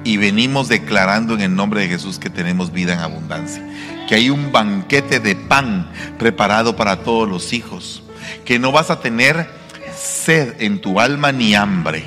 Y 0.05 0.17
venimos 0.17 0.69
declarando 0.69 1.35
en 1.35 1.41
el 1.41 1.55
nombre 1.55 1.81
de 1.81 1.89
Jesús 1.89 2.19
que 2.19 2.29
tenemos 2.29 2.73
vida 2.73 2.93
en 2.93 2.99
abundancia, 2.99 3.65
que 4.09 4.17
hay 4.17 4.31
un 4.31 4.53
banquete 4.53 5.21
de 5.21 5.37
pan 5.37 5.91
preparado 6.19 6.77
para 6.77 7.03
todos 7.03 7.29
los 7.29 7.53
hijos, 7.53 8.03
que 8.45 8.59
no 8.59 8.73
vas 8.73 8.91
a 8.91 9.01
tener 9.01 9.49
sed 9.97 10.61
en 10.61 10.81
tu 10.81 11.01
alma 11.01 11.33
ni 11.33 11.55
hambre, 11.55 12.05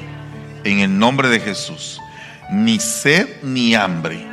en 0.63 0.79
el 0.79 0.97
nombre 0.97 1.29
de 1.29 1.39
Jesús, 1.39 2.01
ni 2.51 2.79
sed 2.79 3.41
ni 3.43 3.75
hambre, 3.75 4.25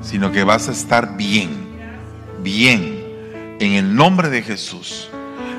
sino 0.00 0.32
que 0.32 0.44
vas 0.44 0.68
a 0.68 0.72
estar 0.72 1.16
bien, 1.16 1.50
bien 2.42 2.97
en 3.60 3.72
el 3.72 3.94
nombre 3.94 4.28
de 4.30 4.42
Jesús. 4.42 5.10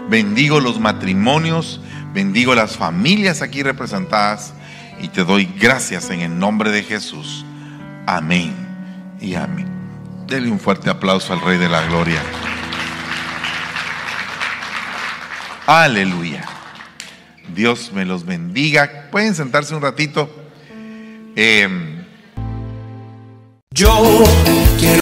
Bendigo 0.10 0.60
los 0.60 0.80
matrimonios, 0.80 1.82
bendigo 2.14 2.56
las 2.56 2.78
familias 2.78 3.42
aquí 3.42 3.64
representadas 3.64 4.54
y 5.02 5.10
te 5.10 5.24
doy 5.24 5.46
gracias 5.60 6.10
en 6.10 6.22
el 6.22 6.38
nombre 6.38 6.72
de 6.72 6.84
Jesús. 6.84 7.46
Amén 8.08 8.54
y 9.22 9.36
amén. 9.36 9.68
Dele 10.28 10.50
un 10.50 10.60
fuerte 10.60 10.90
aplauso 10.90 11.34
al 11.34 11.42
Rey 11.42 11.58
de 11.58 11.70
la 11.70 11.86
Gloria. 11.86 12.22
Aleluya. 15.68 16.44
Dios 17.56 17.92
me 17.94 18.06
los 18.06 18.26
bendiga. 18.26 19.10
Pueden 19.12 19.36
sentarse 19.36 19.76
un 19.76 19.82
ratito. 19.82 20.30
Eh, 21.36 21.68
Yo 23.72 24.24
quiero 24.80 24.98